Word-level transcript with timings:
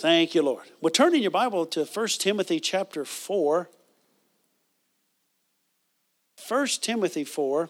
Thank 0.00 0.34
you, 0.36 0.42
Lord. 0.42 0.64
Well, 0.80 0.90
turn 0.90 1.14
in 1.14 1.22
your 1.22 1.32
Bible 1.32 1.66
to 1.66 1.84
1 1.84 2.08
Timothy 2.18 2.60
chapter 2.60 3.04
4. 3.04 3.68
1 6.46 6.66
Timothy 6.80 7.24
4. 7.24 7.68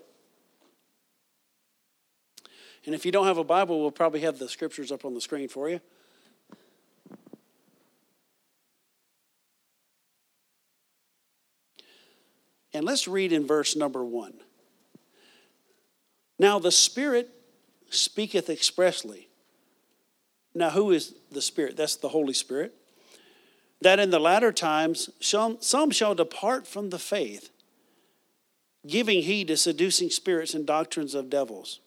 And 2.84 2.94
if 2.94 3.06
you 3.06 3.12
don't 3.12 3.26
have 3.26 3.38
a 3.38 3.44
Bible, 3.44 3.80
we'll 3.80 3.90
probably 3.90 4.20
have 4.20 4.38
the 4.38 4.48
scriptures 4.48 4.92
up 4.92 5.06
on 5.06 5.14
the 5.14 5.22
screen 5.22 5.48
for 5.48 5.70
you. 5.70 5.80
And 12.74 12.84
let's 12.84 13.08
read 13.08 13.32
in 13.32 13.46
verse 13.46 13.74
number 13.74 14.04
1. 14.04 14.34
Now 16.38 16.58
the 16.58 16.70
Spirit 16.70 17.30
speaketh 17.88 18.50
expressly. 18.50 19.27
Now, 20.58 20.70
who 20.70 20.90
is 20.90 21.14
the 21.30 21.40
Spirit? 21.40 21.76
That's 21.76 21.96
the 21.96 22.08
Holy 22.08 22.34
Spirit. 22.34 22.74
That 23.80 24.00
in 24.00 24.10
the 24.10 24.18
latter 24.18 24.50
times 24.50 25.08
some, 25.20 25.58
some 25.60 25.90
shall 25.90 26.14
depart 26.14 26.66
from 26.66 26.90
the 26.90 26.98
faith, 26.98 27.50
giving 28.86 29.22
heed 29.22 29.48
to 29.48 29.56
seducing 29.56 30.10
spirits 30.10 30.54
and 30.54 30.66
doctrines 30.66 31.14
of 31.14 31.30
devils. 31.30 31.78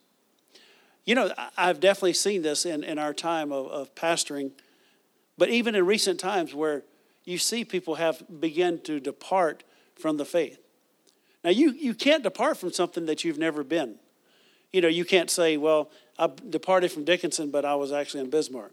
You 1.05 1.15
know, 1.15 1.33
I've 1.57 1.79
definitely 1.81 2.13
seen 2.13 2.43
this 2.43 2.65
in, 2.65 2.83
in 2.83 2.97
our 2.97 3.13
time 3.13 3.51
of, 3.51 3.67
of 3.67 3.93
pastoring, 3.95 4.51
but 5.37 5.49
even 5.49 5.75
in 5.75 5.85
recent 5.85 6.19
times 6.19 6.53
where 6.53 6.83
you 7.25 7.37
see 7.37 7.65
people 7.65 7.95
have 7.95 8.23
begun 8.39 8.79
to 8.83 8.99
depart 8.99 9.63
from 9.99 10.17
the 10.17 10.25
faith. 10.25 10.59
Now, 11.43 11.49
you, 11.49 11.71
you 11.71 11.93
can't 11.93 12.23
depart 12.23 12.57
from 12.57 12.71
something 12.71 13.05
that 13.07 13.23
you've 13.23 13.39
never 13.39 13.63
been. 13.63 13.95
You 14.71 14.81
know, 14.81 14.87
you 14.87 15.03
can't 15.03 15.29
say, 15.29 15.57
well, 15.57 15.89
I 16.17 16.29
departed 16.49 16.91
from 16.91 17.03
Dickinson, 17.03 17.51
but 17.51 17.65
I 17.65 17.75
was 17.75 17.91
actually 17.91 18.21
in 18.21 18.29
Bismarck. 18.29 18.71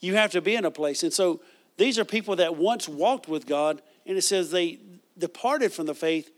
You 0.00 0.14
have 0.14 0.32
to 0.32 0.40
be 0.40 0.54
in 0.54 0.64
a 0.64 0.70
place. 0.70 1.02
And 1.02 1.12
so 1.12 1.40
these 1.76 1.98
are 1.98 2.04
people 2.04 2.36
that 2.36 2.56
once 2.56 2.88
walked 2.88 3.28
with 3.28 3.46
God, 3.46 3.80
and 4.04 4.18
it 4.18 4.22
says 4.22 4.50
they 4.50 4.78
departed 5.16 5.72
from 5.72 5.86
the 5.86 5.94
faith, 5.94 6.30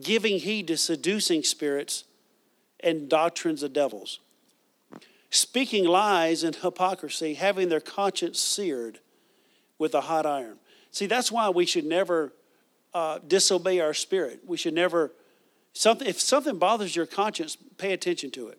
giving 0.00 0.38
heed 0.38 0.68
to 0.68 0.76
seducing 0.76 1.42
spirits 1.42 2.04
and 2.80 3.08
doctrines 3.08 3.62
of 3.62 3.72
devils, 3.72 4.20
speaking 5.30 5.84
lies 5.84 6.42
and 6.44 6.56
hypocrisy, 6.56 7.34
having 7.34 7.68
their 7.68 7.80
conscience 7.80 8.40
seared 8.40 9.00
with 9.78 9.94
a 9.94 10.02
hot 10.02 10.26
iron. 10.26 10.58
See, 10.90 11.06
that's 11.06 11.32
why 11.32 11.48
we 11.50 11.66
should 11.66 11.84
never 11.84 12.32
uh, 12.94 13.18
disobey 13.26 13.80
our 13.80 13.94
spirit. 13.94 14.40
We 14.46 14.56
should 14.56 14.74
never, 14.74 15.12
something, 15.72 16.06
if 16.06 16.20
something 16.20 16.58
bothers 16.58 16.94
your 16.94 17.06
conscience, 17.06 17.56
pay 17.78 17.92
attention 17.92 18.30
to 18.32 18.48
it. 18.48 18.58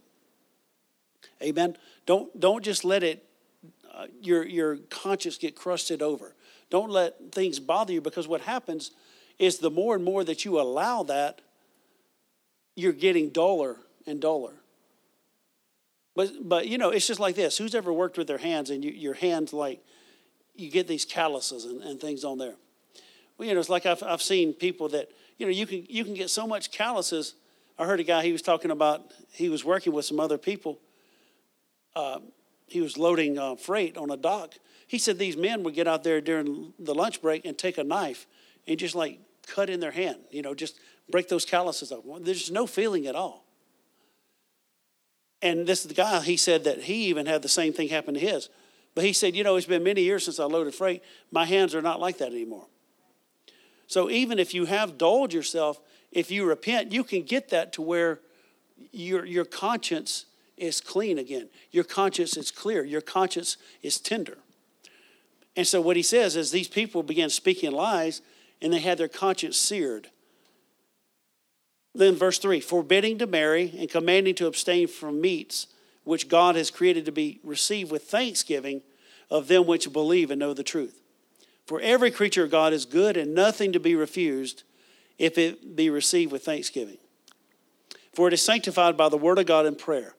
Amen. 1.43 1.77
Don't, 2.05 2.39
don't 2.39 2.63
just 2.63 2.83
let 2.85 3.03
it, 3.03 3.25
uh, 3.93 4.07
your, 4.21 4.45
your 4.45 4.77
conscience 4.89 5.37
get 5.37 5.55
crusted 5.55 6.01
over. 6.01 6.35
Don't 6.69 6.89
let 6.89 7.31
things 7.31 7.59
bother 7.59 7.93
you 7.93 8.01
because 8.01 8.27
what 8.27 8.41
happens 8.41 8.91
is 9.37 9.57
the 9.59 9.69
more 9.69 9.95
and 9.95 10.03
more 10.03 10.23
that 10.23 10.45
you 10.45 10.59
allow 10.59 11.03
that, 11.03 11.41
you're 12.75 12.93
getting 12.93 13.29
duller 13.29 13.77
and 14.07 14.19
duller. 14.19 14.53
But, 16.15 16.31
but 16.41 16.67
you 16.67 16.77
know, 16.77 16.89
it's 16.89 17.07
just 17.07 17.19
like 17.19 17.35
this. 17.35 17.57
Who's 17.57 17.75
ever 17.75 17.91
worked 17.91 18.17
with 18.17 18.27
their 18.27 18.37
hands 18.37 18.69
and 18.69 18.83
you, 18.83 18.91
your 18.91 19.13
hands 19.13 19.53
like, 19.53 19.83
you 20.55 20.69
get 20.69 20.87
these 20.87 21.05
calluses 21.05 21.65
and, 21.65 21.81
and 21.81 21.99
things 21.99 22.23
on 22.23 22.37
there? 22.37 22.55
Well, 23.37 23.47
you 23.47 23.53
know, 23.53 23.59
it's 23.59 23.69
like 23.69 23.85
I've, 23.85 24.03
I've 24.03 24.21
seen 24.21 24.53
people 24.53 24.89
that, 24.89 25.09
you 25.37 25.45
know, 25.45 25.51
you 25.51 25.65
can, 25.65 25.85
you 25.89 26.03
can 26.05 26.13
get 26.13 26.29
so 26.29 26.45
much 26.45 26.71
calluses. 26.71 27.33
I 27.79 27.85
heard 27.85 27.99
a 27.99 28.03
guy, 28.03 28.23
he 28.23 28.31
was 28.31 28.43
talking 28.43 28.69
about, 28.69 29.11
he 29.31 29.49
was 29.49 29.65
working 29.65 29.93
with 29.93 30.05
some 30.05 30.19
other 30.19 30.37
people. 30.37 30.79
Uh, 31.95 32.19
he 32.67 32.81
was 32.81 32.97
loading 32.97 33.37
uh, 33.37 33.55
freight 33.55 33.97
on 33.97 34.09
a 34.09 34.17
dock. 34.17 34.55
He 34.87 34.97
said 34.97 35.17
these 35.17 35.37
men 35.37 35.63
would 35.63 35.75
get 35.75 35.87
out 35.87 36.03
there 36.03 36.21
during 36.21 36.73
the 36.79 36.95
lunch 36.95 37.21
break 37.21 37.45
and 37.45 37.57
take 37.57 37.77
a 37.77 37.83
knife 37.83 38.25
and 38.67 38.77
just 38.79 38.95
like 38.95 39.19
cut 39.47 39.69
in 39.69 39.79
their 39.79 39.91
hand, 39.91 40.19
you 40.31 40.41
know, 40.41 40.53
just 40.53 40.79
break 41.09 41.27
those 41.27 41.45
calluses 41.45 41.91
off. 41.91 42.03
There's 42.21 42.51
no 42.51 42.65
feeling 42.65 43.07
at 43.07 43.15
all. 43.15 43.43
And 45.41 45.67
this 45.67 45.81
is 45.81 45.87
the 45.87 45.93
guy, 45.93 46.21
he 46.21 46.37
said 46.37 46.63
that 46.63 46.83
he 46.83 47.07
even 47.07 47.25
had 47.25 47.41
the 47.41 47.49
same 47.49 47.73
thing 47.73 47.89
happen 47.89 48.13
to 48.13 48.19
his. 48.19 48.49
But 48.95 49.03
he 49.03 49.11
said, 49.11 49.35
you 49.35 49.43
know, 49.43 49.55
it's 49.55 49.65
been 49.65 49.83
many 49.83 50.01
years 50.01 50.25
since 50.25 50.39
I 50.39 50.45
loaded 50.45 50.73
freight. 50.73 51.03
My 51.31 51.45
hands 51.45 51.75
are 51.75 51.81
not 51.81 51.99
like 51.99 52.19
that 52.19 52.31
anymore. 52.31 52.67
So 53.87 54.09
even 54.09 54.39
if 54.39 54.53
you 54.53 54.65
have 54.65 54.97
dulled 54.97 55.33
yourself, 55.33 55.81
if 56.11 56.31
you 56.31 56.45
repent, 56.45 56.93
you 56.93 57.03
can 57.03 57.23
get 57.23 57.49
that 57.49 57.73
to 57.73 57.81
where 57.81 58.19
your, 58.91 59.25
your 59.25 59.45
conscience 59.45 60.25
is 60.57 60.81
clean 60.81 61.17
again. 61.17 61.49
Your 61.71 61.83
conscience 61.83 62.37
is 62.37 62.51
clear. 62.51 62.83
Your 62.83 63.01
conscience 63.01 63.57
is 63.81 63.99
tender. 63.99 64.37
And 65.55 65.67
so 65.67 65.81
what 65.81 65.95
he 65.95 66.03
says 66.03 66.35
is 66.35 66.51
these 66.51 66.67
people 66.67 67.03
began 67.03 67.29
speaking 67.29 67.71
lies 67.71 68.21
and 68.61 68.73
they 68.73 68.79
had 68.79 68.97
their 68.97 69.07
conscience 69.07 69.57
seared. 69.57 70.09
Then 71.93 72.15
verse 72.15 72.39
3 72.39 72.59
forbidding 72.59 73.19
to 73.19 73.27
marry 73.27 73.73
and 73.77 73.89
commanding 73.89 74.35
to 74.35 74.47
abstain 74.47 74.87
from 74.87 75.21
meats 75.21 75.67
which 76.03 76.27
God 76.27 76.55
has 76.55 76.71
created 76.71 77.05
to 77.05 77.11
be 77.11 77.39
received 77.43 77.91
with 77.91 78.03
thanksgiving 78.03 78.81
of 79.29 79.47
them 79.47 79.65
which 79.65 79.91
believe 79.93 80.31
and 80.31 80.39
know 80.39 80.53
the 80.53 80.63
truth. 80.63 81.01
For 81.65 81.79
every 81.79 82.11
creature 82.11 82.43
of 82.43 82.51
God 82.51 82.73
is 82.73 82.85
good 82.85 83.15
and 83.15 83.33
nothing 83.33 83.71
to 83.71 83.79
be 83.79 83.95
refused 83.95 84.63
if 85.17 85.37
it 85.37 85.75
be 85.75 85.89
received 85.89 86.31
with 86.31 86.43
thanksgiving. 86.43 86.97
For 88.13 88.27
it 88.27 88.33
is 88.33 88.41
sanctified 88.41 88.97
by 88.97 89.09
the 89.09 89.17
word 89.17 89.39
of 89.39 89.45
God 89.45 89.65
and 89.65 89.77
prayer. 89.77 90.15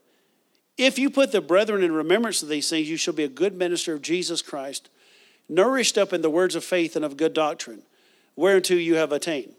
If 0.76 0.98
you 0.98 1.10
put 1.10 1.32
the 1.32 1.40
brethren 1.40 1.82
in 1.82 1.92
remembrance 1.92 2.42
of 2.42 2.48
these 2.48 2.68
things, 2.68 2.90
you 2.90 2.96
shall 2.96 3.14
be 3.14 3.24
a 3.24 3.28
good 3.28 3.56
minister 3.56 3.94
of 3.94 4.02
Jesus 4.02 4.42
Christ, 4.42 4.90
nourished 5.48 5.96
up 5.96 6.12
in 6.12 6.22
the 6.22 6.30
words 6.30 6.54
of 6.54 6.64
faith 6.64 6.96
and 6.96 7.04
of 7.04 7.16
good 7.16 7.32
doctrine, 7.32 7.82
whereunto 8.34 8.74
you 8.74 8.96
have 8.96 9.12
attained. 9.12 9.54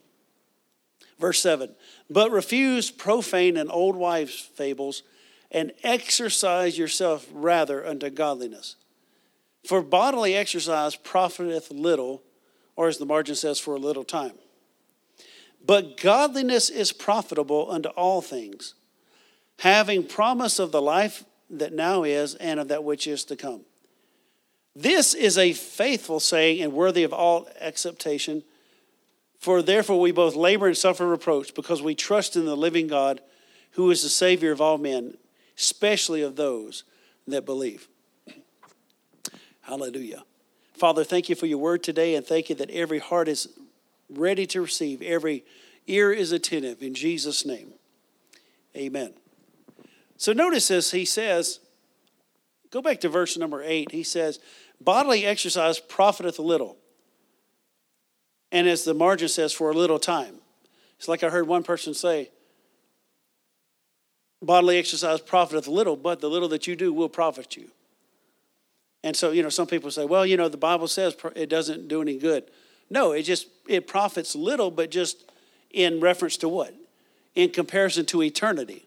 Verse 1.20 1.40
7 1.42 1.74
But 2.10 2.32
refuse 2.32 2.92
profane 2.92 3.58
and 3.58 3.72
old 3.72 3.96
wives' 3.96 4.40
fables, 4.40 5.04
and 5.52 5.72
exercise 5.84 6.78
yourself 6.78 7.28
rather 7.32 7.86
unto 7.86 8.10
godliness. 8.10 8.76
For 9.66 9.82
bodily 9.82 10.36
exercise 10.36 10.96
profiteth 10.96 11.72
little, 11.72 12.22
or 12.76 12.88
as 12.88 12.98
the 12.98 13.06
margin 13.06 13.36
says, 13.36 13.60
for 13.60 13.76
a 13.76 13.80
little 13.80 14.04
time. 14.04 14.34
But 15.66 15.98
godliness 15.98 16.70
is 16.70 16.92
profitable 16.92 17.72
unto 17.72 17.90
all 17.90 18.22
things, 18.22 18.76
having 19.60 20.04
promise 20.04 20.60
of 20.60 20.72
the 20.72 20.82
life 20.82 21.24
that 21.50 21.74
now 21.74 22.04
is 22.04 22.36
and 22.36 22.60
of 22.60 22.68
that 22.68 22.84
which 22.84 23.08
is 23.08 23.24
to 23.26 23.36
come. 23.36 23.62
This 24.76 25.14
is 25.14 25.38
a 25.38 25.54
faithful 25.54 26.20
saying 26.20 26.62
and 26.62 26.74
worthy 26.74 27.04
of 27.04 27.14
all 27.14 27.48
acceptation. 27.62 28.44
For 29.40 29.62
therefore 29.62 30.02
we 30.02 30.12
both 30.12 30.36
labor 30.36 30.68
and 30.68 30.76
suffer 30.76 31.08
reproach, 31.08 31.54
because 31.54 31.82
we 31.82 31.96
trust 31.96 32.36
in 32.36 32.46
the 32.46 32.58
living 32.58 32.88
God, 32.88 33.22
who 33.72 33.92
is 33.92 34.04
the 34.04 34.10
Savior 34.10 34.52
of 34.52 34.60
all 34.60 34.78
men, 34.78 35.18
especially 35.58 36.22
of 36.22 36.36
those 36.36 36.84
that 37.28 37.46
believe. 37.46 37.88
Hallelujah. 39.62 40.24
Father, 40.74 41.04
thank 41.04 41.30
you 41.30 41.36
for 41.36 41.46
your 41.46 41.58
word 41.58 41.84
today, 41.84 42.16
and 42.16 42.26
thank 42.26 42.50
you 42.50 42.56
that 42.56 42.70
every 42.70 43.00
heart 43.00 43.28
is 43.28 43.48
ready 44.10 44.46
to 44.48 44.62
receive, 44.62 45.02
every 45.02 45.44
ear 45.88 46.12
is 46.12 46.32
attentive. 46.32 46.82
In 46.82 46.94
Jesus' 46.94 47.46
name, 47.46 47.74
amen. 48.76 49.14
So 50.18 50.34
notice 50.34 50.70
this, 50.70 50.92
he 50.92 51.06
says, 51.06 51.60
go 52.72 52.82
back 52.82 53.02
to 53.02 53.10
verse 53.10 53.38
number 53.38 53.62
eight. 53.64 53.92
He 53.92 54.04
says, 54.04 54.40
bodily 54.80 55.26
exercise 55.26 55.80
profiteth 55.80 56.40
a 56.40 56.44
little. 56.44 56.78
And 58.52 58.68
as 58.68 58.84
the 58.84 58.94
margin 58.94 59.28
says, 59.28 59.52
for 59.52 59.72
a 59.72 59.74
little 59.74 60.00
time. 60.00 60.36
It's 60.98 61.08
like 61.08 61.24
I 61.24 61.30
heard 61.30 61.48
one 61.48 61.64
person 61.64 61.94
say, 61.94 62.30
bodily 64.42 64.78
exercise 64.78 65.20
profiteth 65.20 65.68
little, 65.68 65.98
but 65.98 66.22
the 66.22 66.30
little 66.30 66.48
that 66.50 66.68
you 66.68 66.76
do 66.76 66.94
will 66.94 67.10
profit 67.10 67.58
you. 67.58 67.70
And 69.04 69.16
so, 69.16 69.32
you 69.32 69.44
know, 69.44 69.50
some 69.50 69.68
people 69.68 69.92
say, 69.92 70.06
well, 70.06 70.26
you 70.26 70.38
know, 70.38 70.48
the 70.48 70.58
Bible 70.58 70.88
says 70.88 71.16
it 71.36 71.50
doesn't 71.50 71.88
do 71.88 72.02
any 72.02 72.18
good. 72.18 72.50
No, 72.90 73.12
it 73.12 73.24
just, 73.24 73.48
it 73.68 73.88
profits 73.88 74.36
little, 74.36 74.72
but 74.72 74.90
just 74.90 75.30
in 75.72 76.00
reference 76.00 76.38
to 76.38 76.50
what? 76.50 76.74
In 77.36 77.50
comparison 77.50 78.06
to 78.08 78.24
eternity 78.24 78.85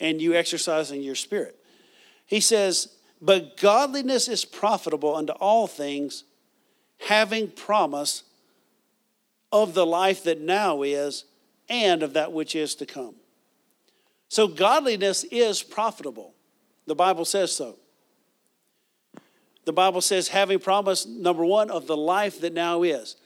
and 0.00 0.20
you 0.20 0.34
exercising 0.34 1.02
your 1.02 1.14
spirit. 1.14 1.56
He 2.26 2.40
says, 2.40 2.96
but 3.20 3.56
godliness 3.56 4.28
is 4.28 4.44
profitable 4.44 5.14
unto 5.14 5.32
all 5.34 5.66
things, 5.66 6.24
having 7.06 7.48
promise 7.48 8.22
of 9.52 9.74
the 9.74 9.86
life 9.86 10.24
that 10.24 10.40
now 10.40 10.82
is 10.82 11.24
and 11.68 12.02
of 12.02 12.14
that 12.14 12.32
which 12.32 12.54
is 12.56 12.74
to 12.76 12.86
come. 12.86 13.14
So, 14.28 14.46
godliness 14.46 15.24
is 15.24 15.62
profitable. 15.62 16.34
The 16.86 16.94
Bible 16.94 17.24
says 17.24 17.52
so 17.52 17.76
the 19.64 19.72
Bible 19.72 20.00
says, 20.00 20.28
having 20.28 20.58
promise, 20.58 21.06
number 21.06 21.44
one, 21.44 21.70
of 21.70 21.86
the 21.86 21.96
life 21.96 22.40
that 22.40 22.52
now 22.52 22.82
is. 22.82 23.16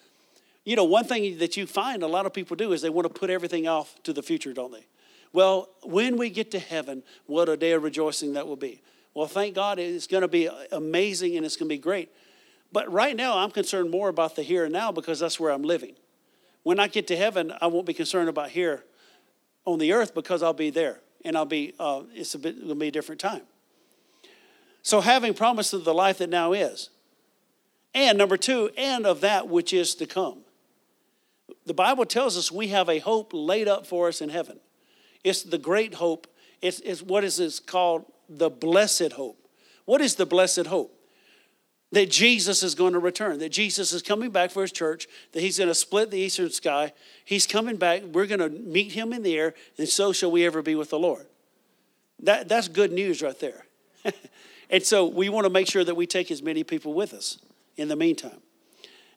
You 0.64 0.76
know, 0.76 0.84
one 0.84 1.04
thing 1.04 1.38
that 1.38 1.56
you 1.56 1.66
find 1.66 2.02
a 2.02 2.06
lot 2.06 2.26
of 2.26 2.32
people 2.32 2.56
do 2.56 2.72
is 2.72 2.82
they 2.82 2.90
want 2.90 3.06
to 3.06 3.18
put 3.18 3.30
everything 3.30 3.68
off 3.68 3.94
to 4.02 4.12
the 4.12 4.22
future, 4.22 4.52
don't 4.52 4.72
they? 4.72 4.84
Well, 5.34 5.68
when 5.82 6.16
we 6.16 6.30
get 6.30 6.52
to 6.52 6.60
heaven, 6.60 7.02
what 7.26 7.48
a 7.48 7.56
day 7.56 7.72
of 7.72 7.82
rejoicing 7.82 8.34
that 8.34 8.46
will 8.46 8.54
be. 8.54 8.80
Well, 9.14 9.26
thank 9.26 9.56
God 9.56 9.80
it's 9.80 10.06
going 10.06 10.22
to 10.22 10.28
be 10.28 10.48
amazing 10.70 11.36
and 11.36 11.44
it's 11.44 11.56
going 11.56 11.68
to 11.68 11.74
be 11.74 11.78
great. 11.78 12.08
But 12.70 12.90
right 12.90 13.16
now, 13.16 13.38
I'm 13.38 13.50
concerned 13.50 13.90
more 13.90 14.08
about 14.08 14.36
the 14.36 14.44
here 14.44 14.64
and 14.64 14.72
now 14.72 14.92
because 14.92 15.18
that's 15.18 15.40
where 15.40 15.50
I'm 15.50 15.64
living. 15.64 15.96
When 16.62 16.78
I 16.78 16.86
get 16.86 17.08
to 17.08 17.16
heaven, 17.16 17.52
I 17.60 17.66
won't 17.66 17.84
be 17.84 17.92
concerned 17.92 18.28
about 18.28 18.50
here 18.50 18.84
on 19.64 19.80
the 19.80 19.92
earth 19.92 20.14
because 20.14 20.40
I'll 20.40 20.52
be 20.52 20.70
there 20.70 21.00
and 21.24 21.36
I'll 21.36 21.44
be, 21.46 21.74
uh, 21.80 22.02
it's 22.14 22.36
a 22.36 22.38
bit, 22.38 22.56
it'll 22.56 22.76
be 22.76 22.88
a 22.88 22.92
different 22.92 23.20
time. 23.20 23.42
So 24.82 25.00
having 25.00 25.34
promise 25.34 25.72
of 25.72 25.84
the 25.84 25.94
life 25.94 26.18
that 26.18 26.30
now 26.30 26.52
is. 26.52 26.90
And 27.92 28.16
number 28.16 28.36
two, 28.36 28.70
and 28.78 29.04
of 29.04 29.20
that 29.22 29.48
which 29.48 29.72
is 29.72 29.96
to 29.96 30.06
come. 30.06 30.42
The 31.66 31.74
Bible 31.74 32.06
tells 32.06 32.38
us 32.38 32.52
we 32.52 32.68
have 32.68 32.88
a 32.88 33.00
hope 33.00 33.30
laid 33.32 33.66
up 33.66 33.84
for 33.84 34.06
us 34.06 34.20
in 34.20 34.28
heaven. 34.28 34.60
It's 35.24 35.42
the 35.42 35.58
great 35.58 35.94
hope. 35.94 36.26
It's, 36.60 36.80
it's 36.80 37.02
what 37.02 37.24
is 37.24 37.38
this 37.38 37.58
called 37.58 38.04
the 38.28 38.50
blessed 38.50 39.12
hope. 39.12 39.48
What 39.86 40.00
is 40.00 40.14
the 40.14 40.26
blessed 40.26 40.66
hope? 40.66 40.94
That 41.92 42.10
Jesus 42.10 42.62
is 42.62 42.74
going 42.74 42.92
to 42.92 42.98
return, 42.98 43.38
that 43.38 43.50
Jesus 43.50 43.92
is 43.92 44.02
coming 44.02 44.30
back 44.30 44.50
for 44.50 44.62
his 44.62 44.72
church, 44.72 45.06
that 45.32 45.40
he's 45.40 45.58
going 45.58 45.68
to 45.68 45.74
split 45.74 46.10
the 46.10 46.18
eastern 46.18 46.50
sky. 46.50 46.92
He's 47.24 47.46
coming 47.46 47.76
back. 47.76 48.02
We're 48.02 48.26
going 48.26 48.40
to 48.40 48.50
meet 48.50 48.92
him 48.92 49.12
in 49.12 49.22
the 49.22 49.36
air, 49.36 49.54
and 49.78 49.88
so 49.88 50.12
shall 50.12 50.30
we 50.30 50.44
ever 50.44 50.60
be 50.60 50.74
with 50.74 50.90
the 50.90 50.98
Lord. 50.98 51.26
That, 52.22 52.48
that's 52.48 52.68
good 52.68 52.92
news 52.92 53.22
right 53.22 53.38
there. 53.38 53.66
and 54.70 54.82
so 54.82 55.06
we 55.06 55.28
want 55.28 55.44
to 55.44 55.50
make 55.50 55.68
sure 55.68 55.84
that 55.84 55.94
we 55.94 56.06
take 56.06 56.30
as 56.30 56.42
many 56.42 56.64
people 56.64 56.94
with 56.94 57.14
us 57.14 57.38
in 57.76 57.88
the 57.88 57.96
meantime. 57.96 58.40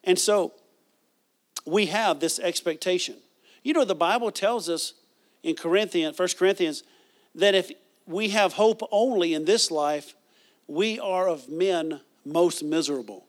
And 0.03 0.19
so 0.19 0.53
we 1.65 1.87
have 1.87 2.19
this 2.19 2.39
expectation. 2.39 3.15
You 3.63 3.73
know, 3.73 3.85
the 3.85 3.95
Bible 3.95 4.31
tells 4.31 4.69
us 4.69 4.93
in 5.47 5.55
Corinthians, 5.55 6.19
1 6.19 6.27
Corinthians, 6.37 6.83
that 7.33 7.55
if 7.55 7.71
we 8.05 8.29
have 8.29 8.53
hope 8.53 8.85
only 8.91 9.33
in 9.33 9.45
this 9.45 9.71
life, 9.71 10.13
we 10.67 10.99
are 10.99 11.29
of 11.29 11.47
men 11.47 12.01
most 12.25 12.61
miserable. 12.61 13.25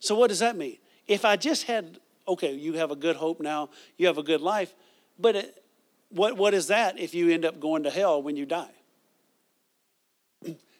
So, 0.00 0.14
what 0.14 0.28
does 0.28 0.38
that 0.38 0.56
mean? 0.56 0.78
If 1.06 1.26
I 1.26 1.36
just 1.36 1.64
had, 1.64 1.98
okay, 2.26 2.54
you 2.54 2.72
have 2.74 2.90
a 2.90 2.96
good 2.96 3.16
hope 3.16 3.40
now, 3.40 3.68
you 3.98 4.06
have 4.06 4.16
a 4.16 4.22
good 4.22 4.40
life, 4.40 4.72
but 5.18 5.36
it, 5.36 5.62
what, 6.08 6.38
what 6.38 6.54
is 6.54 6.68
that 6.68 6.98
if 6.98 7.14
you 7.14 7.28
end 7.30 7.44
up 7.44 7.60
going 7.60 7.82
to 7.82 7.90
hell 7.90 8.22
when 8.22 8.34
you 8.34 8.46
die? 8.46 8.72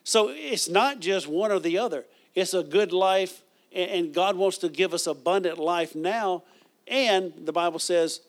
So, 0.03 0.31
it's 0.31 0.67
not 0.67 1.01
just 1.01 1.29
one 1.29 1.53
or 1.53 1.59
the 1.59 1.77
other, 1.77 2.07
it's 2.35 2.55
a 2.55 2.63
good 2.63 2.95
life, 2.95 3.43
and 3.71 4.15
God 4.15 4.37
wants 4.37 4.57
to 4.59 4.71
give 4.71 4.95
us 4.95 5.07
abundant 5.07 5.59
life 5.59 5.95
now. 5.95 6.45
And 6.89 7.35
the 7.45 7.53
Bible 7.53 7.79
says, 7.79 8.21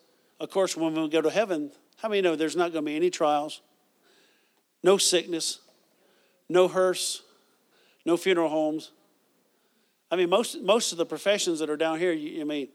of 0.41 0.49
course, 0.49 0.75
when 0.75 0.94
we 0.94 1.07
go 1.07 1.21
to 1.21 1.29
heaven, 1.29 1.71
how 2.03 2.09
many 2.09 2.21
know 2.21 2.35
there's 2.35 2.57
not 2.57 2.73
going 2.73 2.83
to 2.83 2.91
be 2.91 2.97
any 2.97 3.09
trials, 3.09 3.61
no 4.83 4.97
sickness, 4.97 5.59
no 6.50 6.67
hearse, 6.67 7.23
no 8.05 8.17
funeral 8.17 8.50
homes. 8.50 8.91
I 10.11 10.17
mean, 10.17 10.29
most, 10.29 10.61
most 10.61 10.91
of 10.91 10.97
the 10.97 11.05
professions 11.05 11.59
that 11.59 11.69
are 11.69 11.77
down 11.77 12.00
here, 12.00 12.11
you, 12.11 12.45
mean, 12.45 12.67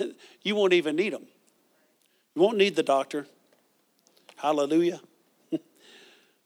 you 0.42 0.56
won't 0.56 0.72
even 0.72 0.96
need 0.96 1.12
them. 1.12 1.22
You 2.34 2.42
won't 2.42 2.58
need 2.58 2.74
the 2.74 2.82
doctor. 2.82 3.28
Hallelujah. 4.34 5.00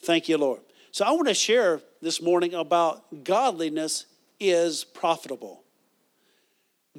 Thank 0.02 0.28
you, 0.28 0.36
Lord. 0.36 0.60
So 0.90 1.06
I 1.06 1.12
want 1.12 1.28
to 1.28 1.34
share 1.34 1.80
this 2.02 2.20
morning 2.20 2.52
about 2.52 3.24
godliness 3.24 4.04
is 4.38 4.84
profitable. 4.84 5.62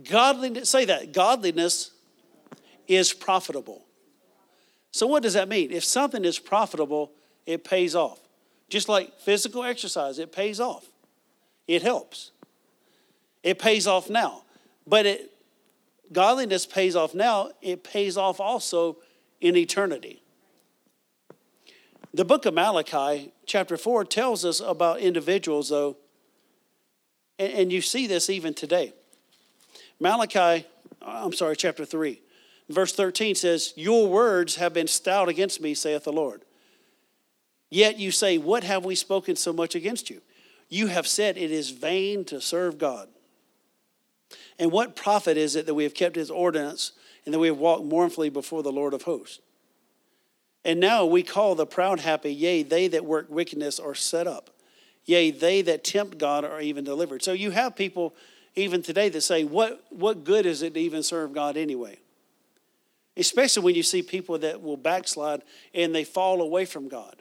Godliness, 0.09 0.67
say 0.67 0.85
that, 0.85 1.13
godliness 1.13 1.91
is 2.87 3.13
profitable. 3.13 3.86
So, 4.91 5.07
what 5.07 5.23
does 5.23 5.33
that 5.33 5.49
mean? 5.49 5.71
If 5.71 5.83
something 5.83 6.25
is 6.25 6.39
profitable, 6.39 7.11
it 7.45 7.63
pays 7.63 7.95
off. 7.95 8.19
Just 8.69 8.89
like 8.89 9.19
physical 9.19 9.63
exercise, 9.63 10.19
it 10.19 10.31
pays 10.31 10.59
off. 10.59 10.85
It 11.67 11.81
helps. 11.81 12.31
It 13.43 13.59
pays 13.59 13.87
off 13.87 14.09
now. 14.09 14.43
But 14.85 15.05
it 15.05 15.31
godliness 16.11 16.65
pays 16.65 16.95
off 16.95 17.13
now, 17.13 17.51
it 17.61 17.83
pays 17.83 18.17
off 18.17 18.39
also 18.39 18.97
in 19.41 19.55
eternity. 19.55 20.21
The 22.13 22.25
book 22.25 22.45
of 22.45 22.53
Malachi, 22.53 23.31
chapter 23.45 23.77
4, 23.77 24.05
tells 24.05 24.45
us 24.45 24.59
about 24.59 24.99
individuals, 24.99 25.69
though, 25.69 25.97
and 27.37 27.71
you 27.71 27.81
see 27.81 28.07
this 28.07 28.29
even 28.29 28.53
today. 28.53 28.93
Malachi, 29.99 30.65
I'm 31.01 31.33
sorry, 31.33 31.55
chapter 31.55 31.85
3, 31.85 32.19
verse 32.69 32.93
13 32.93 33.35
says, 33.35 33.73
Your 33.75 34.07
words 34.07 34.55
have 34.55 34.73
been 34.73 34.87
stout 34.87 35.29
against 35.29 35.61
me, 35.61 35.73
saith 35.73 36.03
the 36.03 36.13
Lord. 36.13 36.43
Yet 37.69 37.99
you 37.99 38.11
say, 38.11 38.37
What 38.37 38.63
have 38.63 38.85
we 38.85 38.95
spoken 38.95 39.35
so 39.35 39.53
much 39.53 39.75
against 39.75 40.09
you? 40.09 40.21
You 40.69 40.87
have 40.87 41.07
said 41.07 41.37
it 41.37 41.51
is 41.51 41.69
vain 41.69 42.25
to 42.25 42.41
serve 42.41 42.77
God. 42.77 43.07
And 44.59 44.71
what 44.71 44.95
profit 44.95 45.37
is 45.37 45.55
it 45.55 45.65
that 45.65 45.75
we 45.75 45.83
have 45.83 45.93
kept 45.93 46.15
his 46.15 46.31
ordinance 46.31 46.91
and 47.25 47.33
that 47.33 47.39
we 47.39 47.47
have 47.47 47.57
walked 47.57 47.85
mournfully 47.85 48.29
before 48.29 48.63
the 48.63 48.71
Lord 48.71 48.93
of 48.93 49.03
hosts? 49.03 49.39
And 50.65 50.79
now 50.79 51.05
we 51.05 51.23
call 51.23 51.55
the 51.55 51.65
proud 51.65 52.01
happy, 52.01 52.33
yea, 52.33 52.63
they 52.63 52.89
that 52.89 53.05
work 53.05 53.27
wickedness 53.29 53.79
are 53.79 53.95
set 53.95 54.27
up. 54.27 54.49
Yea, 55.05 55.31
they 55.31 55.61
that 55.61 55.85
tempt 55.85 56.17
God 56.17 56.43
are 56.43 56.59
even 56.59 56.83
delivered. 56.83 57.23
So 57.23 57.31
you 57.31 57.51
have 57.51 57.75
people 57.75 58.13
even 58.55 58.81
today 58.81 59.07
that 59.07 59.21
say, 59.21 59.45
what, 59.45 59.81
what 59.89 60.25
good 60.25 60.45
is 60.45 60.61
it 60.61 60.73
to 60.73 60.79
even 60.79 61.03
serve 61.03 61.31
God 61.31 61.55
anyway? 61.55 61.99
Especially 63.17 63.63
when 63.63 63.75
you 63.75 63.83
see 63.83 64.01
people 64.01 64.37
that 64.39 64.61
will 64.61 64.77
backslide 64.77 65.41
and 65.73 65.93
they 65.93 66.03
fall 66.03 66.41
away 66.41 66.65
from 66.65 66.87
God. 66.87 67.15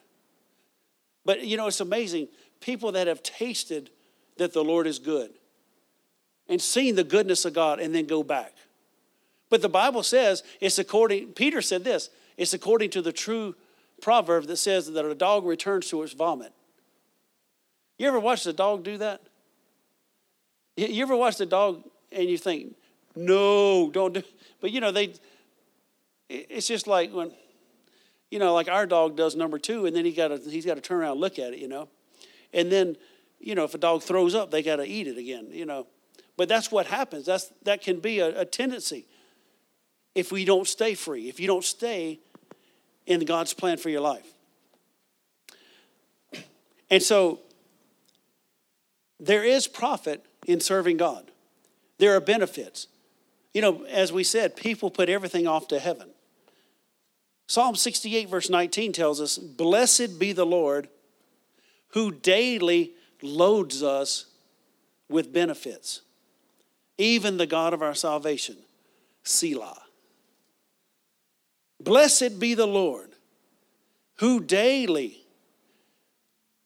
But 1.24 1.44
you 1.44 1.56
know, 1.56 1.66
it's 1.66 1.80
amazing 1.80 2.28
people 2.60 2.92
that 2.92 3.06
have 3.06 3.22
tasted 3.22 3.90
that 4.36 4.52
the 4.52 4.62
Lord 4.62 4.86
is 4.86 4.98
good 4.98 5.30
and 6.48 6.60
seen 6.60 6.94
the 6.94 7.04
goodness 7.04 7.44
of 7.44 7.54
God 7.54 7.80
and 7.80 7.94
then 7.94 8.06
go 8.06 8.22
back. 8.22 8.54
But 9.48 9.62
the 9.62 9.68
Bible 9.68 10.02
says 10.02 10.42
it's 10.60 10.78
according, 10.78 11.32
Peter 11.32 11.62
said 11.62 11.84
this, 11.84 12.10
it's 12.36 12.54
according 12.54 12.90
to 12.90 13.02
the 13.02 13.12
true 13.12 13.54
proverb 14.00 14.46
that 14.46 14.56
says 14.56 14.92
that 14.92 15.04
a 15.04 15.14
dog 15.14 15.44
returns 15.46 15.88
to 15.88 16.02
its 16.02 16.12
vomit. 16.12 16.52
You 17.98 18.08
ever 18.08 18.20
watch 18.20 18.44
a 18.46 18.52
dog 18.52 18.84
do 18.84 18.98
that? 18.98 19.22
You 20.76 21.02
ever 21.02 21.16
watch 21.16 21.40
a 21.40 21.46
dog 21.46 21.82
and 22.12 22.28
you 22.28 22.36
think, 22.36 22.76
no, 23.14 23.90
don't 23.90 24.12
do 24.12 24.22
But 24.60 24.70
you 24.70 24.80
know, 24.80 24.92
they, 24.92 25.14
it's 26.28 26.66
just 26.66 26.86
like 26.86 27.12
when, 27.12 27.32
you 28.30 28.38
know, 28.38 28.54
like 28.54 28.68
our 28.68 28.86
dog 28.86 29.16
does 29.16 29.36
number 29.36 29.58
two, 29.58 29.86
and 29.86 29.94
then 29.94 30.04
he 30.04 30.12
got 30.12 30.30
he's 30.40 30.66
got 30.66 30.74
to 30.74 30.80
turn 30.80 31.00
around 31.00 31.12
and 31.12 31.20
look 31.20 31.38
at 31.38 31.52
it, 31.52 31.58
you 31.58 31.68
know. 31.68 31.88
And 32.52 32.70
then, 32.70 32.96
you 33.38 33.54
know, 33.54 33.64
if 33.64 33.74
a 33.74 33.78
dog 33.78 34.02
throws 34.02 34.34
up, 34.34 34.50
they 34.50 34.62
got 34.62 34.76
to 34.76 34.84
eat 34.86 35.06
it 35.06 35.18
again, 35.18 35.48
you 35.50 35.66
know. 35.66 35.86
But 36.36 36.48
that's 36.48 36.70
what 36.70 36.86
happens. 36.86 37.26
That's, 37.26 37.52
that 37.62 37.82
can 37.82 38.00
be 38.00 38.20
a, 38.20 38.40
a 38.40 38.44
tendency 38.44 39.06
if 40.14 40.32
we 40.32 40.44
don't 40.44 40.66
stay 40.66 40.94
free, 40.94 41.28
if 41.28 41.38
you 41.40 41.46
don't 41.46 41.64
stay 41.64 42.20
in 43.06 43.24
God's 43.24 43.52
plan 43.52 43.76
for 43.76 43.90
your 43.90 44.00
life. 44.00 44.26
And 46.90 47.02
so 47.02 47.40
there 49.18 49.44
is 49.44 49.66
profit 49.66 50.24
in 50.46 50.60
serving 50.60 50.96
God. 50.96 51.30
There 51.98 52.14
are 52.14 52.20
benefits. 52.20 52.88
You 53.54 53.62
know, 53.62 53.84
as 53.84 54.12
we 54.12 54.24
said, 54.24 54.56
people 54.56 54.90
put 54.90 55.08
everything 55.08 55.46
off 55.46 55.68
to 55.68 55.78
heaven. 55.78 56.10
Psalm 57.46 57.76
68, 57.76 58.28
verse 58.28 58.50
19 58.50 58.92
tells 58.92 59.20
us, 59.20 59.38
Blessed 59.38 60.18
be 60.18 60.32
the 60.32 60.46
Lord 60.46 60.88
who 61.90 62.10
daily 62.10 62.92
loads 63.22 63.82
us 63.82 64.26
with 65.08 65.32
benefits, 65.32 66.02
even 66.98 67.36
the 67.36 67.46
God 67.46 67.72
of 67.72 67.82
our 67.82 67.94
salvation, 67.94 68.56
Selah. 69.22 69.82
Blessed 71.80 72.40
be 72.40 72.54
the 72.54 72.66
Lord 72.66 73.10
who 74.18 74.40
daily, 74.40 75.20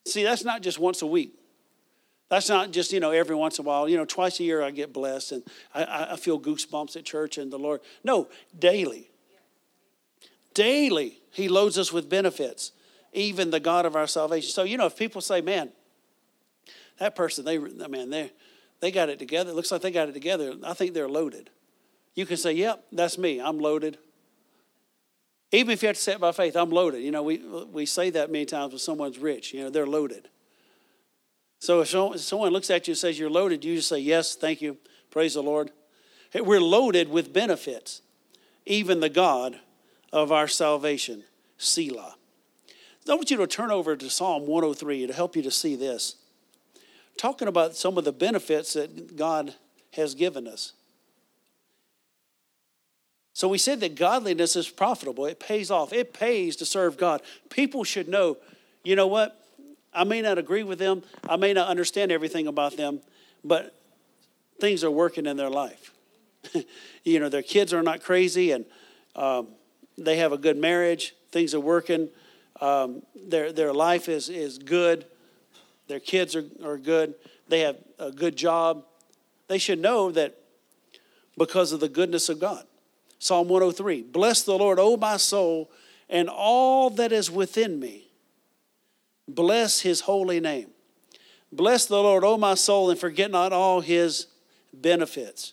see, 0.07 0.23
that's 0.23 0.45
not 0.45 0.63
just 0.63 0.79
once 0.79 1.03
a 1.03 1.07
week. 1.07 1.35
That's 2.31 2.49
not 2.49 2.71
just, 2.71 2.93
you 2.93 3.01
know, 3.01 3.11
every 3.11 3.35
once 3.35 3.59
in 3.59 3.65
a 3.65 3.69
while. 3.69 3.89
You 3.89 3.97
know, 3.97 4.05
twice 4.05 4.39
a 4.39 4.45
year 4.45 4.63
I 4.63 4.71
get 4.71 4.93
blessed 4.93 5.33
and 5.33 5.43
I, 5.75 6.09
I 6.13 6.17
feel 6.17 6.39
goosebumps 6.41 6.97
at 6.97 7.05
church 7.05 7.39
and 7.39 7.53
the 7.53 7.59
Lord. 7.59 7.81
No, 8.05 8.29
daily. 8.57 9.10
Daily, 10.61 11.23
He 11.31 11.49
loads 11.49 11.79
us 11.79 11.91
with 11.91 12.11
benefits 12.11 12.73
even 13.13 13.51
the 13.51 13.61
God 13.61 13.87
of 13.87 13.97
our 13.97 14.07
salvation. 14.07 14.51
So, 14.51 14.63
you 14.63 14.77
know, 14.77 14.87
if 14.87 14.97
people 14.97 15.21
say, 15.21 15.41
man, 15.41 15.71
that 16.99 17.17
person, 17.17 17.45
they, 17.45 17.59
man, 17.59 18.11
they, 18.11 18.31
they 18.81 18.91
got 18.91 19.09
it 19.09 19.19
together. 19.19 19.51
It 19.51 19.55
looks 19.55 19.73
like 19.73 19.83
they 19.83 19.91
got 19.91 20.09
it 20.09 20.13
together. 20.13 20.55
I 20.63 20.75
think 20.75 20.95
they're 20.95 21.09
loaded. 21.09 21.51
You 22.15 22.27
can 22.27 22.37
say, 22.37 22.53
yep, 22.53 22.85
that's 22.93 23.19
me. 23.19 23.41
I'm 23.41 23.59
loaded. 23.59 23.99
Even 25.53 25.73
if 25.73 25.83
you 25.83 25.89
have 25.89 25.97
to 25.97 26.03
say 26.03 26.13
it 26.13 26.21
by 26.21 26.33
faith, 26.33 26.57
I'm 26.57 26.71
loaded. 26.71 27.03
You 27.03 27.11
know, 27.11 27.23
we, 27.23 27.39
we 27.39 27.87
say 27.87 28.11
that 28.11 28.31
many 28.31 28.45
times 28.45 28.73
when 28.73 28.79
someone's 28.79 29.19
rich. 29.19 29.53
You 29.53 29.65
know, 29.65 29.71
they're 29.71 29.87
loaded. 29.87 30.29
So 31.59 31.81
if 31.81 31.89
someone 32.21 32.53
looks 32.53 32.71
at 32.71 32.87
you 32.87 32.93
and 32.93 32.99
says 32.99 33.19
you're 33.19 33.31
loaded, 33.31 33.65
you 33.65 33.77
just 33.77 33.89
say, 33.89 33.99
yes, 33.99 34.37
thank 34.37 34.63
you. 34.63 34.77
Praise 35.11 35.35
the 35.35 35.43
Lord. 35.43 35.73
We're 36.35 36.61
loaded 36.61 37.09
with 37.09 37.33
benefits, 37.33 38.03
even 38.65 39.01
the 39.01 39.09
God 39.09 39.59
of 40.13 40.33
our 40.33 40.49
salvation, 40.49 41.25
Selah. 41.59 42.17
I 43.09 43.15
want 43.15 43.31
you 43.31 43.37
to 43.39 43.47
turn 43.47 43.71
over 43.71 43.97
to 43.97 44.11
Psalm 44.11 44.47
103 44.47 45.07
to 45.07 45.13
help 45.13 45.35
you 45.35 45.43
to 45.43 45.51
see 45.51 45.77
this. 45.77 46.17
talking 47.17 47.49
about 47.49 47.77
some 47.77 47.99
of 47.99 48.05
the 48.05 48.13
benefits 48.13 48.73
that 48.75 49.17
God 49.17 49.55
has 49.93 50.15
given 50.15 50.47
us. 50.47 50.73
So 53.35 53.49
we 53.49 53.59
said 53.59 53.81
that 53.81 53.95
godliness 53.95 54.57
is 54.57 54.69
profitable. 54.69 55.27
It 55.27 55.41
pays 55.41 55.71
off. 55.71 55.93
It 55.93 56.13
pays 56.13 56.57
to 56.57 56.65
serve 56.65 56.97
God. 56.97 57.23
People 57.49 57.85
should 57.85 58.09
know, 58.09 58.37
you 58.85 58.97
know 58.97 59.07
what? 59.07 59.45
I 59.93 60.05
may 60.05 60.23
not 60.23 60.39
agree 60.39 60.63
with 60.63 60.79
them. 60.79 61.03
I 61.29 61.37
may 61.37 61.53
not 61.53 61.69
understand 61.69 62.13
everything 62.13 62.47
about 62.47 62.77
them, 62.77 63.01
but 63.45 63.75
things 64.61 64.85
are 64.85 64.91
working 64.91 65.27
in 65.27 65.37
their 65.37 65.51
life. 65.51 65.93
you 67.05 67.19
know, 67.19 67.29
their 67.29 67.43
kids 67.43 67.73
are 67.73 67.83
not 67.83 68.03
crazy 68.03 68.53
and 68.53 68.65
um, 69.17 69.49
they 69.99 70.17
have 70.17 70.33
a 70.33 70.39
good 70.39 70.57
marriage. 70.57 71.15
Things 71.31 71.55
are 71.55 71.61
working. 71.61 72.09
Um, 72.61 73.03
their, 73.15 73.53
their 73.53 73.73
life 73.73 74.09
is, 74.09 74.29
is 74.29 74.59
good. 74.59 75.07
Their 75.89 76.01
kids 76.01 76.37
are, 76.37 76.45
are 76.65 76.79
good. 76.79 77.15
They 77.49 77.61
have 77.61 77.77
a 77.99 78.13
good 78.13 78.37
job. 78.37 78.85
They 79.49 79.59
should 79.59 79.81
know 79.81 80.11
that 80.13 80.37
because 81.37 81.73
of 81.73 81.81
the 81.81 81.89
goodness 81.89 82.29
of 82.29 82.39
God. 82.39 82.65
Psalm 83.19 83.49
103 83.49 84.03
Bless 84.03 84.43
the 84.43 84.57
Lord, 84.57 84.79
O 84.79 84.97
my 84.97 85.17
soul, 85.17 85.71
and 86.09 86.29
all 86.29 86.91
that 86.91 87.13
is 87.13 87.31
within 87.31 87.79
me. 87.81 88.09
Bless 89.29 89.81
his 89.81 90.03
holy 90.03 90.41
name. 90.41 90.71
Bless 91.53 91.87
the 91.87 92.01
Lord, 92.01 92.25
O 92.25 92.37
my 92.37 92.55
soul, 92.55 92.91
and 92.91 92.99
forget 92.99 93.31
not 93.31 93.53
all 93.53 93.81
his 93.81 94.27
benefits. 94.73 95.53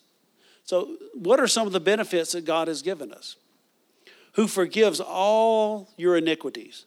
So, 0.63 0.97
what 1.13 1.39
are 1.39 1.47
some 1.47 1.65
of 1.65 1.73
the 1.73 1.79
benefits 1.79 2.33
that 2.33 2.45
God 2.45 2.67
has 2.67 2.81
given 2.81 3.11
us? 3.11 3.35
Who 4.37 4.47
forgives 4.47 5.01
all 5.01 5.89
your 5.97 6.15
iniquities. 6.15 6.85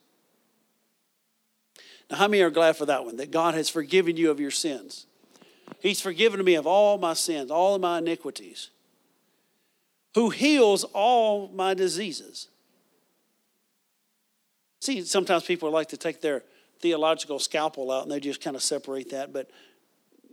Now, 2.08 2.18
how 2.18 2.28
many 2.28 2.42
are 2.42 2.50
glad 2.50 2.76
for 2.76 2.86
that 2.86 3.04
one? 3.04 3.16
That 3.16 3.32
God 3.32 3.54
has 3.54 3.68
forgiven 3.68 4.16
you 4.16 4.30
of 4.30 4.38
your 4.38 4.52
sins. 4.52 5.06
He's 5.80 6.00
forgiven 6.00 6.44
me 6.44 6.54
of 6.54 6.66
all 6.66 6.96
my 6.96 7.12
sins, 7.12 7.50
all 7.50 7.74
of 7.74 7.80
my 7.80 7.98
iniquities. 7.98 8.70
Who 10.14 10.30
heals 10.30 10.84
all 10.84 11.48
my 11.48 11.74
diseases. 11.74 12.46
See, 14.80 15.02
sometimes 15.02 15.42
people 15.42 15.72
like 15.72 15.88
to 15.88 15.96
take 15.96 16.20
their 16.20 16.44
theological 16.78 17.40
scalpel 17.40 17.90
out 17.90 18.04
and 18.04 18.12
they 18.12 18.20
just 18.20 18.40
kind 18.40 18.54
of 18.54 18.62
separate 18.62 19.10
that. 19.10 19.32
But 19.32 19.50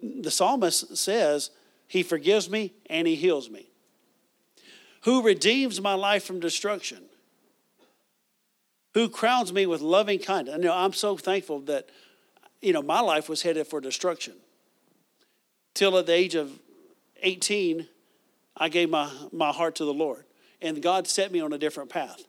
the 0.02 0.32
psalmist 0.32 0.96
says, 0.96 1.50
He 1.88 2.04
forgives 2.04 2.48
me 2.48 2.74
and 2.92 3.08
He 3.08 3.16
heals 3.16 3.50
me. 3.50 3.70
Who 5.02 5.24
redeems 5.24 5.82
my 5.82 5.96
life 5.96 6.24
from 6.24 6.40
destruction? 6.40 7.07
Who 8.98 9.10
crowns 9.10 9.54
me 9.54 9.68
with 9.68 9.82
loving 9.82 10.18
kindness? 10.18 10.56
I 10.56 10.58
know 10.58 10.74
I'm 10.74 10.94
so 10.94 11.18
thankful 11.18 11.60
that, 11.62 11.88
you 12.62 12.74
know, 12.74 12.82
my 12.82 13.00
life 13.00 13.30
was 13.30 13.44
headed 13.44 13.68
for 13.68 13.80
destruction. 13.80 14.34
Till 15.76 15.98
at 16.00 16.08
the 16.08 16.14
age 16.14 16.34
of 16.34 16.52
18, 17.22 17.88
I 18.56 18.70
gave 18.70 18.90
my, 18.90 19.12
my 19.32 19.52
heart 19.52 19.76
to 19.76 19.86
the 19.86 19.94
Lord. 19.94 20.26
And 20.62 20.82
God 20.82 21.08
set 21.08 21.32
me 21.32 21.40
on 21.40 21.54
a 21.54 21.60
different 21.60 21.92
path 21.92 22.24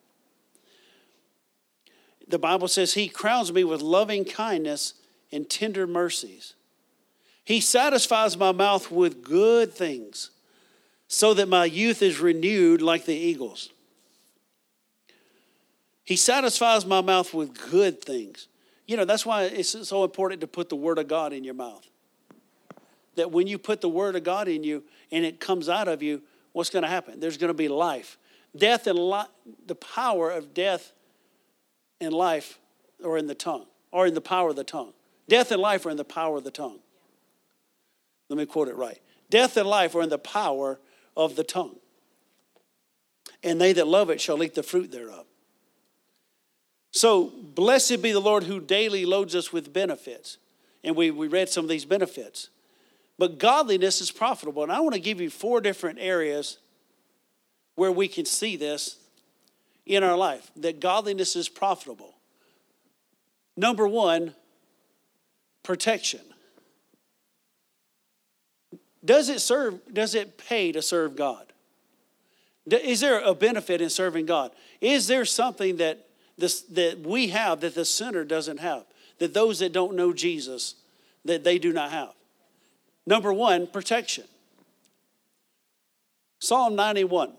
the 2.29 2.39
Bible 2.39 2.69
says, 2.69 2.95
He 2.95 3.09
crowns 3.09 3.53
me 3.53 3.65
with 3.65 3.81
loving 3.81 4.25
kindness 4.25 4.95
and 5.33 5.49
tender 5.49 5.87
mercies. 5.87 6.55
He 7.45 7.61
satisfies 7.61 8.37
my 8.37 8.53
mouth 8.53 8.91
with 8.91 9.25
good 9.25 9.73
things 9.73 10.31
so 11.09 11.33
that 11.35 11.49
my 11.49 11.65
youth 11.65 12.03
is 12.03 12.21
renewed 12.21 12.83
like 12.83 13.07
the 13.07 13.15
eagles. 13.15 13.71
He 16.09 16.17
satisfies 16.17 16.87
my 16.87 17.03
mouth 17.03 17.35
with 17.35 17.71
good 17.71 18.03
things. 18.03 18.49
You 18.87 18.97
know, 18.97 19.05
that's 19.05 19.27
why 19.27 19.43
it's 19.43 19.87
so 19.87 20.05
important 20.05 20.41
to 20.41 20.47
put 20.47 20.71
the 20.71 20.75
Word 20.75 20.97
of 20.97 21.07
God 21.07 21.35
in 21.35 21.45
your 21.45 21.53
mouth. 21.53 21.87
That 23.17 23.31
when 23.31 23.47
you 23.47 23.59
put 23.59 23.83
the 23.83 23.91
Word 23.91 24.17
of 24.17 24.25
God 24.25 24.49
in 24.49 24.65
you 24.65 24.85
and 25.13 25.23
it 25.23 25.39
comes 25.39 25.69
out 25.69 25.87
of 25.87 26.03
you, 26.03 26.23
what's 26.53 26.71
going 26.71 26.85
to 26.85 26.89
happen? 26.89 27.21
There's 27.21 27.37
going 27.37 27.49
to 27.49 27.55
be 27.55 27.69
life. 27.69 28.17
Death 28.57 28.87
and 28.87 28.99
li- 28.99 29.29
the 29.67 29.75
power 29.75 30.31
of 30.31 30.55
death 30.55 30.95
and 32.01 32.15
life 32.15 32.59
are 33.05 33.19
in 33.19 33.27
the 33.27 33.35
tongue, 33.35 33.67
or 33.93 34.07
in 34.07 34.15
the 34.15 34.23
power 34.23 34.49
of 34.49 34.57
the 34.57 34.65
tongue. 34.65 34.95
Death 35.29 35.53
and 35.53 35.61
life 35.61 35.85
are 35.85 35.91
in 35.91 35.99
the 35.99 36.05
power 36.05 36.39
of 36.39 36.45
the 36.45 36.51
tongue. 36.51 36.79
Let 38.31 38.39
me 38.39 38.47
quote 38.47 38.69
it 38.69 38.77
right. 38.77 38.99
Death 39.29 39.59
and 39.59 39.69
life 39.69 39.95
are 39.95 40.01
in 40.01 40.09
the 40.09 40.17
power 40.17 40.81
of 41.15 41.37
the 41.37 41.45
tongue. 41.45 41.77
And 43.43 43.61
they 43.61 43.75
that 43.75 43.87
love 43.87 44.09
it 44.09 44.23
shall 44.23 44.43
eat 44.43 44.55
the 44.55 44.63
fruit 44.63 44.91
thereof. 44.91 45.27
So, 46.91 47.33
blessed 47.55 48.03
be 48.03 48.13
the 48.13 48.21
Lord 48.21 48.45
who 48.45 48.61
daily 48.61 49.05
loads 49.05 49.35
us 49.35 49.53
with 49.53 49.73
benefits. 49.73 50.39
And 50.83 50.97
we, 50.97 51.11
we 51.11 51.29
read 51.29 51.49
some 51.49 51.65
of 51.65 51.69
these 51.69 51.85
benefits. 51.85 52.49
But 53.19 53.39
godliness 53.39 54.01
is 54.01 54.11
profitable. 54.11 54.63
And 54.63 54.73
I 54.73 54.81
want 54.81 54.95
to 54.95 55.01
give 55.01 55.21
you 55.21 55.29
four 55.29 55.61
different 55.61 55.99
areas 56.01 56.59
where 57.75 57.93
we 57.93 58.09
can 58.09 58.25
see 58.25 58.57
this 58.57 58.97
in 59.87 60.03
our 60.05 60.17
life 60.17 60.51
that 60.57 60.81
godliness 60.81 61.37
is 61.37 61.49
profitable. 61.49 62.15
Number 63.57 63.89
one, 63.89 64.35
protection. 65.63 66.21
Does 69.05 69.29
it 69.29 69.41
serve, 69.41 69.81
does 69.93 70.15
it 70.15 70.39
pay 70.39 70.73
to 70.73 70.83
serve 70.83 71.17
God? 71.17 71.47
Is 72.71 73.01
there 73.01 73.21
a 73.21 73.35
benefit 73.35 73.81
in 73.81 73.91
serving 73.91 74.27
God? 74.27 74.53
Is 74.81 75.07
there 75.07 75.25
something 75.25 75.77
that, 75.77 76.08
this, 76.39 76.63
that 76.63 77.01
we 77.01 77.29
have 77.29 77.61
that 77.61 77.75
the 77.75 77.85
sinner 77.85 78.25
doesn't 78.25 78.61
have? 78.61 78.85
That 79.19 79.35
those 79.35 79.59
that 79.59 79.73
don't 79.73 79.95
know 79.95 80.13
Jesus, 80.13 80.77
that 81.25 81.45
they 81.45 81.59
do 81.59 81.73
not 81.73 81.91
have? 81.91 82.15
Number 83.07 83.33
one, 83.33 83.67
protection. 83.67 84.25
Psalm 86.39 86.77
91 86.77 87.33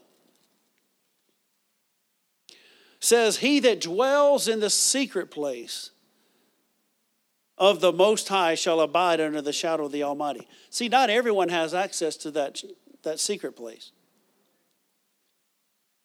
says, 2.99 3.37
He 3.37 3.59
that 3.61 3.79
dwells 3.79 4.47
in 4.47 4.59
the 4.59 4.69
secret 4.69 5.31
place 5.31 5.91
of 7.57 7.81
the 7.81 7.91
Most 7.91 8.27
High 8.29 8.55
shall 8.55 8.79
abide 8.79 9.21
under 9.21 9.41
the 9.41 9.53
shadow 9.53 9.85
of 9.85 9.91
the 9.91 10.03
Almighty. 10.03 10.47
See, 10.69 10.89
not 10.89 11.09
everyone 11.09 11.49
has 11.49 11.73
access 11.73 12.15
to 12.17 12.31
that, 12.31 12.61
that 13.03 13.19
secret 13.19 13.55
place. 13.55 13.91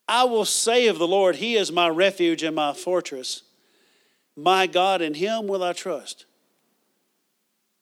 I 0.07 0.25
will 0.25 0.45
say 0.45 0.89
of 0.89 0.99
the 0.99 1.09
Lord, 1.09 1.37
He 1.37 1.57
is 1.57 1.73
my 1.73 1.89
refuge 1.89 2.43
and 2.43 2.55
my 2.55 2.73
fortress. 2.73 3.43
My 4.37 4.67
God, 4.67 5.01
in 5.01 5.15
Him 5.15 5.47
will 5.47 5.63
I 5.63 5.73
trust. 5.73 6.27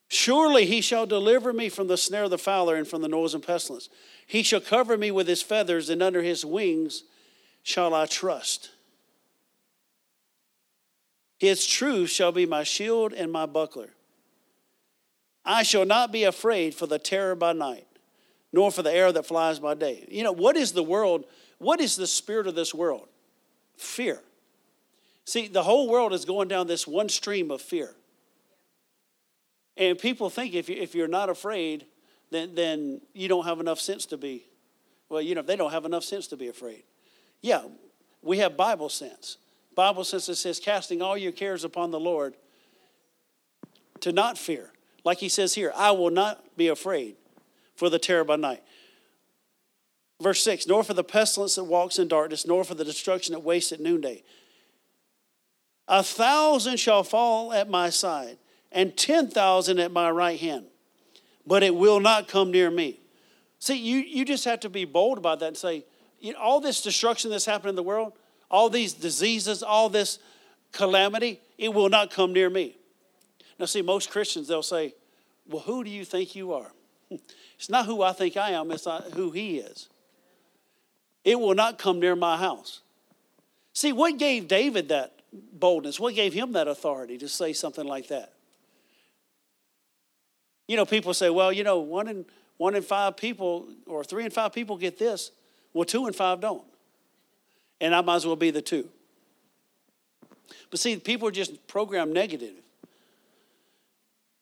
Surely 0.08 0.66
He 0.66 0.80
shall 0.80 1.06
deliver 1.06 1.52
me 1.52 1.68
from 1.68 1.88
the 1.88 1.96
snare 1.96 2.24
of 2.24 2.30
the 2.30 2.38
fowler 2.38 2.76
and 2.76 2.86
from 2.86 3.02
the 3.02 3.08
noise 3.08 3.34
and 3.34 3.44
pestilence. 3.44 3.88
He 4.26 4.42
shall 4.42 4.60
cover 4.60 4.96
me 4.96 5.10
with 5.10 5.26
His 5.26 5.42
feathers, 5.42 5.88
and 5.88 6.02
under 6.02 6.22
His 6.22 6.44
wings 6.44 7.04
shall 7.62 7.94
I 7.94 8.06
trust. 8.06 8.70
His 11.38 11.66
truth 11.66 12.10
shall 12.10 12.30
be 12.30 12.46
my 12.46 12.62
shield 12.62 13.12
and 13.12 13.32
my 13.32 13.46
buckler. 13.46 13.90
I 15.44 15.64
shall 15.64 15.84
not 15.84 16.12
be 16.12 16.22
afraid 16.22 16.72
for 16.72 16.86
the 16.86 17.00
terror 17.00 17.34
by 17.34 17.52
night, 17.52 17.86
nor 18.52 18.70
for 18.70 18.82
the 18.82 18.92
arrow 18.92 19.10
that 19.10 19.26
flies 19.26 19.58
by 19.58 19.74
day. 19.74 20.06
You 20.08 20.22
know, 20.22 20.30
what 20.30 20.56
is 20.56 20.70
the 20.70 20.84
world? 20.84 21.24
What 21.62 21.80
is 21.80 21.94
the 21.94 22.08
spirit 22.08 22.48
of 22.48 22.56
this 22.56 22.74
world? 22.74 23.06
Fear. 23.76 24.20
See, 25.24 25.46
the 25.46 25.62
whole 25.62 25.88
world 25.88 26.12
is 26.12 26.24
going 26.24 26.48
down 26.48 26.66
this 26.66 26.88
one 26.88 27.08
stream 27.08 27.52
of 27.52 27.62
fear. 27.62 27.94
And 29.76 29.96
people 29.96 30.28
think 30.28 30.54
if, 30.54 30.68
you, 30.68 30.74
if 30.74 30.92
you're 30.92 31.06
not 31.06 31.30
afraid, 31.30 31.86
then, 32.32 32.56
then 32.56 33.00
you 33.12 33.28
don't 33.28 33.44
have 33.44 33.60
enough 33.60 33.78
sense 33.78 34.06
to 34.06 34.16
be. 34.16 34.44
Well, 35.08 35.22
you 35.22 35.36
know, 35.36 35.42
they 35.42 35.54
don't 35.54 35.70
have 35.70 35.84
enough 35.84 36.02
sense 36.02 36.26
to 36.28 36.36
be 36.36 36.48
afraid. 36.48 36.82
Yeah, 37.42 37.62
we 38.22 38.38
have 38.38 38.56
Bible 38.56 38.88
sense. 38.88 39.36
Bible 39.76 40.02
sense 40.02 40.28
it 40.28 40.34
says, 40.34 40.58
casting 40.58 41.00
all 41.00 41.16
your 41.16 41.30
cares 41.30 41.62
upon 41.62 41.92
the 41.92 42.00
Lord 42.00 42.34
to 44.00 44.10
not 44.10 44.36
fear. 44.36 44.72
Like 45.04 45.18
he 45.18 45.28
says 45.28 45.54
here, 45.54 45.72
I 45.76 45.92
will 45.92 46.10
not 46.10 46.56
be 46.56 46.66
afraid 46.66 47.14
for 47.76 47.88
the 47.88 48.00
terror 48.00 48.24
by 48.24 48.34
night. 48.34 48.64
Verse 50.22 50.42
6 50.42 50.66
Nor 50.66 50.84
for 50.84 50.94
the 50.94 51.04
pestilence 51.04 51.56
that 51.56 51.64
walks 51.64 51.98
in 51.98 52.08
darkness, 52.08 52.46
nor 52.46 52.64
for 52.64 52.74
the 52.74 52.84
destruction 52.84 53.32
that 53.32 53.40
wastes 53.40 53.72
at 53.72 53.80
noonday. 53.80 54.22
A 55.88 56.02
thousand 56.02 56.78
shall 56.78 57.02
fall 57.02 57.52
at 57.52 57.68
my 57.68 57.90
side, 57.90 58.38
and 58.70 58.96
ten 58.96 59.28
thousand 59.28 59.80
at 59.80 59.90
my 59.90 60.10
right 60.10 60.38
hand, 60.38 60.66
but 61.46 61.62
it 61.62 61.74
will 61.74 62.00
not 62.00 62.28
come 62.28 62.50
near 62.50 62.70
me. 62.70 63.00
See, 63.58 63.76
you, 63.76 63.98
you 63.98 64.24
just 64.24 64.44
have 64.44 64.60
to 64.60 64.68
be 64.68 64.84
bold 64.84 65.18
about 65.18 65.40
that 65.40 65.48
and 65.48 65.56
say, 65.56 65.84
you 66.20 66.32
know, 66.32 66.38
all 66.38 66.60
this 66.60 66.80
destruction 66.80 67.30
that's 67.30 67.44
happening 67.44 67.70
in 67.70 67.76
the 67.76 67.82
world, 67.82 68.12
all 68.50 68.70
these 68.70 68.92
diseases, 68.92 69.62
all 69.62 69.88
this 69.88 70.18
calamity, 70.70 71.40
it 71.58 71.74
will 71.74 71.88
not 71.88 72.10
come 72.10 72.32
near 72.32 72.48
me. 72.48 72.76
Now, 73.58 73.66
see, 73.66 73.82
most 73.82 74.10
Christians, 74.10 74.48
they'll 74.48 74.62
say, 74.62 74.94
Well, 75.48 75.62
who 75.62 75.84
do 75.84 75.90
you 75.90 76.04
think 76.04 76.34
you 76.34 76.52
are? 76.52 76.70
It's 77.56 77.70
not 77.70 77.86
who 77.86 78.02
I 78.02 78.12
think 78.12 78.36
I 78.36 78.50
am, 78.50 78.72
it's 78.72 78.86
not 78.86 79.12
who 79.12 79.30
He 79.30 79.58
is. 79.58 79.88
It 81.24 81.38
will 81.38 81.54
not 81.54 81.78
come 81.78 82.00
near 82.00 82.16
my 82.16 82.36
house. 82.36 82.80
See, 83.72 83.92
what 83.92 84.18
gave 84.18 84.48
David 84.48 84.88
that 84.88 85.12
boldness? 85.32 85.98
What 85.98 86.14
gave 86.14 86.32
him 86.32 86.52
that 86.52 86.68
authority 86.68 87.18
to 87.18 87.28
say 87.28 87.52
something 87.52 87.86
like 87.86 88.08
that? 88.08 88.32
You 90.68 90.76
know, 90.76 90.84
people 90.84 91.14
say, 91.14 91.30
well, 91.30 91.52
you 91.52 91.64
know, 91.64 91.78
one 91.78 92.08
in, 92.08 92.24
one 92.56 92.74
in 92.74 92.82
five 92.82 93.16
people 93.16 93.68
or 93.86 94.04
three 94.04 94.24
in 94.24 94.30
five 94.30 94.52
people 94.52 94.76
get 94.76 94.98
this. 94.98 95.30
Well, 95.72 95.84
two 95.84 96.06
in 96.06 96.12
five 96.12 96.40
don't. 96.40 96.64
And 97.80 97.94
I 97.94 98.00
might 98.00 98.16
as 98.16 98.26
well 98.26 98.36
be 98.36 98.50
the 98.50 98.62
two. 98.62 98.88
But 100.70 100.80
see, 100.80 100.96
people 100.96 101.28
are 101.28 101.32
just 101.32 101.66
programmed 101.66 102.12
negative. 102.12 102.54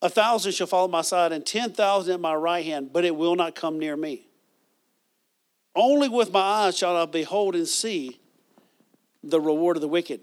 A 0.03 0.09
thousand 0.09 0.53
shall 0.53 0.67
fall 0.67 0.87
at 0.87 0.91
my 0.91 1.03
side 1.03 1.33
and 1.33 1.45
10,000 1.45 2.15
at 2.15 2.21
my 2.21 2.35
right 2.35 2.65
hand, 2.65 2.93
but 2.93 3.05
it 3.05 3.15
will 3.15 3.37
not 3.37 3.55
come 3.55 3.79
near 3.79 3.97
me. 3.97 4.27
Only 5.75 6.09
with 6.09 6.33
my 6.33 6.41
eyes 6.41 6.77
shall 6.77 6.97
I 6.97 7.07
behold 7.07 7.55
and 7.55 7.67
see 7.67 8.21
the 9.23 9.41
reward 9.41 9.77
of 9.77 9.81
the 9.81 9.89
wicked. 9.89 10.21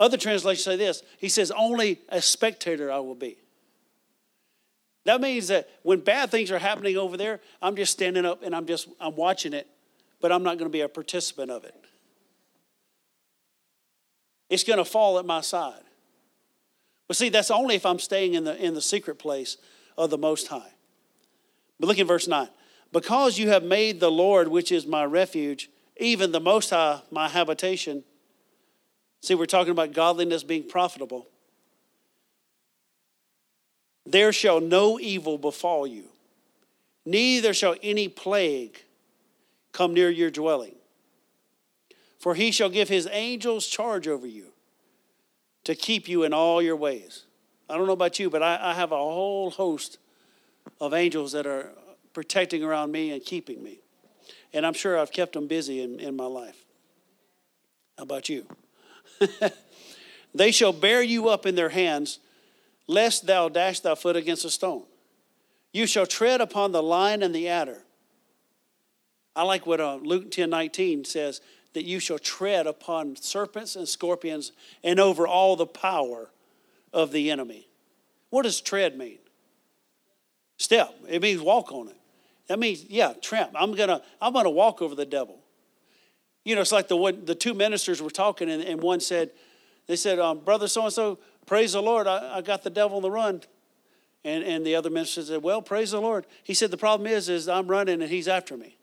Other 0.00 0.16
translations 0.16 0.64
say 0.64 0.76
this 0.76 1.02
He 1.18 1.28
says, 1.28 1.50
Only 1.50 2.00
a 2.08 2.20
spectator 2.20 2.90
I 2.90 2.98
will 2.98 3.14
be. 3.14 3.38
That 5.04 5.20
means 5.20 5.48
that 5.48 5.68
when 5.82 6.00
bad 6.00 6.30
things 6.30 6.50
are 6.50 6.58
happening 6.58 6.96
over 6.96 7.16
there, 7.16 7.40
I'm 7.62 7.76
just 7.76 7.92
standing 7.92 8.26
up 8.26 8.42
and 8.42 8.54
I'm 8.54 8.66
just 8.66 8.88
I'm 9.00 9.16
watching 9.16 9.52
it, 9.52 9.66
but 10.20 10.32
I'm 10.32 10.42
not 10.42 10.58
going 10.58 10.70
to 10.70 10.72
be 10.72 10.82
a 10.82 10.88
participant 10.88 11.50
of 11.50 11.64
it. 11.64 11.74
It's 14.50 14.64
going 14.64 14.78
to 14.78 14.84
fall 14.84 15.18
at 15.18 15.26
my 15.26 15.40
side. 15.40 15.82
But 17.06 17.16
see, 17.16 17.28
that's 17.28 17.50
only 17.50 17.74
if 17.74 17.86
I'm 17.86 17.98
staying 17.98 18.34
in 18.34 18.44
the 18.44 18.56
in 18.62 18.74
the 18.74 18.82
secret 18.82 19.18
place 19.18 19.56
of 19.96 20.10
the 20.10 20.18
Most 20.18 20.48
High. 20.48 20.72
But 21.80 21.86
look 21.86 21.98
at 21.98 22.06
verse 22.06 22.28
9. 22.28 22.48
Because 22.92 23.38
you 23.38 23.48
have 23.50 23.62
made 23.62 24.00
the 24.00 24.10
Lord, 24.10 24.48
which 24.48 24.72
is 24.72 24.86
my 24.86 25.04
refuge, 25.04 25.70
even 25.98 26.32
the 26.32 26.40
Most 26.40 26.70
High, 26.70 27.00
my 27.10 27.28
habitation. 27.28 28.04
See, 29.20 29.34
we're 29.34 29.46
talking 29.46 29.72
about 29.72 29.92
godliness 29.92 30.42
being 30.42 30.66
profitable. 30.66 31.26
There 34.06 34.32
shall 34.32 34.60
no 34.60 34.98
evil 34.98 35.36
befall 35.36 35.86
you, 35.86 36.04
neither 37.04 37.52
shall 37.52 37.76
any 37.82 38.08
plague 38.08 38.82
come 39.72 39.92
near 39.92 40.08
your 40.08 40.30
dwelling. 40.30 40.74
For 42.18 42.34
he 42.34 42.50
shall 42.50 42.70
give 42.70 42.88
his 42.88 43.08
angels 43.12 43.66
charge 43.66 44.08
over 44.08 44.26
you 44.26 44.46
to 45.64 45.74
keep 45.74 46.08
you 46.08 46.24
in 46.24 46.32
all 46.32 46.62
your 46.62 46.74
ways. 46.74 47.24
I 47.68 47.76
don't 47.76 47.86
know 47.86 47.92
about 47.92 48.18
you, 48.18 48.30
but 48.30 48.42
I, 48.42 48.58
I 48.60 48.74
have 48.74 48.92
a 48.92 48.96
whole 48.96 49.50
host 49.50 49.98
of 50.80 50.94
angels 50.94 51.32
that 51.32 51.46
are 51.46 51.70
protecting 52.12 52.62
around 52.62 52.92
me 52.92 53.12
and 53.12 53.24
keeping 53.24 53.62
me. 53.62 53.80
And 54.52 54.64
I'm 54.66 54.74
sure 54.74 54.98
I've 54.98 55.12
kept 55.12 55.34
them 55.34 55.46
busy 55.46 55.82
in, 55.82 56.00
in 56.00 56.16
my 56.16 56.26
life. 56.26 56.64
How 57.96 58.04
about 58.04 58.28
you? 58.28 58.46
they 60.34 60.50
shall 60.50 60.72
bear 60.72 61.02
you 61.02 61.28
up 61.28 61.46
in 61.46 61.54
their 61.54 61.68
hands, 61.68 62.18
lest 62.86 63.26
thou 63.26 63.48
dash 63.48 63.80
thy 63.80 63.94
foot 63.94 64.16
against 64.16 64.44
a 64.44 64.50
stone. 64.50 64.84
You 65.72 65.86
shall 65.86 66.06
tread 66.06 66.40
upon 66.40 66.72
the 66.72 66.82
lion 66.82 67.22
and 67.22 67.34
the 67.34 67.48
adder. 67.48 67.82
I 69.36 69.42
like 69.42 69.66
what 69.66 69.80
uh, 69.80 69.96
Luke 69.96 70.30
10 70.30 70.50
19 70.50 71.04
says 71.04 71.40
that 71.74 71.84
you 71.84 72.00
shall 72.00 72.18
tread 72.18 72.66
upon 72.66 73.16
serpents 73.16 73.76
and 73.76 73.88
scorpions 73.88 74.52
and 74.82 74.98
over 74.98 75.26
all 75.26 75.54
the 75.54 75.66
power 75.66 76.30
of 76.92 77.12
the 77.12 77.30
enemy. 77.30 77.68
What 78.30 78.42
does 78.42 78.60
tread 78.60 78.96
mean? 78.96 79.18
Step. 80.68 80.94
It 81.08 81.22
means 81.22 81.40
walk 81.40 81.72
on 81.72 81.88
it. 81.88 81.96
That 82.46 82.58
means, 82.58 82.84
yeah, 82.90 83.14
tramp. 83.22 83.52
I'm 83.54 83.74
gonna, 83.74 84.02
I'm 84.20 84.34
gonna 84.34 84.50
walk 84.50 84.82
over 84.82 84.94
the 84.94 85.06
devil. 85.06 85.38
You 86.44 86.54
know, 86.54 86.60
it's 86.60 86.72
like 86.72 86.88
the 86.88 86.96
one, 86.96 87.24
the 87.24 87.34
two 87.34 87.54
ministers 87.54 88.02
were 88.02 88.10
talking, 88.10 88.50
and, 88.50 88.62
and 88.62 88.82
one 88.82 89.00
said, 89.00 89.30
they 89.86 89.96
said, 89.96 90.18
um, 90.18 90.40
brother 90.40 90.68
so 90.68 90.84
and 90.84 90.92
so, 90.92 91.20
praise 91.46 91.72
the 91.72 91.80
Lord, 91.80 92.06
I, 92.06 92.36
I 92.36 92.40
got 92.42 92.64
the 92.64 92.68
devil 92.68 92.98
on 92.98 93.02
the 93.02 93.10
run. 93.10 93.40
And, 94.24 94.44
and 94.44 94.66
the 94.66 94.74
other 94.74 94.90
minister 94.90 95.22
said, 95.22 95.42
well, 95.42 95.62
praise 95.62 95.92
the 95.92 96.02
Lord. 96.02 96.26
He 96.44 96.52
said, 96.52 96.70
the 96.70 96.76
problem 96.76 97.06
is, 97.06 97.30
is 97.30 97.48
I'm 97.48 97.66
running 97.66 98.02
and 98.02 98.10
he's 98.10 98.28
after 98.28 98.54
me. 98.54 98.76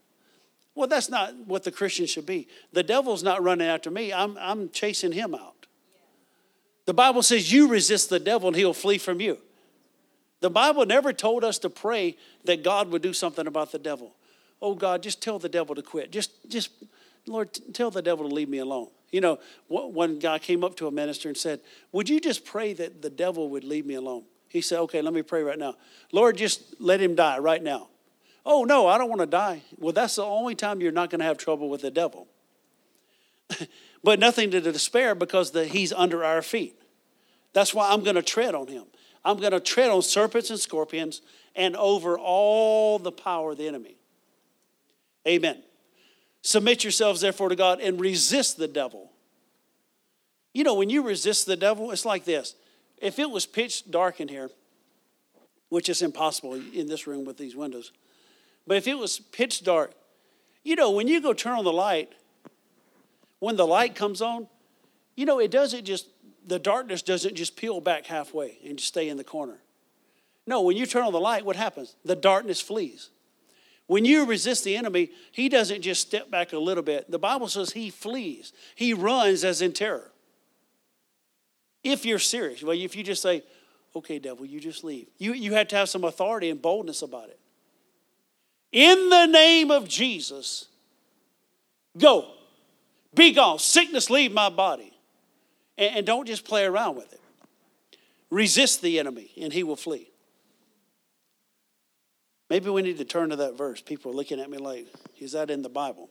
Well, 0.73 0.87
that's 0.87 1.07
not 1.07 1.35
what 1.45 1.63
the 1.63 1.71
Christian 1.71 2.07
should 2.07 2.25
be. 2.25 2.48
The 2.74 2.81
devil's 2.81 3.21
not 3.21 3.43
running 3.43 3.67
after 3.67 3.91
me, 3.91 4.11
I'm, 4.11 4.39
I'm 4.39 4.71
chasing 4.71 5.11
him 5.11 5.35
out. 5.35 5.67
The 6.87 6.95
Bible 6.95 7.21
says 7.21 7.53
you 7.53 7.67
resist 7.67 8.09
the 8.09 8.19
devil 8.19 8.48
and 8.48 8.57
he'll 8.57 8.74
flee 8.74 8.98
from 8.98 9.21
you. 9.21 9.37
The 10.46 10.51
Bible 10.51 10.86
never 10.86 11.12
told 11.12 11.44
us 11.44 11.58
to 11.58 11.72
pray 11.72 12.18
that 12.44 12.64
God 12.64 12.92
would 12.92 13.01
do 13.01 13.14
something 13.14 13.48
about 13.48 13.72
the 13.72 13.79
devil. 13.79 14.16
Oh 14.62 14.75
God, 14.75 15.01
just 15.01 15.20
tell 15.20 15.40
the 15.40 15.50
devil 15.50 15.74
to 15.74 15.81
quit. 15.81 16.12
Just, 16.12 16.29
just, 16.48 16.70
Lord, 17.25 17.51
tell 17.74 17.90
the 17.90 18.03
devil 18.03 18.29
to 18.29 18.36
leave 18.36 18.48
me 18.48 18.60
alone. 18.60 18.90
You 19.10 19.22
know, 19.22 19.40
one 19.70 20.20
guy 20.20 20.38
came 20.38 20.64
up 20.64 20.75
to 20.75 20.86
a 20.86 20.92
minister 20.92 21.29
and 21.29 21.36
said, 21.36 21.62
Would 21.94 22.10
you 22.10 22.20
just 22.20 22.46
pray 22.46 22.74
that 22.74 23.01
the 23.01 23.10
devil 23.10 23.50
would 23.50 23.64
leave 23.64 23.88
me 23.88 23.96
alone? 23.96 24.25
He 24.48 24.62
said, 24.62 24.77
Okay, 24.81 25.01
let 25.01 25.16
me 25.16 25.24
pray 25.24 25.42
right 25.42 25.58
now. 25.58 25.77
Lord, 26.12 26.38
just 26.38 26.79
let 26.79 27.01
him 27.01 27.16
die 27.16 27.40
right 27.40 27.64
now. 27.64 27.88
Oh, 28.46 28.66
no, 28.66 28.86
I 28.86 29.00
don't 29.00 29.10
want 29.10 29.22
to 29.22 29.25
die. 29.25 29.64
Well, 29.79 29.94
that's 29.94 30.18
the 30.18 30.25
only 30.25 30.53
time 30.53 30.79
you're 30.79 30.92
not 30.92 31.10
going 31.10 31.22
to 31.22 31.25
have 31.25 31.40
trouble 31.40 31.72
with 31.72 31.81
the 31.81 31.90
devil. 31.90 32.27
but 34.03 34.20
nothing 34.20 34.51
to 34.51 34.62
despair 34.62 35.16
because 35.16 35.53
the, 35.53 35.66
he's 35.66 35.92
under 35.92 36.24
our 36.24 36.44
feet. 36.44 36.79
That's 37.53 37.74
why 37.74 37.90
I'm 37.90 38.03
going 38.03 38.16
to 38.16 38.22
tread 38.22 38.53
on 38.53 38.68
him. 38.68 38.84
I'm 39.25 39.40
going 39.40 39.51
to 39.51 39.59
tread 39.59 39.90
on 39.90 40.03
serpents 40.03 40.51
and 40.51 40.59
scorpions 40.59 41.22
and 41.55 41.75
over 41.75 42.18
all 42.18 43.00
the 43.00 43.11
power 43.11 43.51
of 43.51 43.57
the 43.57 43.68
enemy. 43.68 43.98
Amen. 45.27 45.64
Submit 46.44 46.83
yourselves, 46.83 47.22
therefore, 47.22 47.50
to 47.50 47.55
God 47.55 47.81
and 47.81 48.00
resist 48.00 48.57
the 48.57 48.68
devil. 48.68 49.11
You 50.53 50.64
know, 50.64 50.75
when 50.75 50.92
you 50.92 51.01
resist 51.01 51.48
the 51.48 51.57
devil, 51.57 51.90
it's 51.90 52.05
like 52.05 52.24
this. 52.24 52.55
If 52.98 53.18
it 53.18 53.29
was 53.29 53.48
pitch 53.48 53.90
dark 53.90 54.22
in 54.22 54.27
here, 54.27 54.51
which 55.70 55.90
is 55.90 56.03
impossible 56.03 56.53
in 56.53 56.88
this 56.88 57.07
room 57.07 57.25
with 57.25 57.38
these 57.38 57.55
windows, 57.55 57.92
but 58.68 58.77
if 58.77 58.88
it 58.88 58.98
was 58.98 59.20
pitch 59.20 59.64
dark, 59.64 59.94
you 60.64 60.75
know, 60.75 60.92
when 60.92 61.07
you 61.07 61.20
go 61.20 61.33
turn 61.33 61.57
on 61.57 61.64
the 61.64 61.74
light, 61.74 62.11
when 63.40 63.55
the 63.55 63.66
light 63.66 63.96
comes 63.96 64.22
on, 64.22 64.48
you 65.16 65.25
know, 65.25 65.40
it 65.40 65.50
doesn't 65.50 65.83
just, 65.83 66.07
the 66.46 66.60
darkness 66.60 67.01
doesn't 67.01 67.36
just 67.36 67.55
peel 67.55 67.81
back 67.81 68.05
halfway 68.05 68.58
and 68.66 68.77
just 68.77 68.90
stay 68.90 69.10
in 69.10 69.18
the 69.18 69.24
corner. 69.24 69.58
No, 70.48 70.62
when 70.62 70.77
you 70.77 70.86
turn 70.86 71.03
on 71.03 71.14
the 71.14 71.20
light, 71.20 71.46
what 71.46 71.55
happens? 71.55 71.96
The 72.05 72.16
darkness 72.16 72.62
flees. 72.62 73.10
When 73.88 74.05
you 74.05 74.25
resist 74.25 74.64
the 74.64 74.75
enemy, 74.75 75.12
he 75.31 75.50
doesn't 75.50 75.81
just 75.81 76.01
step 76.01 76.31
back 76.31 76.53
a 76.53 76.58
little 76.58 76.84
bit. 76.84 77.10
The 77.10 77.20
Bible 77.20 77.48
says 77.48 77.72
he 77.72 77.90
flees, 77.90 78.53
he 78.75 78.94
runs 78.94 79.44
as 79.44 79.62
in 79.62 79.74
terror. 79.74 80.12
If 81.84 82.05
you're 82.05 82.20
serious, 82.20 82.64
well, 82.64 82.75
if 82.75 82.96
you 82.96 83.03
just 83.03 83.22
say, 83.22 83.44
okay, 83.96 84.18
devil, 84.18 84.46
you 84.46 84.60
just 84.60 84.84
leave, 84.84 85.08
you, 85.18 85.34
you 85.34 85.53
have 85.53 85.68
to 85.70 85.75
have 85.75 85.90
some 85.90 86.03
authority 86.03 86.50
and 86.50 86.62
boldness 86.62 87.01
about 87.03 87.29
it. 87.29 87.40
In 88.72 89.10
the 89.10 89.27
name 89.27 89.72
of 89.72 89.88
Jesus, 89.88 90.68
go. 91.98 92.31
Be 93.14 93.31
gone. 93.31 93.60
Sickness, 93.60 94.10
leave 94.10 94.31
my 94.34 94.50
body. 94.50 94.95
And, 95.77 95.98
and 95.98 96.05
don't 96.05 96.25
just 96.25 96.46
play 96.46 96.66
around 96.66 96.96
with 96.96 97.11
it. 97.14 97.22
Resist 98.29 98.81
the 98.81 99.00
enemy, 99.00 99.31
and 99.40 99.53
he 99.53 99.64
will 99.64 99.75
flee. 99.75 100.09
Maybe 102.50 102.70
we 102.70 102.81
need 102.81 102.98
to 102.98 103.05
turn 103.05 103.29
to 103.29 103.35
that 103.38 103.57
verse. 103.57 103.81
People 103.81 104.11
are 104.11 104.16
looking 104.16 104.40
at 104.40 104.50
me 104.50 104.57
like, 104.57 104.88
is 105.20 105.31
that 105.31 105.50
in 105.50 105.61
the 105.61 105.70
Bible? 105.70 106.09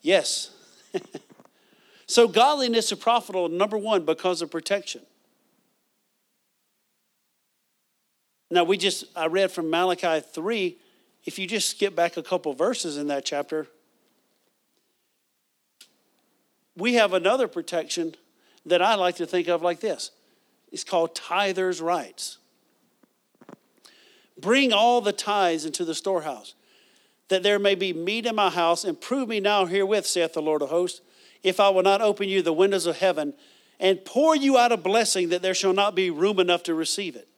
Yes. 0.00 0.50
so, 2.06 2.26
godliness 2.26 2.90
is 2.90 2.98
profitable, 2.98 3.48
number 3.48 3.78
one, 3.78 4.04
because 4.04 4.42
of 4.42 4.50
protection. 4.50 5.02
Now, 8.50 8.64
we 8.64 8.78
just, 8.78 9.04
I 9.14 9.26
read 9.26 9.50
from 9.50 9.70
Malachi 9.70 10.20
3 10.20 10.78
if 11.24 11.38
you 11.38 11.46
just 11.46 11.68
skip 11.68 11.94
back 11.94 12.16
a 12.16 12.22
couple 12.22 12.54
verses 12.54 12.96
in 12.96 13.08
that 13.08 13.24
chapter, 13.24 13.66
we 16.74 16.94
have 16.94 17.12
another 17.12 17.48
protection 17.48 18.14
that 18.68 18.82
I 18.82 18.94
like 18.94 19.16
to 19.16 19.26
think 19.26 19.48
of 19.48 19.62
like 19.62 19.80
this 19.80 20.10
it's 20.70 20.84
called 20.84 21.14
tithers' 21.14 21.82
rights. 21.82 22.38
Bring 24.40 24.72
all 24.72 25.00
the 25.00 25.12
tithes 25.12 25.64
into 25.64 25.84
the 25.84 25.94
storehouse, 25.94 26.54
that 27.28 27.42
there 27.42 27.58
may 27.58 27.74
be 27.74 27.92
meat 27.92 28.26
in 28.26 28.36
my 28.36 28.50
house, 28.50 28.84
and 28.84 29.00
prove 29.00 29.28
me 29.28 29.40
now 29.40 29.64
herewith, 29.64 30.06
saith 30.06 30.32
the 30.32 30.42
Lord 30.42 30.62
of 30.62 30.70
hosts, 30.70 31.00
if 31.42 31.58
I 31.58 31.70
will 31.70 31.82
not 31.82 32.00
open 32.00 32.28
you 32.28 32.42
the 32.42 32.52
windows 32.52 32.86
of 32.86 32.98
heaven 32.98 33.34
and 33.80 34.04
pour 34.04 34.34
you 34.34 34.58
out 34.58 34.72
a 34.72 34.76
blessing 34.76 35.28
that 35.28 35.42
there 35.42 35.54
shall 35.54 35.72
not 35.72 35.94
be 35.94 36.10
room 36.10 36.38
enough 36.40 36.64
to 36.64 36.74
receive 36.74 37.16
it. 37.16 37.28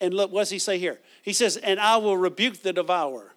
And 0.00 0.14
look, 0.14 0.30
what 0.30 0.42
does 0.42 0.50
he 0.50 0.58
say 0.58 0.78
here? 0.78 1.00
He 1.22 1.32
says, 1.32 1.56
And 1.56 1.80
I 1.80 1.96
will 1.96 2.16
rebuke 2.16 2.62
the 2.62 2.72
devourer 2.72 3.32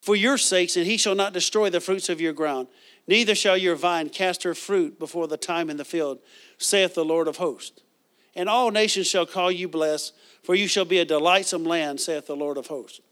for 0.00 0.16
your 0.16 0.36
sakes, 0.36 0.76
and 0.76 0.86
he 0.86 0.96
shall 0.96 1.14
not 1.14 1.32
destroy 1.32 1.70
the 1.70 1.80
fruits 1.80 2.08
of 2.08 2.20
your 2.20 2.32
ground. 2.32 2.68
Neither 3.12 3.34
shall 3.34 3.58
your 3.58 3.76
vine 3.76 4.08
cast 4.08 4.42
her 4.42 4.54
fruit 4.54 4.98
before 4.98 5.28
the 5.28 5.36
time 5.36 5.68
in 5.68 5.76
the 5.76 5.84
field, 5.84 6.18
saith 6.56 6.94
the 6.94 7.04
Lord 7.04 7.28
of 7.28 7.36
hosts. 7.36 7.82
And 8.34 8.48
all 8.48 8.70
nations 8.70 9.06
shall 9.06 9.26
call 9.26 9.52
you 9.52 9.68
blessed, 9.68 10.14
for 10.42 10.54
you 10.54 10.66
shall 10.66 10.86
be 10.86 10.98
a 10.98 11.04
delightsome 11.04 11.64
land, 11.64 12.00
saith 12.00 12.26
the 12.26 12.34
Lord 12.34 12.56
of 12.56 12.68
hosts. 12.68 13.02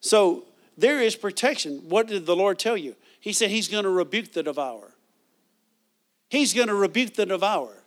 So 0.00 0.46
there 0.76 1.00
is 1.00 1.14
protection. 1.14 1.84
What 1.88 2.08
did 2.08 2.26
the 2.26 2.34
Lord 2.34 2.58
tell 2.58 2.76
you? 2.76 2.96
He 3.20 3.32
said 3.32 3.50
he's 3.50 3.68
going 3.68 3.84
to 3.84 3.90
rebuke 3.90 4.32
the 4.32 4.42
devourer. 4.42 4.94
He's 6.28 6.52
going 6.52 6.66
to 6.66 6.74
rebuke 6.74 7.14
the 7.14 7.24
devourer. 7.24 7.84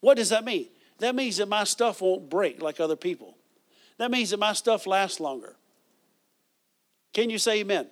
What 0.00 0.18
does 0.18 0.28
that 0.28 0.44
mean? 0.44 0.66
That 0.98 1.14
means 1.14 1.38
that 1.38 1.48
my 1.48 1.64
stuff 1.64 2.02
won't 2.02 2.28
break 2.28 2.60
like 2.60 2.80
other 2.80 2.96
people. 2.96 3.34
That 3.96 4.10
means 4.10 4.28
that 4.28 4.40
my 4.40 4.52
stuff 4.52 4.86
lasts 4.86 5.20
longer. 5.20 5.56
Can 7.14 7.30
you 7.30 7.38
say 7.38 7.60
amen? 7.60 7.86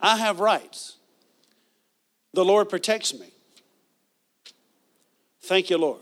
I 0.00 0.16
have 0.16 0.40
rights. 0.40 0.96
The 2.32 2.44
Lord 2.44 2.68
protects 2.68 3.12
me. 3.12 3.26
Thank 5.42 5.70
you, 5.70 5.78
Lord. 5.78 6.00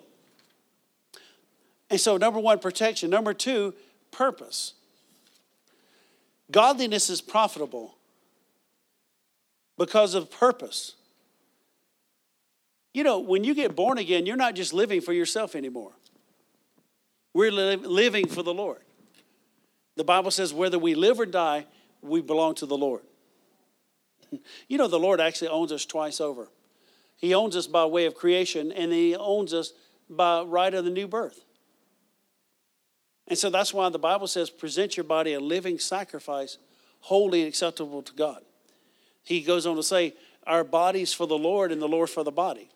And 1.90 2.00
so, 2.00 2.16
number 2.16 2.38
one, 2.38 2.58
protection. 2.58 3.10
Number 3.10 3.32
two, 3.32 3.74
purpose. 4.10 4.74
Godliness 6.50 7.10
is 7.10 7.20
profitable 7.20 7.96
because 9.76 10.14
of 10.14 10.30
purpose. 10.30 10.94
You 12.92 13.04
know, 13.04 13.20
when 13.20 13.44
you 13.44 13.54
get 13.54 13.76
born 13.76 13.98
again, 13.98 14.26
you're 14.26 14.36
not 14.36 14.54
just 14.54 14.72
living 14.72 15.00
for 15.00 15.12
yourself 15.12 15.54
anymore. 15.54 15.92
We're 17.32 17.52
li- 17.52 17.76
living 17.76 18.26
for 18.26 18.42
the 18.42 18.54
Lord. 18.54 18.80
The 19.96 20.04
Bible 20.04 20.30
says, 20.30 20.52
whether 20.52 20.78
we 20.78 20.94
live 20.94 21.20
or 21.20 21.26
die, 21.26 21.66
we 22.02 22.20
belong 22.20 22.54
to 22.56 22.66
the 22.66 22.76
Lord. 22.76 23.02
You 24.68 24.78
know, 24.78 24.88
the 24.88 24.98
Lord 24.98 25.20
actually 25.20 25.48
owns 25.48 25.72
us 25.72 25.86
twice 25.86 26.20
over. 26.20 26.48
He 27.16 27.34
owns 27.34 27.56
us 27.56 27.66
by 27.66 27.84
way 27.86 28.06
of 28.06 28.14
creation, 28.14 28.70
and 28.70 28.92
He 28.92 29.16
owns 29.16 29.52
us 29.52 29.72
by 30.08 30.42
right 30.42 30.72
of 30.72 30.84
the 30.84 30.90
new 30.90 31.08
birth. 31.08 31.44
And 33.26 33.38
so 33.38 33.50
that's 33.50 33.74
why 33.74 33.88
the 33.90 33.98
Bible 33.98 34.26
says, 34.26 34.50
present 34.50 34.96
your 34.96 35.04
body 35.04 35.34
a 35.34 35.40
living 35.40 35.78
sacrifice, 35.78 36.58
holy 37.00 37.40
and 37.40 37.48
acceptable 37.48 38.02
to 38.02 38.12
God. 38.14 38.42
He 39.22 39.42
goes 39.42 39.66
on 39.66 39.76
to 39.76 39.82
say, 39.82 40.14
our 40.46 40.64
bodies 40.64 41.12
for 41.12 41.26
the 41.26 41.36
Lord 41.36 41.70
and 41.70 41.80
the 41.80 41.88
Lord 41.88 42.08
for 42.08 42.24
the 42.24 42.32
body. 42.32 42.70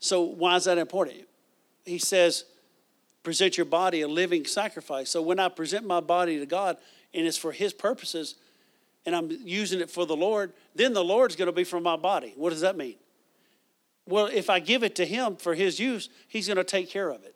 So, 0.00 0.22
why 0.22 0.56
is 0.56 0.64
that 0.64 0.78
important? 0.78 1.28
He 1.84 1.98
says, 1.98 2.44
present 3.22 3.56
your 3.56 3.66
body 3.66 4.00
a 4.00 4.08
living 4.08 4.44
sacrifice. 4.44 5.10
So, 5.10 5.22
when 5.22 5.38
I 5.38 5.48
present 5.48 5.86
my 5.86 6.00
body 6.00 6.38
to 6.40 6.46
God 6.46 6.78
and 7.14 7.26
it's 7.26 7.36
for 7.36 7.52
His 7.52 7.72
purposes, 7.72 8.34
and 9.06 9.16
I'm 9.16 9.30
using 9.30 9.80
it 9.80 9.90
for 9.90 10.06
the 10.06 10.16
Lord, 10.16 10.52
then 10.74 10.92
the 10.92 11.04
Lord's 11.04 11.36
going 11.36 11.46
to 11.46 11.52
be 11.52 11.64
for 11.64 11.80
my 11.80 11.96
body. 11.96 12.34
What 12.36 12.50
does 12.50 12.60
that 12.60 12.76
mean? 12.76 12.96
Well, 14.06 14.26
if 14.26 14.50
I 14.50 14.58
give 14.58 14.82
it 14.82 14.94
to 14.96 15.06
Him 15.06 15.36
for 15.36 15.54
His 15.54 15.78
use, 15.78 16.08
He's 16.28 16.46
going 16.46 16.56
to 16.56 16.64
take 16.64 16.90
care 16.90 17.10
of 17.10 17.24
it. 17.24 17.34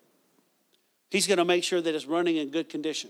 He's 1.09 1.27
going 1.27 1.37
to 1.37 1.45
make 1.45 1.63
sure 1.63 1.81
that 1.81 1.95
it's 1.95 2.05
running 2.05 2.37
in 2.37 2.49
good 2.49 2.69
condition. 2.69 3.09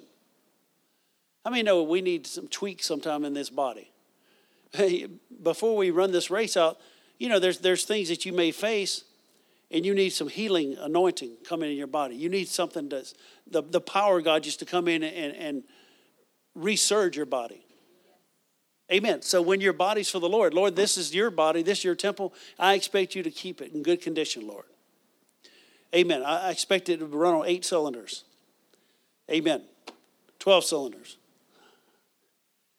How 1.43 1.51
many 1.51 1.63
know 1.63 1.83
we 1.83 2.01
need 2.01 2.27
some 2.27 2.47
tweaks 2.47 2.85
sometime 2.85 3.23
in 3.23 3.33
this 3.33 3.49
body? 3.49 3.91
Before 5.43 5.75
we 5.75 5.91
run 5.91 6.11
this 6.11 6.29
race 6.29 6.57
out, 6.57 6.79
you 7.17 7.29
know, 7.29 7.39
there's, 7.39 7.59
there's 7.59 7.85
things 7.85 8.09
that 8.09 8.25
you 8.25 8.33
may 8.33 8.51
face 8.51 9.03
and 9.71 9.85
you 9.85 9.93
need 9.93 10.11
some 10.11 10.27
healing 10.27 10.75
anointing 10.79 11.37
coming 11.47 11.71
in 11.71 11.77
your 11.77 11.87
body. 11.87 12.15
You 12.15 12.29
need 12.29 12.47
something 12.47 12.89
that's 12.89 13.13
the, 13.49 13.61
the 13.61 13.81
power 13.81 14.19
of 14.19 14.25
God 14.25 14.43
just 14.43 14.59
to 14.59 14.65
come 14.65 14.87
in 14.87 15.03
and, 15.03 15.35
and 15.35 15.63
resurge 16.57 17.15
your 17.15 17.25
body. 17.25 17.64
Amen. 18.91 19.21
So 19.23 19.41
when 19.41 19.61
your 19.61 19.73
body's 19.73 20.09
for 20.09 20.19
the 20.19 20.29
Lord, 20.29 20.53
Lord, 20.53 20.75
this 20.75 20.97
is 20.97 21.13
your 21.13 21.31
body, 21.31 21.63
this 21.63 21.79
is 21.79 21.83
your 21.83 21.95
temple. 21.95 22.33
I 22.59 22.75
expect 22.75 23.15
you 23.15 23.23
to 23.23 23.31
keep 23.31 23.61
it 23.61 23.73
in 23.73 23.81
good 23.81 24.01
condition, 24.01 24.47
Lord. 24.47 24.65
Amen. 25.93 26.23
I 26.23 26.51
expect 26.51 26.89
it 26.89 26.97
to 26.97 27.05
run 27.05 27.33
on 27.33 27.47
eight 27.47 27.65
cylinders. 27.65 28.25
Amen. 29.29 29.63
12 30.39 30.65
cylinders. 30.65 31.17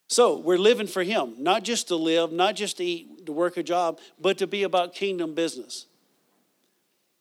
So 0.08 0.38
we're 0.38 0.58
living 0.58 0.86
for 0.86 1.02
Him, 1.02 1.34
not 1.38 1.64
just 1.64 1.88
to 1.88 1.96
live, 1.96 2.30
not 2.30 2.54
just 2.54 2.76
to 2.76 2.84
eat, 2.84 3.26
to 3.26 3.32
work 3.32 3.56
a 3.56 3.62
job, 3.62 3.98
but 4.20 4.38
to 4.38 4.46
be 4.46 4.62
about 4.62 4.94
kingdom 4.94 5.34
business. 5.34 5.86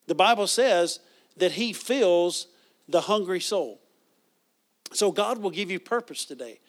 The 0.05 0.13
Bible 0.13 0.45
says 0.45 0.99
that 1.37 1.53
He 1.53 1.73
fills 1.73 2.47
the 2.87 3.01
hungry 3.01 3.39
soul. 3.39 3.81
So 4.93 5.11
God 5.11 5.39
will 5.39 5.49
give 5.49 5.71
you 5.71 5.79
purpose 5.79 6.25
today. 6.25 6.59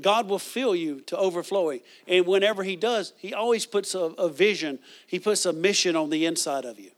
God 0.00 0.28
will 0.28 0.38
fill 0.38 0.74
you 0.74 1.00
to 1.02 1.16
overflowing. 1.16 1.80
And 2.08 2.26
whenever 2.26 2.64
He 2.64 2.76
does, 2.76 3.12
He 3.16 3.32
always 3.32 3.64
puts 3.66 3.94
a, 3.94 3.98
a, 3.98 4.28
vision, 4.28 4.78
He 5.06 5.18
puts 5.18 5.46
a 5.46 5.52
mission 5.52 5.94
on 5.94 6.10
the 6.10 6.26
inside 6.26 6.64
of 6.64 6.80
you, 6.80 6.90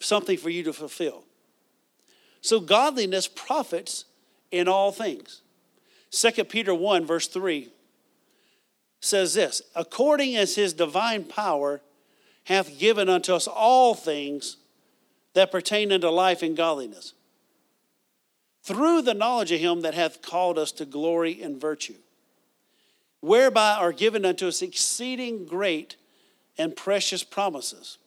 something 0.00 0.38
for 0.38 0.50
you 0.50 0.62
to 0.64 0.72
fulfill. 0.72 1.24
So 2.40 2.60
godliness 2.60 3.28
profits 3.28 4.06
in 4.50 4.68
all 4.68 4.92
things. 4.92 5.42
2 6.10 6.44
Peter 6.44 6.74
1, 6.74 7.04
verse 7.04 7.28
3 7.28 7.70
says 9.00 9.34
this 9.34 9.60
According 9.74 10.36
as 10.36 10.54
His 10.54 10.72
divine 10.72 11.24
power 11.24 11.82
hath 12.44 12.78
given 12.78 13.10
unto 13.10 13.34
us 13.34 13.46
all 13.46 13.94
things 13.94 14.56
that 15.34 15.52
pertain 15.52 15.92
unto 15.92 16.08
life 16.08 16.42
and 16.42 16.56
godliness, 16.56 17.12
through 18.62 19.02
the 19.02 19.12
knowledge 19.12 19.52
of 19.52 19.60
Him 19.60 19.82
that 19.82 19.92
hath 19.92 20.22
called 20.22 20.58
us 20.58 20.72
to 20.72 20.86
glory 20.86 21.42
and 21.42 21.60
virtue 21.60 21.96
whereby 23.20 23.74
are 23.74 23.92
given 23.92 24.24
unto 24.24 24.46
us 24.46 24.62
exceeding 24.62 25.44
great 25.46 25.96
and 26.56 26.76
precious 26.76 27.22
promises 27.22 27.98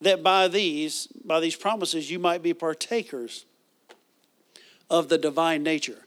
that 0.00 0.22
by 0.22 0.48
these 0.48 1.06
by 1.24 1.40
these 1.40 1.56
promises 1.56 2.10
you 2.10 2.18
might 2.18 2.42
be 2.42 2.52
partakers 2.52 3.46
of 4.90 5.08
the 5.08 5.18
divine 5.18 5.62
nature 5.62 6.04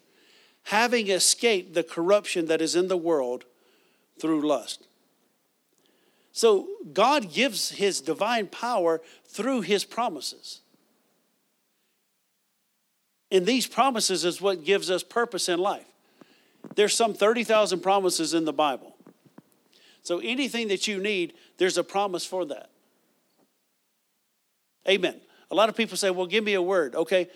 having 0.64 1.10
escaped 1.10 1.74
the 1.74 1.84
corruption 1.84 2.48
that 2.48 2.62
is 2.62 2.76
in 2.76 2.88
the 2.88 2.98
world 2.98 3.46
through 4.20 4.48
lust. 4.48 4.88
So 6.32 6.68
god 6.94 7.32
gives 7.32 7.72
his 7.72 8.02
divine 8.02 8.48
power 8.48 9.02
through 9.26 9.62
his 9.62 9.86
promises. 9.86 10.62
And 13.32 13.46
these 13.46 13.68
promises 13.68 14.24
is 14.24 14.42
what 14.42 14.64
gives 14.64 14.92
us 14.92 15.04
purpose 15.04 15.50
in 15.50 15.60
life 15.60 15.95
there's 16.76 16.96
some 16.96 17.14
30,000 17.14 17.82
promises 17.82 18.34
in 18.34 18.46
the 18.46 18.54
Bible. 18.54 18.96
So 20.02 20.20
anything 20.20 20.68
that 20.70 20.88
you 20.88 21.00
need, 21.00 21.34
there's 21.58 21.78
a 21.78 21.84
promise 21.84 22.26
for 22.26 22.46
that. 22.46 22.70
Amen. 24.88 25.20
A 25.52 25.56
lot 25.56 25.70
of 25.70 25.76
people 25.76 25.98
say, 25.98 26.10
well, 26.12 26.28
give 26.28 26.44
me 26.44 26.54
a 26.54 26.62
word. 26.62 26.96
Okay, 26.96 27.28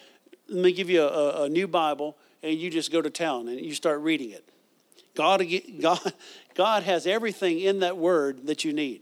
let 0.47 0.63
me 0.63 0.71
give 0.71 0.89
you 0.89 1.03
a, 1.03 1.43
a 1.43 1.49
new 1.49 1.67
Bible, 1.67 2.17
and 2.43 2.57
you 2.57 2.69
just 2.69 2.91
go 2.91 3.01
to 3.01 3.09
town 3.09 3.47
and 3.47 3.59
you 3.59 3.73
start 3.73 4.01
reading 4.01 4.31
it. 4.31 4.47
God, 5.15 5.43
God, 5.81 6.13
God 6.55 6.83
has 6.83 7.07
everything 7.07 7.59
in 7.59 7.79
that 7.79 7.97
word 7.97 8.47
that 8.47 8.63
you 8.63 8.73
need. 8.73 9.01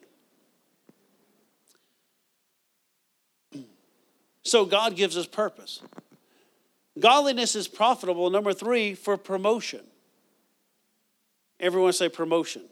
So 4.43 4.65
God 4.65 4.95
gives 4.95 5.17
us 5.17 5.27
purpose. 5.27 5.81
Godliness 6.97 7.55
is 7.55 7.67
profitable, 7.67 8.29
number 8.29 8.53
three, 8.53 8.93
for 8.95 9.17
promotion. 9.17 9.81
Everyone 11.59 11.93
say 11.93 12.09
promotion. 12.09 12.63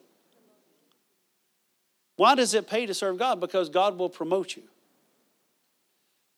Why 2.18 2.36
does 2.36 2.54
it 2.54 2.68
pay 2.68 2.86
to 2.86 2.94
serve 2.94 3.18
God? 3.18 3.40
Because 3.40 3.70
God 3.70 3.98
will 3.98 4.10
promote 4.10 4.56
you. 4.56 4.64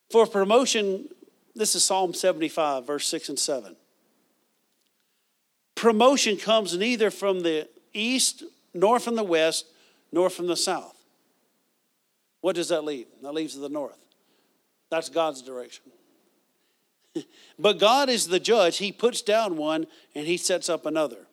For 0.09 0.25
promotion, 0.25 1.09
this 1.55 1.75
is 1.75 1.83
Psalm 1.83 2.13
75, 2.13 2.87
verse 2.87 3.07
6 3.07 3.29
and 3.29 3.39
7. 3.39 3.75
Promotion 5.75 6.37
comes 6.37 6.75
neither 6.75 7.11
from 7.11 7.41
the 7.41 7.67
east, 7.93 8.43
nor 8.73 8.99
from 8.99 9.15
the 9.15 9.23
west, 9.23 9.67
nor 10.11 10.29
from 10.29 10.47
the 10.47 10.55
south. 10.55 10.95
What 12.41 12.55
does 12.55 12.69
that 12.69 12.83
leave? 12.83 13.07
That 13.21 13.33
leaves 13.33 13.55
the 13.55 13.69
north. 13.69 13.99
That's 14.89 15.09
God's 15.09 15.41
direction. 15.41 15.83
but 17.59 17.77
God 17.77 18.09
is 18.09 18.27
the 18.27 18.39
judge. 18.39 18.77
He 18.77 18.91
puts 18.91 19.21
down 19.21 19.57
one 19.57 19.85
and 20.15 20.25
he 20.25 20.37
sets 20.37 20.69
up 20.69 20.85
another. 20.85 21.26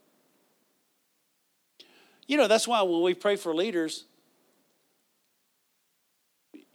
You 2.27 2.37
know, 2.37 2.49
that's 2.49 2.67
why 2.67 2.83
when 2.83 3.03
we 3.03 3.15
pray 3.15 3.37
for 3.37 3.55
leaders, 3.55 4.05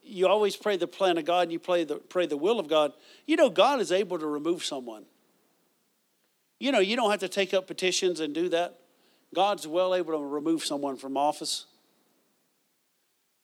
you 0.03 0.27
always 0.27 0.55
pray 0.55 0.77
the 0.77 0.88
plan 0.88 1.17
of 1.17 1.25
God 1.25 1.43
and 1.43 1.51
you 1.51 1.59
pray 1.59 1.83
the, 1.83 1.95
pray 1.95 2.25
the 2.25 2.38
will 2.38 2.59
of 2.59 2.67
God. 2.67 2.93
You 3.25 3.35
know, 3.35 3.49
God 3.49 3.79
is 3.79 3.91
able 3.91 4.19
to 4.19 4.27
remove 4.27 4.63
someone. 4.63 5.05
You 6.59 6.71
know, 6.71 6.79
you 6.79 6.95
don't 6.95 7.12
have 7.12 7.21
to 7.21 7.29
take 7.29 7.53
up 7.53 7.67
petitions 7.67 8.19
and 8.19 8.33
do 8.33 8.49
that. 8.49 8.79
God's 9.33 9.67
well 9.67 9.93
able 9.93 10.17
to 10.17 10.23
remove 10.23 10.63
someone 10.63 10.97
from 10.97 11.15
office. 11.15 11.65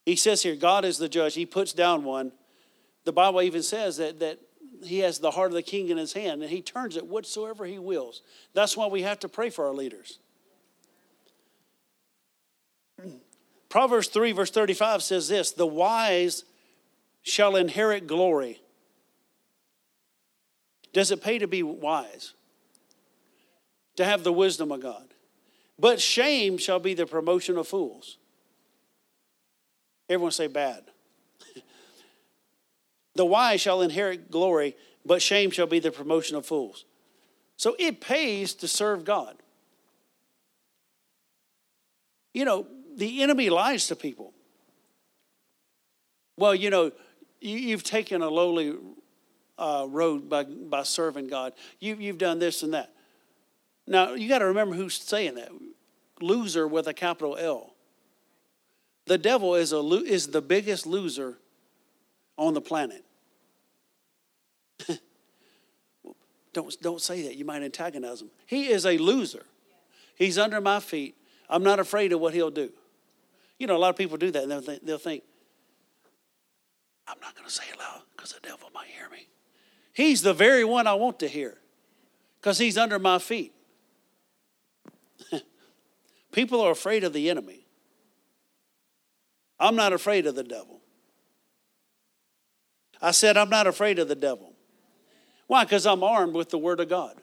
He 0.06 0.16
says 0.16 0.44
here, 0.44 0.56
God 0.56 0.86
is 0.86 0.98
the 0.98 1.10
judge. 1.10 1.36
He 1.36 1.46
puts 1.46 1.74
down 1.74 2.04
one. 2.04 2.32
The 3.06 3.14
Bible 3.14 3.42
even 3.42 3.64
says 3.64 3.98
that, 3.98 4.20
that 4.20 4.40
he 4.84 5.00
has 5.00 5.20
the 5.20 5.32
heart 5.32 5.52
of 5.52 5.56
the 5.56 5.64
king 5.64 5.90
in 5.90 5.98
his 5.98 6.14
hand 6.14 6.42
and 6.42 6.52
he 6.52 6.62
turns 6.62 6.98
it 6.98 7.06
whatsoever 7.06 7.66
he 7.66 7.80
wills. 7.80 8.22
That's 8.54 8.76
why 8.76 8.88
we 8.88 9.04
have 9.04 9.20
to 9.20 9.30
pray 9.30 9.50
for 9.50 9.68
our 9.68 9.74
leaders. 9.74 10.20
Proverbs 13.76 14.08
3, 14.08 14.32
verse 14.32 14.52
35 14.52 15.04
says 15.04 15.28
this 15.28 15.52
The 15.52 15.68
wise 15.68 16.46
shall 17.24 17.58
inherit 17.58 18.08
glory. 18.08 18.62
Does 20.94 21.12
it 21.12 21.22
pay 21.22 21.40
to 21.40 21.46
be 21.46 21.62
wise? 21.62 22.36
To 23.98 24.06
have 24.06 24.24
the 24.24 24.32
wisdom 24.32 24.72
of 24.72 24.80
God. 24.80 25.14
But 25.78 26.00
shame 26.00 26.58
shall 26.58 26.80
be 26.80 26.94
the 26.94 27.06
promotion 27.06 27.58
of 27.58 27.68
fools. 27.68 28.18
Everyone 30.08 30.32
say 30.32 30.48
bad. 30.48 30.86
The 33.16 33.26
wise 33.26 33.60
shall 33.60 33.82
inherit 33.82 34.32
glory, 34.32 34.78
but 35.06 35.22
shame 35.22 35.52
shall 35.52 35.68
be 35.68 35.80
the 35.80 35.92
promotion 35.92 36.38
of 36.38 36.46
fools. 36.46 36.86
So 37.58 37.76
it 37.78 38.00
pays 38.00 38.54
to 38.56 38.70
serve 38.70 39.04
God. 39.04 39.36
You 42.34 42.46
know, 42.46 42.68
the 42.96 43.22
enemy 43.22 43.50
lies 43.50 43.88
to 43.88 43.96
people. 43.96 44.34
Well, 46.38 46.54
you 46.54 46.70
know, 46.70 46.92
you, 47.40 47.72
have 47.72 47.84
taken 47.84 48.22
a 48.22 48.30
lowly 48.30 48.76
uh, 49.58 49.86
road 49.90 50.30
by, 50.30 50.44
by 50.44 50.84
serving 50.84 51.28
God. 51.28 51.54
You, 51.80 51.96
you've 51.96 52.18
done 52.18 52.40
this 52.40 52.64
and 52.64 52.74
that. 52.74 52.92
Now, 53.88 54.14
you 54.14 54.28
got 54.28 54.40
to 54.40 54.46
remember 54.46 54.76
who's 54.76 54.96
saying 54.96 55.36
that. 55.36 55.50
Loser 56.22 56.68
with 56.68 56.88
a 56.88 56.94
capital 56.94 57.38
L. 57.38 57.74
The 59.06 59.18
devil 59.18 59.56
is, 59.56 59.72
a, 59.72 59.80
is 59.80 60.28
the 60.28 60.42
biggest 60.42 60.88
loser 60.88 61.38
on 62.38 62.54
the 62.54 62.62
planet. 62.62 63.06
don't, 66.54 66.76
don't 66.82 67.02
say 67.02 67.22
that. 67.24 67.36
You 67.36 67.46
might 67.46 67.62
antagonize 67.62 68.22
him. 68.22 68.32
He 68.46 68.68
is 68.68 68.86
a 68.86 68.98
loser. 68.98 69.46
He's 70.16 70.38
under 70.38 70.60
my 70.60 70.80
feet. 70.80 71.16
I'm 71.50 71.64
not 71.64 71.80
afraid 71.80 72.12
of 72.14 72.20
what 72.20 72.34
he'll 72.34 72.50
do. 72.50 72.72
You 73.58 73.68
know, 73.68 73.76
a 73.76 73.80
lot 73.80 73.90
of 73.90 73.96
people 73.96 74.18
do 74.18 74.32
that 74.32 74.44
and 74.44 74.52
they'll 74.52 74.62
think, 74.62 74.86
they'll 74.86 74.98
think 74.98 75.24
I'm 77.08 77.20
not 77.22 77.36
going 77.36 77.48
to 77.48 77.54
say 77.54 77.64
it 77.72 77.78
loud 77.78 78.02
because 78.16 78.34
the 78.34 78.40
devil 78.42 78.70
might 78.74 78.88
hear 78.88 79.10
me. 79.10 79.28
He's 79.94 80.22
the 80.22 80.34
very 80.34 80.66
one 80.66 80.88
I 80.88 80.96
want 80.96 81.20
to 81.20 81.28
hear 81.28 81.58
because 82.40 82.58
he's 82.58 82.78
under 82.78 83.00
my 83.00 83.20
feet. 83.20 83.54
People 86.32 86.62
are 86.62 86.72
afraid 86.72 87.04
of 87.04 87.14
the 87.14 87.30
enemy. 87.30 87.66
I'm 89.60 89.76
not 89.76 89.94
afraid 89.94 90.26
of 90.26 90.36
the 90.36 90.44
devil. 90.44 90.82
I 93.02 93.12
said, 93.12 93.38
I'm 93.38 93.50
not 93.50 93.68
afraid 93.68 94.00
of 94.00 94.08
the 94.08 94.16
devil. 94.16 94.54
Why? 95.48 95.64
Because 95.64 95.86
I'm 95.86 96.04
armed 96.04 96.34
with 96.34 96.50
the 96.50 96.58
Word 96.58 96.80
of 96.80 96.90
God. 96.90 97.16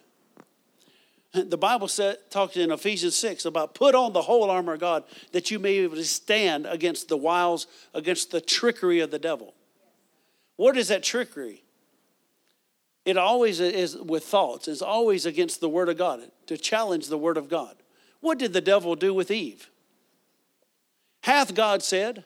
The 1.33 1.57
Bible 1.57 1.89
said, 1.89 2.19
talks 2.29 2.59
in 2.59 2.71
Ephesians 2.71 3.17
6 3.17 3.47
about 3.47 3.75
put 3.75 3.95
on 3.95 4.13
the 4.13 4.21
whole 4.21 4.51
armor 4.51 4.75
of 4.75 4.81
God 4.81 5.05
that 5.33 5.51
you 5.51 5.59
may 5.59 5.79
be 5.79 5.85
able 5.85 5.97
to 5.97 6.05
stand 6.05 6.67
against 6.67 7.09
the 7.09 7.17
wiles, 7.17 7.67
against 7.95 8.31
the 8.31 8.41
trickery 8.41 9.01
of 9.01 9.11
the 9.11 9.19
devil. 9.19 9.55
What 10.57 10.77
is 10.77 10.89
that 10.89 11.03
trickery? 11.03 11.65
It 13.07 13.17
always 13.17 13.61
is 13.61 13.97
with 13.97 14.25
thoughts, 14.25 14.69
it's 14.69 14.83
always 14.83 15.25
against 15.25 15.61
the 15.61 15.69
Word 15.69 15.89
of 15.89 15.97
God, 15.97 16.21
to 16.47 16.59
challenge 16.59 17.09
the 17.09 17.19
Word 17.19 17.37
of 17.37 17.49
God. 17.49 17.77
What 18.21 18.39
did 18.39 18.53
the 18.53 18.61
devil 18.61 18.95
do 18.95 19.15
with 19.15 19.31
Eve? 19.31 19.71
Hath 21.23 21.55
God 21.55 21.83
said? 21.83 22.25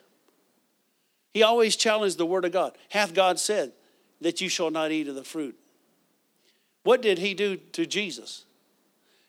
He 1.32 1.42
always 1.42 1.76
challenged 1.76 2.18
the 2.18 2.26
Word 2.26 2.44
of 2.44 2.52
God. 2.52 2.76
Hath 2.88 3.14
God 3.14 3.38
said 3.38 3.72
that 4.20 4.40
you 4.40 4.48
shall 4.48 4.70
not 4.70 4.90
eat 4.90 5.06
of 5.06 5.14
the 5.14 5.22
fruit? 5.22 5.56
What 6.82 7.02
did 7.02 7.18
he 7.18 7.34
do 7.34 7.56
to 7.72 7.86
Jesus? 7.86 8.45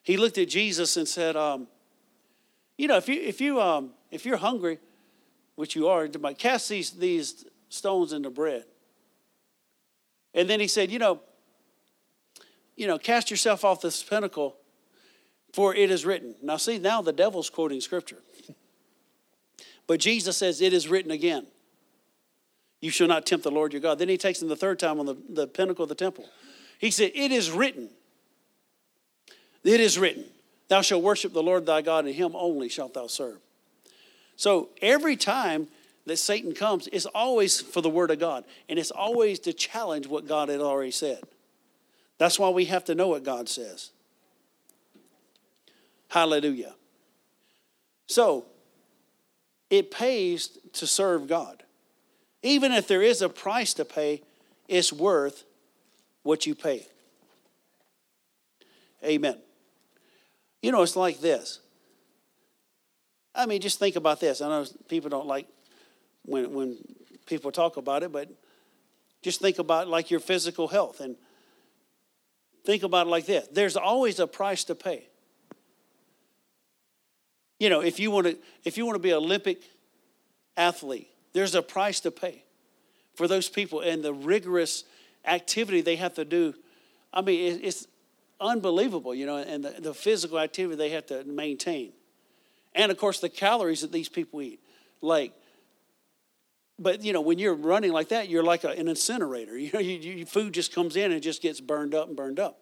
He 0.08 0.16
looked 0.16 0.38
at 0.38 0.48
Jesus 0.48 0.96
and 0.96 1.06
said, 1.06 1.36
um, 1.36 1.68
You 2.78 2.88
know, 2.88 2.96
if, 2.96 3.10
you, 3.10 3.20
if, 3.20 3.42
you, 3.42 3.60
um, 3.60 3.90
if 4.10 4.26
you're 4.26 4.38
hungry, 4.38 4.80
which 5.56 5.76
you 5.76 5.90
are, 5.90 6.08
cast 6.38 6.70
these, 6.70 6.92
these 6.92 7.44
stones 7.68 8.14
into 8.14 8.30
bread. 8.30 8.64
And 10.34 10.50
then 10.50 10.62
he 10.62 10.68
said, 10.70 10.92
you 10.92 10.98
know, 10.98 11.20
you 12.78 12.88
know, 12.88 12.98
cast 12.98 13.30
yourself 13.30 13.66
off 13.66 13.82
this 13.82 14.02
pinnacle, 14.02 14.56
for 15.52 15.76
it 15.76 15.92
is 15.92 16.06
written. 16.06 16.36
Now, 16.42 16.56
see, 16.56 16.78
now 16.78 17.02
the 17.02 17.12
devil's 17.12 17.50
quoting 17.50 17.82
scripture. 17.82 18.20
But 19.88 20.00
Jesus 20.00 20.38
says, 20.38 20.62
It 20.62 20.72
is 20.72 20.88
written 20.88 21.12
again. 21.12 21.48
You 22.80 22.92
shall 22.92 23.08
not 23.08 23.26
tempt 23.26 23.44
the 23.44 23.52
Lord 23.52 23.74
your 23.74 23.82
God. 23.82 24.00
Then 24.00 24.08
he 24.08 24.18
takes 24.18 24.42
him 24.42 24.48
the 24.48 24.56
third 24.56 24.80
time 24.80 25.02
on 25.02 25.06
the, 25.06 25.18
the 25.28 25.48
pinnacle 25.48 25.84
of 25.84 25.90
the 25.90 25.96
temple. 25.96 26.30
He 26.80 26.92
said, 26.92 27.12
It 27.14 27.34
is 27.34 27.52
written. 27.52 27.90
It 29.68 29.82
is 29.82 30.00
written. 30.00 30.24
Thou 30.70 30.82
shalt 30.82 31.04
worship 31.04 31.34
the 31.34 31.44
Lord 31.44 31.66
thy 31.66 31.82
God, 31.82 32.06
and 32.06 32.16
him 32.16 32.32
only 32.36 32.70
shalt 32.70 32.94
thou 32.94 33.08
serve. 33.08 33.38
So 34.38 34.70
every 34.82 35.18
time 35.18 35.68
that 36.06 36.18
Satan 36.18 36.54
comes 36.54 36.88
is 36.88 37.06
always 37.06 37.60
for 37.60 37.82
the 37.82 37.90
Word 37.90 38.10
of 38.10 38.18
God, 38.18 38.46
and 38.70 38.80
it's 38.80 38.92
always 38.92 39.40
to 39.40 39.52
challenge 39.52 40.08
what 40.08 40.26
God 40.26 40.48
had 40.48 40.62
already 40.62 40.92
said. 40.92 41.22
That's 42.18 42.40
why 42.40 42.50
we 42.50 42.66
have 42.66 42.86
to 42.86 42.96
know 42.96 43.10
what 43.10 43.24
God 43.24 43.50
says. 43.50 43.92
Hallelujah. 46.08 46.74
So, 48.08 48.46
it 49.70 49.92
pays 49.92 50.58
to 50.74 50.88
serve 50.88 51.28
God. 51.28 51.64
Even 52.42 52.72
if 52.72 52.88
there 52.88 53.02
is 53.02 53.22
a 53.22 53.28
price 53.28 53.74
to 53.74 53.84
pay, 53.84 54.22
it's 54.70 54.94
worth 54.94 55.44
what 56.24 56.46
you 56.46 56.56
pay. 56.56 56.88
Amen. 59.04 59.38
You 60.62 60.72
know, 60.72 60.82
it's 60.82 60.96
like 60.96 61.20
this. 61.20 61.60
I 63.36 63.46
mean, 63.46 63.62
just 63.62 63.80
think 63.80 63.96
about 63.96 64.20
this. 64.20 64.42
I 64.42 64.50
know 64.50 64.66
people 64.90 65.10
don't 65.10 65.28
like 65.28 65.48
when, 66.24 66.54
when 66.54 66.78
people 67.28 67.52
talk 67.52 67.78
about 67.78 68.04
it, 68.04 68.12
but 68.12 68.30
just 69.22 69.40
think 69.40 69.60
about 69.60 69.88
like 69.88 70.10
your 70.10 70.20
physical 70.20 70.68
health 70.68 71.00
and 71.00 71.16
think 72.66 72.84
about 72.84 73.08
it 73.08 73.10
like 73.10 73.26
this 73.26 73.48
there's 73.54 73.78
always 73.78 74.20
a 74.20 74.28
price 74.28 74.64
to 74.66 74.76
pay. 74.76 75.08
You 77.60 77.70
know, 77.70 77.82
if 77.82 78.00
you 78.00 78.12
want 78.12 78.28
to 78.28 78.38
if 78.64 78.78
you 78.78 78.86
want 78.86 78.96
to 78.96 79.02
be 79.02 79.12
an 79.12 79.18
Olympic 79.18 79.62
athlete, 80.56 81.10
there's 81.34 81.56
a 81.56 81.62
price 81.62 82.00
to 82.02 82.12
pay 82.12 82.44
for 83.16 83.28
those 83.28 83.50
people 83.50 83.82
and 83.82 84.04
the 84.04 84.14
rigorous 84.14 84.84
activity 85.26 85.82
they 85.82 85.96
have 85.96 86.16
to 86.16 86.26
do. 86.26 86.54
I 87.14 87.22
mean, 87.22 87.60
it's 87.64 87.88
unbelievable, 88.40 89.16
you 89.16 89.26
know, 89.26 89.38
and 89.38 89.64
the, 89.64 89.82
the 89.82 89.94
physical 89.94 90.40
activity 90.40 90.76
they 90.76 90.90
have 90.90 91.06
to 91.08 91.24
maintain. 91.24 91.94
And 92.76 92.92
of 92.92 92.98
course, 92.98 93.20
the 93.20 93.30
calories 93.30 93.82
that 93.82 93.92
these 93.92 94.10
people 94.10 94.42
eat. 94.42 94.60
Like, 95.02 95.34
but 96.80 97.04
you 97.04 97.14
know, 97.14 97.22
when 97.22 97.40
you're 97.40 97.56
running 97.56 97.92
like 97.92 98.10
that, 98.10 98.30
you're 98.30 98.44
like 98.44 98.64
a, 98.64 98.70
an 98.70 98.88
incinerator. 98.88 99.58
You 99.58 99.72
know, 99.74 99.80
you, 99.80 99.98
you, 99.98 100.26
food 100.26 100.54
just 100.54 100.74
comes 100.74 100.96
in 100.96 101.12
and 101.12 101.22
just 101.22 101.42
gets 101.42 101.60
burned 101.60 101.96
up 101.96 102.08
and 102.08 102.16
burned 102.16 102.40
up. 102.40 102.60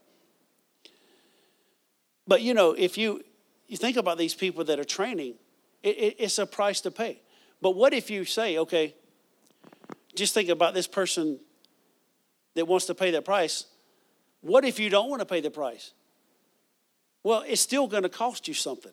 But 2.27 2.41
you 2.41 2.53
know, 2.53 2.71
if 2.71 2.97
you 2.97 3.23
you 3.67 3.77
think 3.77 3.97
about 3.97 4.17
these 4.17 4.33
people 4.33 4.63
that 4.65 4.79
are 4.79 4.85
training, 4.85 5.35
it, 5.83 5.97
it, 5.97 6.15
it's 6.19 6.37
a 6.37 6.45
price 6.45 6.81
to 6.81 6.91
pay. 6.91 7.21
But 7.61 7.71
what 7.71 7.93
if 7.93 8.09
you 8.09 8.25
say, 8.25 8.57
okay, 8.59 8.95
just 10.15 10.33
think 10.33 10.49
about 10.49 10.73
this 10.73 10.87
person 10.87 11.39
that 12.55 12.67
wants 12.67 12.85
to 12.85 12.95
pay 12.95 13.11
that 13.11 13.25
price. 13.25 13.65
What 14.45 14.63
if 14.63 14.79
you 14.79 14.91
don't 14.91 15.09
want 15.09 15.21
to 15.21 15.25
pay 15.25 15.41
the 15.41 15.49
price? 15.49 15.91
Well, 17.23 17.43
it's 17.47 17.61
still 17.61 17.87
going 17.87 18.03
to 18.03 18.09
cost 18.09 18.47
you 18.47 18.53
something. 18.53 18.91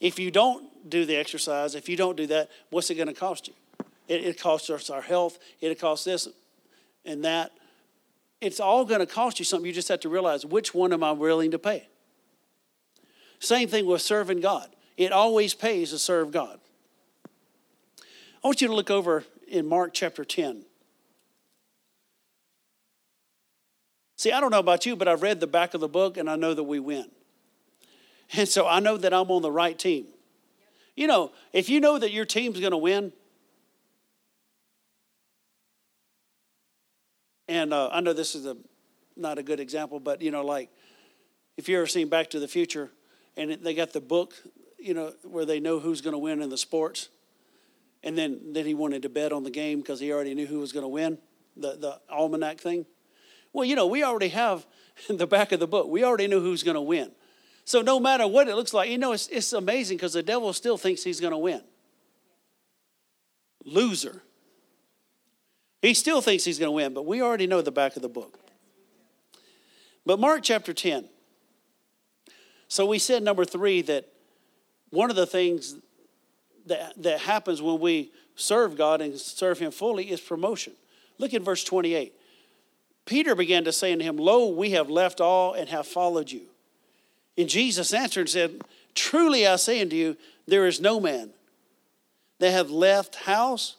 If 0.00 0.18
you 0.18 0.30
don't 0.30 0.88
do 0.88 1.04
the 1.04 1.14
exercise, 1.16 1.74
if 1.74 1.86
you 1.86 1.98
don't 1.98 2.16
do 2.16 2.26
that, 2.28 2.48
what's 2.70 2.88
it 2.88 2.94
going 2.94 3.08
to 3.08 3.12
cost 3.12 3.46
you? 3.46 3.52
It, 4.08 4.24
it 4.24 4.40
costs 4.40 4.70
us 4.70 4.88
our 4.88 5.02
health. 5.02 5.38
It 5.60 5.78
costs 5.78 6.06
this 6.06 6.28
and 7.04 7.26
that. 7.26 7.52
It's 8.40 8.58
all 8.58 8.86
going 8.86 9.00
to 9.00 9.06
cost 9.06 9.38
you 9.38 9.44
something. 9.44 9.66
You 9.66 9.74
just 9.74 9.88
have 9.88 10.00
to 10.00 10.08
realize 10.08 10.46
which 10.46 10.72
one 10.72 10.94
am 10.94 11.04
I 11.04 11.12
willing 11.12 11.50
to 11.50 11.58
pay. 11.58 11.86
Same 13.38 13.68
thing 13.68 13.84
with 13.84 14.00
serving 14.00 14.40
God. 14.40 14.70
It 14.96 15.12
always 15.12 15.52
pays 15.52 15.90
to 15.90 15.98
serve 15.98 16.32
God. 16.32 16.58
I 18.42 18.48
want 18.48 18.62
you 18.62 18.68
to 18.68 18.74
look 18.74 18.90
over 18.90 19.24
in 19.46 19.66
Mark 19.66 19.92
chapter 19.92 20.24
10. 20.24 20.64
See, 24.16 24.32
I 24.32 24.40
don't 24.40 24.50
know 24.50 24.58
about 24.58 24.86
you, 24.86 24.96
but 24.96 25.08
I've 25.08 25.22
read 25.22 25.40
the 25.40 25.46
back 25.46 25.74
of 25.74 25.80
the 25.80 25.88
book 25.88 26.16
and 26.16 26.28
I 26.28 26.36
know 26.36 26.54
that 26.54 26.64
we 26.64 26.80
win. 26.80 27.06
And 28.32 28.48
so 28.48 28.66
I 28.66 28.80
know 28.80 28.96
that 28.96 29.12
I'm 29.12 29.30
on 29.30 29.42
the 29.42 29.52
right 29.52 29.78
team. 29.78 30.06
You 30.96 31.06
know, 31.06 31.30
if 31.52 31.68
you 31.68 31.80
know 31.80 31.98
that 31.98 32.10
your 32.10 32.24
team's 32.24 32.58
going 32.58 32.72
to 32.72 32.78
win, 32.78 33.12
And 37.48 37.72
uh, 37.72 37.90
I 37.92 38.00
know 38.00 38.12
this 38.12 38.34
is 38.34 38.46
a, 38.46 38.56
not 39.16 39.38
a 39.38 39.42
good 39.42 39.60
example, 39.60 40.00
but 40.00 40.20
you 40.20 40.30
know, 40.30 40.44
like 40.44 40.70
if 41.56 41.68
you 41.68 41.76
ever 41.76 41.86
seen 41.86 42.08
Back 42.08 42.30
to 42.30 42.40
the 42.40 42.48
Future, 42.48 42.90
and 43.36 43.52
they 43.52 43.74
got 43.74 43.92
the 43.92 44.00
book, 44.00 44.34
you 44.78 44.94
know, 44.94 45.12
where 45.22 45.44
they 45.44 45.60
know 45.60 45.78
who's 45.78 46.00
going 46.00 46.12
to 46.12 46.18
win 46.18 46.42
in 46.42 46.50
the 46.50 46.58
sports, 46.58 47.08
and 48.02 48.16
then 48.16 48.52
then 48.52 48.66
he 48.66 48.74
wanted 48.74 49.02
to 49.02 49.08
bet 49.08 49.32
on 49.32 49.44
the 49.44 49.50
game 49.50 49.80
because 49.80 50.00
he 50.00 50.12
already 50.12 50.34
knew 50.34 50.46
who 50.46 50.58
was 50.58 50.72
going 50.72 50.84
to 50.84 50.88
win, 50.88 51.18
the 51.56 51.76
the 51.76 52.00
almanac 52.10 52.60
thing. 52.60 52.84
Well, 53.56 53.64
you 53.64 53.74
know, 53.74 53.86
we 53.86 54.04
already 54.04 54.28
have 54.28 54.66
in 55.08 55.16
the 55.16 55.26
back 55.26 55.50
of 55.50 55.60
the 55.60 55.66
book. 55.66 55.88
We 55.88 56.04
already 56.04 56.26
knew 56.26 56.40
who's 56.40 56.62
going 56.62 56.74
to 56.74 56.82
win. 56.82 57.10
So 57.64 57.80
no 57.80 57.98
matter 57.98 58.28
what 58.28 58.48
it 58.48 58.54
looks 58.54 58.74
like, 58.74 58.90
you 58.90 58.98
know, 58.98 59.12
it's, 59.12 59.28
it's 59.28 59.54
amazing 59.54 59.96
because 59.96 60.12
the 60.12 60.22
devil 60.22 60.52
still 60.52 60.76
thinks 60.76 61.02
he's 61.02 61.20
going 61.20 61.32
to 61.32 61.38
win. 61.38 61.62
Loser. 63.64 64.22
He 65.80 65.94
still 65.94 66.20
thinks 66.20 66.44
he's 66.44 66.58
going 66.58 66.68
to 66.68 66.72
win, 66.72 66.92
but 66.92 67.06
we 67.06 67.22
already 67.22 67.46
know 67.46 67.62
the 67.62 67.72
back 67.72 67.96
of 67.96 68.02
the 68.02 68.10
book. 68.10 68.38
But 70.04 70.20
Mark 70.20 70.42
chapter 70.42 70.74
10. 70.74 71.08
So 72.68 72.84
we 72.84 72.98
said, 72.98 73.22
number 73.22 73.46
three, 73.46 73.80
that 73.82 74.06
one 74.90 75.08
of 75.08 75.16
the 75.16 75.26
things 75.26 75.76
that, 76.66 76.92
that 77.02 77.20
happens 77.20 77.62
when 77.62 77.80
we 77.80 78.12
serve 78.34 78.76
God 78.76 79.00
and 79.00 79.18
serve 79.18 79.58
Him 79.58 79.72
fully 79.72 80.10
is 80.10 80.20
promotion. 80.20 80.74
Look 81.18 81.32
at 81.32 81.40
verse 81.40 81.64
28. 81.64 82.12
Peter 83.06 83.36
began 83.36 83.64
to 83.64 83.72
say 83.72 83.92
unto 83.92 84.04
him, 84.04 84.16
Lo, 84.16 84.48
we 84.48 84.70
have 84.70 84.90
left 84.90 85.20
all 85.20 85.54
and 85.54 85.68
have 85.68 85.86
followed 85.86 86.30
you. 86.30 86.42
And 87.38 87.48
Jesus 87.48 87.94
answered 87.94 88.22
and 88.22 88.28
said, 88.28 88.60
Truly 88.94 89.46
I 89.46 89.56
say 89.56 89.80
unto 89.80 89.96
you, 89.96 90.16
there 90.46 90.66
is 90.66 90.80
no 90.80 91.00
man 91.00 91.30
that 92.40 92.50
hath 92.50 92.68
left 92.68 93.14
house 93.14 93.76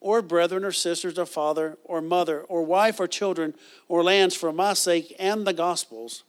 or 0.00 0.20
brethren 0.20 0.64
or 0.64 0.72
sisters 0.72 1.18
or 1.18 1.26
father 1.26 1.78
or 1.84 2.00
mother 2.00 2.42
or 2.42 2.64
wife 2.64 3.00
or 3.00 3.06
children 3.06 3.54
or 3.88 4.02
lands 4.02 4.34
for 4.34 4.52
my 4.52 4.74
sake 4.74 5.14
and 5.18 5.46
the 5.46 5.52
gospel's, 5.52 6.24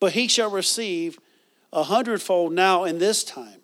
but 0.00 0.12
he 0.12 0.28
shall 0.28 0.50
receive 0.50 1.18
a 1.72 1.84
hundredfold 1.84 2.52
now 2.52 2.84
in 2.84 2.98
this 2.98 3.22
time 3.24 3.60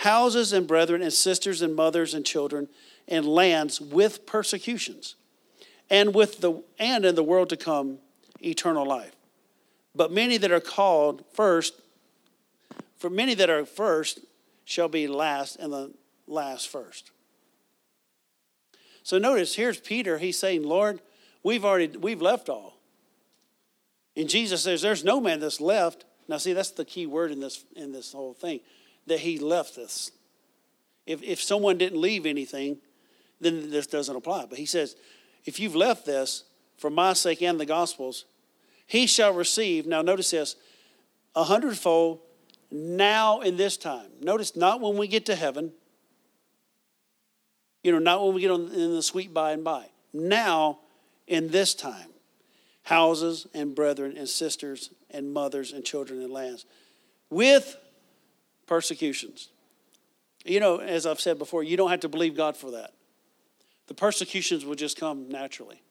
houses 0.00 0.52
and 0.52 0.66
brethren 0.66 1.02
and 1.02 1.12
sisters 1.12 1.62
and 1.62 1.74
mothers 1.74 2.14
and 2.14 2.24
children 2.26 2.68
and 3.08 3.24
lands 3.24 3.80
with 3.80 4.26
persecutions 4.26 5.16
and 5.90 6.14
with 6.14 6.40
the 6.40 6.62
and 6.78 7.04
in 7.04 7.14
the 7.14 7.22
world 7.22 7.48
to 7.50 7.56
come 7.56 7.98
eternal 8.40 8.86
life. 8.86 9.14
But 9.94 10.12
many 10.12 10.36
that 10.38 10.50
are 10.50 10.60
called 10.60 11.24
first 11.32 11.74
for 12.98 13.10
many 13.10 13.34
that 13.34 13.50
are 13.50 13.64
first 13.64 14.20
shall 14.64 14.88
be 14.88 15.06
last 15.06 15.56
and 15.56 15.72
the 15.72 15.92
last 16.26 16.68
first. 16.68 17.10
So 19.02 19.18
notice 19.18 19.54
here's 19.54 19.78
peter. 19.78 20.18
He's 20.18 20.38
saying 20.38 20.62
lord 20.64 21.00
we've 21.42 21.64
already 21.64 21.96
we've 21.96 22.22
left 22.22 22.48
all. 22.48 22.78
And 24.16 24.28
jesus 24.28 24.62
says 24.62 24.82
there's 24.82 25.04
no 25.04 25.20
man 25.20 25.40
that's 25.40 25.60
left. 25.60 26.04
Now 26.28 26.38
see 26.38 26.52
that's 26.52 26.72
the 26.72 26.84
key 26.84 27.06
word 27.06 27.30
in 27.30 27.40
this 27.40 27.64
in 27.74 27.92
this 27.92 28.12
whole 28.12 28.34
thing 28.34 28.60
that 29.06 29.20
he 29.20 29.38
left 29.38 29.78
us. 29.78 30.10
If, 31.06 31.22
if 31.22 31.40
someone 31.40 31.78
didn't 31.78 32.00
leave 32.00 32.26
anything 32.26 32.78
then 33.40 33.70
this 33.70 33.86
doesn't 33.86 34.16
apply. 34.16 34.46
But 34.46 34.58
he 34.58 34.66
says 34.66 34.96
if 35.46 35.60
you've 35.60 35.76
left 35.76 36.04
this 36.04 36.44
for 36.76 36.90
my 36.90 37.12
sake 37.12 37.40
and 37.40 37.58
the 37.58 37.64
gospel's, 37.64 38.26
he 38.86 39.06
shall 39.06 39.32
receive, 39.32 39.86
now 39.86 40.02
notice 40.02 40.32
this, 40.32 40.56
a 41.34 41.44
hundredfold 41.44 42.20
now 42.70 43.40
in 43.40 43.56
this 43.56 43.76
time. 43.76 44.08
Notice 44.20 44.56
not 44.56 44.80
when 44.80 44.96
we 44.96 45.06
get 45.06 45.26
to 45.26 45.34
heaven, 45.34 45.72
you 47.82 47.92
know, 47.92 47.98
not 47.98 48.24
when 48.24 48.34
we 48.34 48.40
get 48.40 48.50
on, 48.50 48.72
in 48.72 48.94
the 48.94 49.02
sweet 49.02 49.32
by 49.32 49.52
and 49.52 49.62
by. 49.62 49.86
Now 50.12 50.80
in 51.26 51.48
this 51.48 51.74
time, 51.74 52.08
houses 52.82 53.46
and 53.54 53.74
brethren 53.74 54.16
and 54.16 54.28
sisters 54.28 54.90
and 55.10 55.32
mothers 55.32 55.72
and 55.72 55.84
children 55.84 56.20
and 56.20 56.32
lands 56.32 56.66
with 57.30 57.76
persecutions. 58.66 59.48
You 60.44 60.60
know, 60.60 60.78
as 60.78 61.06
I've 61.06 61.20
said 61.20 61.38
before, 61.38 61.62
you 61.62 61.76
don't 61.76 61.90
have 61.90 62.00
to 62.00 62.08
believe 62.08 62.36
God 62.36 62.56
for 62.56 62.72
that 62.72 62.92
the 63.86 63.94
persecutions 63.94 64.64
will 64.64 64.74
just 64.74 64.98
come 64.98 65.28
naturally. 65.28 65.82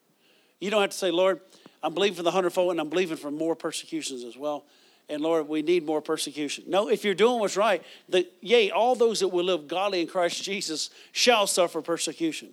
You 0.60 0.70
don't 0.70 0.80
have 0.80 0.90
to 0.90 0.96
say, 0.96 1.10
Lord, 1.10 1.40
I'm 1.82 1.94
believing 1.94 2.16
for 2.16 2.22
the 2.22 2.30
hundredfold 2.30 2.72
and 2.72 2.80
I'm 2.80 2.88
believing 2.88 3.16
for 3.16 3.30
more 3.30 3.54
persecutions 3.54 4.24
as 4.24 4.36
well. 4.36 4.64
And 5.08 5.22
Lord, 5.22 5.48
we 5.48 5.62
need 5.62 5.86
more 5.86 6.02
persecution. 6.02 6.64
No, 6.66 6.88
if 6.88 7.04
you're 7.04 7.14
doing 7.14 7.38
what's 7.38 7.56
right, 7.56 7.82
the, 8.08 8.26
yea, 8.40 8.70
all 8.70 8.96
those 8.96 9.20
that 9.20 9.28
will 9.28 9.44
live 9.44 9.68
godly 9.68 10.00
in 10.00 10.08
Christ 10.08 10.42
Jesus 10.42 10.90
shall 11.12 11.46
suffer 11.46 11.80
persecution. 11.80 12.48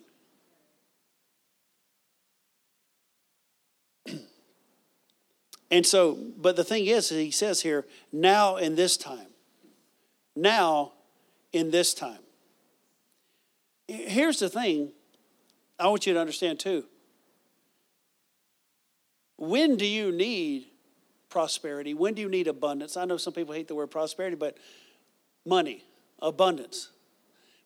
and 5.71 5.83
so, 5.85 6.17
but 6.37 6.55
the 6.55 6.63
thing 6.63 6.85
is, 6.85 7.09
he 7.09 7.31
says 7.31 7.61
here, 7.61 7.85
now 8.11 8.57
in 8.57 8.75
this 8.75 8.97
time. 8.97 9.27
Now 10.35 10.91
in 11.51 11.71
this 11.71 11.93
time. 11.93 12.19
Here's 13.87 14.39
the 14.39 14.49
thing 14.49 14.91
I 15.83 15.87
want 15.87 16.07
you 16.07 16.13
to 16.13 16.19
understand 16.21 16.61
too. 16.61 16.85
When 19.35 19.75
do 19.75 19.85
you 19.85 20.13
need 20.13 20.67
prosperity? 21.29 21.93
When 21.93 22.13
do 22.13 22.21
you 22.21 22.29
need 22.29 22.47
abundance? 22.47 22.95
I 22.95 23.03
know 23.03 23.17
some 23.17 23.33
people 23.33 23.53
hate 23.53 23.67
the 23.67 23.75
word 23.75 23.91
prosperity, 23.91 24.37
but 24.37 24.57
money, 25.45 25.83
abundance. 26.21 26.87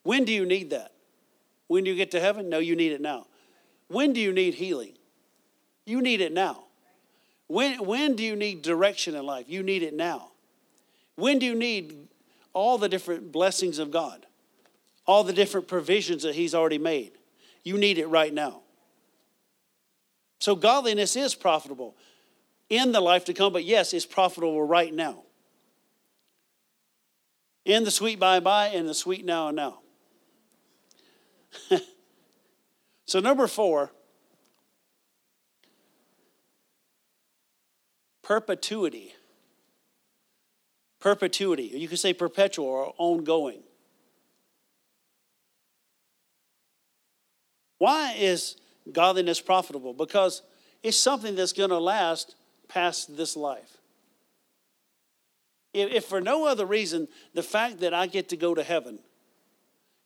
When 0.02 0.26
do 0.26 0.34
you 0.34 0.48
need 0.48 0.72
that? 0.72 0.94
When 1.68 1.84
do 1.84 1.92
you 1.92 1.96
get 1.96 2.10
to 2.12 2.20
heaven? 2.20 2.50
No, 2.50 2.58
you 2.58 2.76
need 2.76 2.92
it 2.92 3.02
now. 3.02 3.28
When 3.88 4.14
do 4.14 4.20
you 4.20 4.34
need 4.34 4.56
healing? 4.56 4.94
You 5.86 6.02
need 6.02 6.20
it 6.20 6.34
now. 6.34 6.64
When, 7.46 7.86
when 7.86 8.16
do 8.16 8.24
you 8.24 8.36
need 8.36 8.64
direction 8.64 9.14
in 9.14 9.28
life? 9.28 9.46
You 9.48 9.62
need 9.62 9.84
it 9.84 9.94
now. 9.94 10.32
When 11.18 11.38
do 11.38 11.46
you 11.46 11.54
need 11.54 12.08
all 12.52 12.80
the 12.80 12.90
different 12.90 13.32
blessings 13.32 13.78
of 13.78 13.92
God? 13.92 14.26
All 15.06 15.24
the 15.24 15.34
different 15.34 15.68
provisions 15.68 16.24
that 16.24 16.34
He's 16.34 16.56
already 16.56 16.80
made? 16.80 17.12
You 17.68 17.78
need 17.78 17.98
it 17.98 18.08
right 18.08 18.34
now. 18.34 18.62
So, 20.40 20.56
godliness 20.56 21.18
is 21.18 21.36
profitable 21.36 21.98
in 22.70 22.94
the 22.94 23.02
life 23.02 23.26
to 23.26 23.34
come, 23.34 23.52
but 23.52 23.66
yes, 23.66 23.92
it's 23.92 24.06
profitable 24.06 24.64
right 24.64 24.94
now. 24.94 25.24
In 27.66 27.84
the 27.84 27.92
sweet 27.92 28.22
by 28.22 28.36
and 28.36 28.46
by, 28.46 28.68
and 28.68 28.88
the 28.88 28.94
sweet 28.94 29.26
now 29.26 29.50
and 29.50 29.58
now. 29.58 29.80
so, 33.06 33.20
number 33.20 33.48
four, 33.48 33.92
perpetuity. 38.24 39.14
Perpetuity. 41.02 41.64
You 41.76 41.90
can 41.90 41.98
say 41.98 42.14
perpetual 42.14 42.66
or 42.66 42.94
ongoing. 42.98 43.64
Why 47.78 48.16
is 48.18 48.58
godliness 48.92 49.40
profitable? 49.40 49.94
Because 49.94 50.42
it's 50.84 50.98
something 50.98 51.36
that's 51.36 51.54
going 51.54 51.70
to 51.70 51.80
last 51.80 52.36
past 52.68 53.16
this 53.16 53.36
life. 53.36 53.78
If, 55.74 55.92
if, 55.92 56.06
for 56.06 56.22
no 56.22 56.48
other 56.48 56.66
reason, 56.66 57.08
the 57.34 57.44
fact 57.44 57.80
that 57.82 57.94
I 57.94 58.08
get 58.08 58.30
to 58.30 58.38
go 58.38 58.56
to 58.56 58.64
heaven 58.64 59.00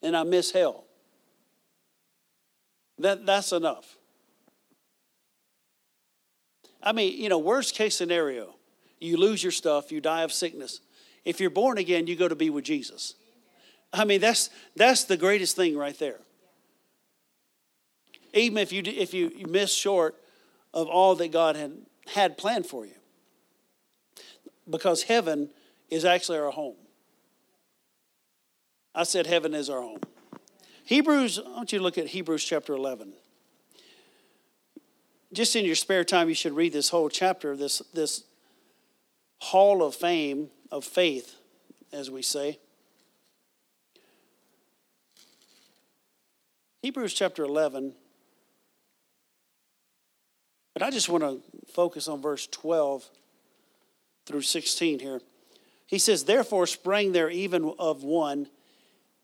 and 0.01 0.17
I 0.17 0.23
miss 0.23 0.51
hell, 0.51 0.85
that, 2.99 3.25
that's 3.25 3.51
enough. 3.51 3.97
I 6.83 6.91
mean, 6.91 7.21
you 7.21 7.29
know, 7.29 7.37
worst 7.37 7.75
case 7.75 7.95
scenario, 7.95 8.55
you 8.99 9.17
lose 9.17 9.43
your 9.43 9.51
stuff, 9.51 9.91
you 9.91 10.01
die 10.01 10.23
of 10.23 10.33
sickness. 10.33 10.81
If 11.23 11.39
you're 11.39 11.51
born 11.51 11.77
again, 11.77 12.07
you 12.07 12.15
go 12.15 12.27
to 12.27 12.35
be 12.35 12.49
with 12.49 12.65
Jesus. 12.65 13.15
I 13.93 14.05
mean, 14.05 14.21
that's, 14.21 14.49
that's 14.75 15.03
the 15.03 15.17
greatest 15.17 15.55
thing 15.55 15.77
right 15.77 15.97
there 15.97 16.19
even 18.33 18.57
if 18.57 18.71
you, 18.71 18.83
if 18.85 19.13
you, 19.13 19.31
miss 19.47 19.73
short 19.73 20.15
of 20.73 20.87
all 20.87 21.15
that 21.15 21.31
God 21.31 21.55
had, 21.55 21.73
had 22.07 22.37
planned 22.37 22.65
for 22.65 22.85
you. 22.85 22.93
Because 24.69 25.03
heaven 25.03 25.49
is 25.89 26.05
actually 26.05 26.37
our 26.39 26.51
home. 26.51 26.75
I 28.95 29.03
said 29.03 29.27
heaven 29.27 29.53
is 29.53 29.69
our 29.69 29.81
home. 29.81 29.99
Hebrews, 30.85 31.39
I 31.39 31.49
want 31.49 31.71
you 31.71 31.79
to 31.79 31.83
look 31.83 31.97
at 31.97 32.07
Hebrews 32.07 32.43
chapter 32.43 32.73
11. 32.73 33.13
Just 35.33 35.55
in 35.55 35.63
your 35.63 35.75
spare 35.75 36.03
time, 36.03 36.27
you 36.27 36.35
should 36.35 36.53
read 36.53 36.73
this 36.73 36.89
whole 36.89 37.09
chapter, 37.09 37.55
this, 37.55 37.81
this 37.93 38.25
hall 39.39 39.83
of 39.83 39.95
fame 39.95 40.49
of 40.71 40.83
faith, 40.83 41.35
as 41.93 42.11
we 42.11 42.21
say. 42.21 42.59
Hebrews 46.81 47.13
chapter 47.13 47.43
11. 47.43 47.93
But 50.73 50.83
I 50.83 50.89
just 50.89 51.09
want 51.09 51.23
to 51.23 51.41
focus 51.71 52.07
on 52.07 52.21
verse 52.21 52.47
12 52.47 53.09
through 54.25 54.41
16 54.41 54.99
here. 54.99 55.21
He 55.85 55.99
says, 55.99 56.23
Therefore 56.23 56.67
sprang 56.67 57.11
there 57.11 57.29
even 57.29 57.73
of 57.77 58.03
one, 58.03 58.47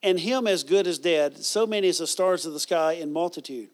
and 0.03 0.19
him 0.19 0.47
as 0.47 0.63
good 0.63 0.86
as 0.88 0.99
dead, 0.99 1.38
so 1.43 1.65
many 1.65 1.88
as 1.88 1.99
the 1.99 2.07
stars 2.07 2.45
of 2.45 2.53
the 2.53 2.59
sky 2.59 2.93
in 2.93 3.13
multitude, 3.13 3.69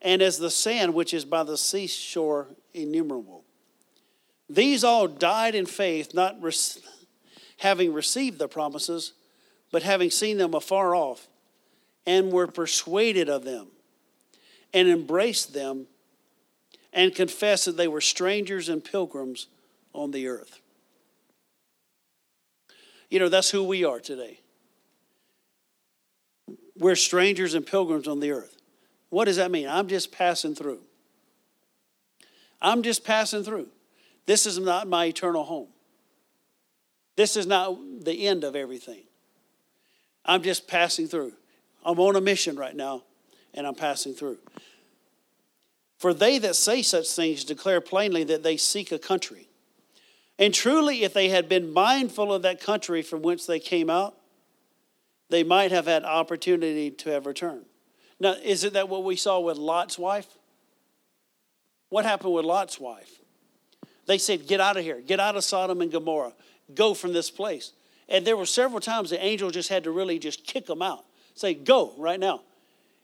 and 0.00 0.22
as 0.22 0.38
the 0.38 0.50
sand 0.50 0.94
which 0.94 1.12
is 1.12 1.24
by 1.24 1.42
the 1.42 1.58
seashore 1.58 2.48
innumerable. 2.72 3.44
These 4.48 4.84
all 4.84 5.08
died 5.08 5.54
in 5.54 5.66
faith, 5.66 6.14
not 6.14 6.36
having 7.58 7.92
received 7.92 8.38
the 8.38 8.48
promises, 8.48 9.14
but 9.72 9.82
having 9.82 10.10
seen 10.10 10.36
them 10.38 10.54
afar 10.54 10.94
off, 10.94 11.26
and 12.06 12.30
were 12.30 12.46
persuaded 12.46 13.28
of 13.28 13.44
them, 13.44 13.68
and 14.72 14.88
embraced 14.88 15.52
them 15.52 15.86
and 16.94 17.14
confess 17.14 17.64
that 17.64 17.76
they 17.76 17.88
were 17.88 18.00
strangers 18.00 18.68
and 18.68 18.82
pilgrims 18.82 19.48
on 19.92 20.12
the 20.12 20.28
earth. 20.28 20.60
You 23.10 23.18
know, 23.18 23.28
that's 23.28 23.50
who 23.50 23.64
we 23.64 23.84
are 23.84 24.00
today. 24.00 24.40
We're 26.78 26.96
strangers 26.96 27.54
and 27.54 27.66
pilgrims 27.66 28.08
on 28.08 28.20
the 28.20 28.30
earth. 28.30 28.56
What 29.10 29.26
does 29.26 29.36
that 29.36 29.50
mean? 29.50 29.68
I'm 29.68 29.88
just 29.88 30.10
passing 30.10 30.54
through. 30.54 30.80
I'm 32.62 32.82
just 32.82 33.04
passing 33.04 33.44
through. 33.44 33.68
This 34.26 34.46
is 34.46 34.58
not 34.58 34.88
my 34.88 35.06
eternal 35.06 35.44
home. 35.44 35.68
This 37.16 37.36
is 37.36 37.46
not 37.46 37.76
the 38.04 38.26
end 38.26 38.42
of 38.42 38.56
everything. 38.56 39.02
I'm 40.24 40.42
just 40.42 40.66
passing 40.66 41.06
through. 41.06 41.32
I'm 41.84 42.00
on 42.00 42.16
a 42.16 42.20
mission 42.20 42.56
right 42.56 42.74
now, 42.74 43.02
and 43.52 43.66
I'm 43.66 43.74
passing 43.74 44.14
through. 44.14 44.38
For 46.04 46.12
they 46.12 46.38
that 46.40 46.54
say 46.54 46.82
such 46.82 47.08
things 47.08 47.44
declare 47.44 47.80
plainly 47.80 48.24
that 48.24 48.42
they 48.42 48.58
seek 48.58 48.92
a 48.92 48.98
country. 48.98 49.48
And 50.38 50.52
truly, 50.52 51.02
if 51.02 51.14
they 51.14 51.30
had 51.30 51.48
been 51.48 51.72
mindful 51.72 52.30
of 52.30 52.42
that 52.42 52.60
country 52.60 53.00
from 53.00 53.22
whence 53.22 53.46
they 53.46 53.58
came 53.58 53.88
out, 53.88 54.14
they 55.30 55.42
might 55.42 55.72
have 55.72 55.86
had 55.86 56.04
opportunity 56.04 56.90
to 56.90 57.08
have 57.08 57.24
returned. 57.24 57.64
Now, 58.20 58.34
isn't 58.44 58.74
that 58.74 58.90
what 58.90 59.02
we 59.02 59.16
saw 59.16 59.40
with 59.40 59.56
Lot's 59.56 59.98
wife? 59.98 60.26
What 61.88 62.04
happened 62.04 62.34
with 62.34 62.44
Lot's 62.44 62.78
wife? 62.78 63.20
They 64.04 64.18
said, 64.18 64.46
Get 64.46 64.60
out 64.60 64.76
of 64.76 64.84
here, 64.84 65.00
get 65.00 65.20
out 65.20 65.36
of 65.36 65.44
Sodom 65.44 65.80
and 65.80 65.90
Gomorrah, 65.90 66.34
go 66.74 66.92
from 66.92 67.14
this 67.14 67.30
place. 67.30 67.72
And 68.10 68.26
there 68.26 68.36
were 68.36 68.44
several 68.44 68.80
times 68.80 69.08
the 69.08 69.24
angel 69.24 69.50
just 69.50 69.70
had 69.70 69.84
to 69.84 69.90
really 69.90 70.18
just 70.18 70.44
kick 70.44 70.66
them 70.66 70.82
out, 70.82 71.06
say, 71.34 71.54
Go 71.54 71.94
right 71.96 72.20
now. 72.20 72.42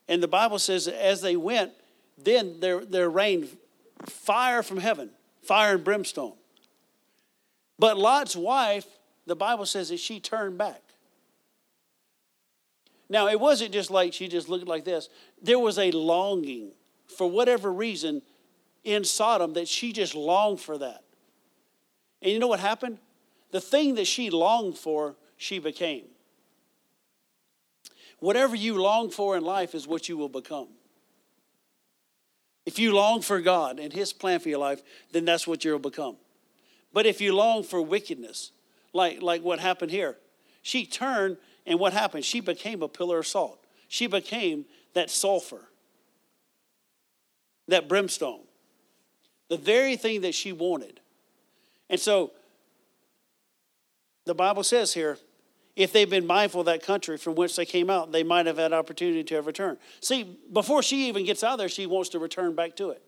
And 0.06 0.22
the 0.22 0.28
Bible 0.28 0.58
says, 0.58 0.86
as 0.86 1.22
they 1.22 1.36
went, 1.36 1.72
then 2.24 2.60
there, 2.60 2.84
there 2.84 3.10
rained 3.10 3.48
fire 4.06 4.62
from 4.62 4.78
heaven, 4.78 5.10
fire 5.42 5.74
and 5.74 5.84
brimstone. 5.84 6.34
But 7.78 7.96
Lot's 7.96 8.36
wife, 8.36 8.86
the 9.26 9.36
Bible 9.36 9.66
says 9.66 9.88
that 9.88 10.00
she 10.00 10.20
turned 10.20 10.58
back. 10.58 10.82
Now, 13.08 13.28
it 13.28 13.40
wasn't 13.40 13.72
just 13.72 13.90
like 13.90 14.12
she 14.12 14.28
just 14.28 14.48
looked 14.48 14.68
like 14.68 14.84
this. 14.84 15.08
There 15.42 15.58
was 15.58 15.78
a 15.78 15.90
longing 15.90 16.72
for 17.08 17.28
whatever 17.28 17.72
reason 17.72 18.22
in 18.84 19.04
Sodom 19.04 19.54
that 19.54 19.66
she 19.66 19.92
just 19.92 20.14
longed 20.14 20.60
for 20.60 20.78
that. 20.78 21.02
And 22.22 22.32
you 22.32 22.38
know 22.38 22.46
what 22.46 22.60
happened? 22.60 22.98
The 23.50 23.60
thing 23.60 23.96
that 23.96 24.06
she 24.06 24.30
longed 24.30 24.78
for, 24.78 25.16
she 25.36 25.58
became. 25.58 26.04
Whatever 28.20 28.54
you 28.54 28.80
long 28.80 29.10
for 29.10 29.36
in 29.36 29.42
life 29.42 29.74
is 29.74 29.88
what 29.88 30.08
you 30.08 30.16
will 30.16 30.28
become. 30.28 30.68
If 32.66 32.78
you 32.78 32.94
long 32.94 33.22
for 33.22 33.40
God 33.40 33.78
and 33.78 33.92
His 33.92 34.12
plan 34.12 34.40
for 34.40 34.48
your 34.48 34.58
life, 34.58 34.82
then 35.12 35.24
that's 35.24 35.46
what 35.46 35.64
you'll 35.64 35.78
become. 35.78 36.16
But 36.92 37.06
if 37.06 37.20
you 37.20 37.34
long 37.34 37.62
for 37.62 37.80
wickedness, 37.80 38.52
like, 38.92 39.22
like 39.22 39.42
what 39.42 39.60
happened 39.60 39.90
here, 39.90 40.16
she 40.62 40.84
turned 40.84 41.36
and 41.66 41.78
what 41.78 41.92
happened? 41.92 42.24
She 42.24 42.40
became 42.40 42.82
a 42.82 42.88
pillar 42.88 43.18
of 43.18 43.26
salt. 43.26 43.64
She 43.88 44.06
became 44.06 44.64
that 44.94 45.10
sulfur, 45.10 45.68
that 47.68 47.88
brimstone, 47.88 48.40
the 49.48 49.56
very 49.56 49.96
thing 49.96 50.22
that 50.22 50.34
she 50.34 50.52
wanted. 50.52 51.00
And 51.88 51.98
so 51.98 52.32
the 54.26 54.34
Bible 54.34 54.62
says 54.62 54.92
here, 54.92 55.18
if 55.76 55.92
they've 55.92 56.10
been 56.10 56.26
mindful 56.26 56.60
of 56.60 56.66
that 56.66 56.82
country 56.82 57.16
from 57.16 57.34
which 57.34 57.56
they 57.56 57.64
came 57.64 57.90
out, 57.90 58.12
they 58.12 58.22
might 58.22 58.46
have 58.46 58.58
had 58.58 58.72
opportunity 58.72 59.24
to 59.24 59.34
have 59.36 59.46
returned. 59.46 59.78
See, 60.00 60.38
before 60.52 60.82
she 60.82 61.08
even 61.08 61.24
gets 61.24 61.42
out 61.44 61.58
there, 61.58 61.68
she 61.68 61.86
wants 61.86 62.10
to 62.10 62.18
return 62.18 62.54
back 62.54 62.76
to 62.76 62.90
it. 62.90 63.02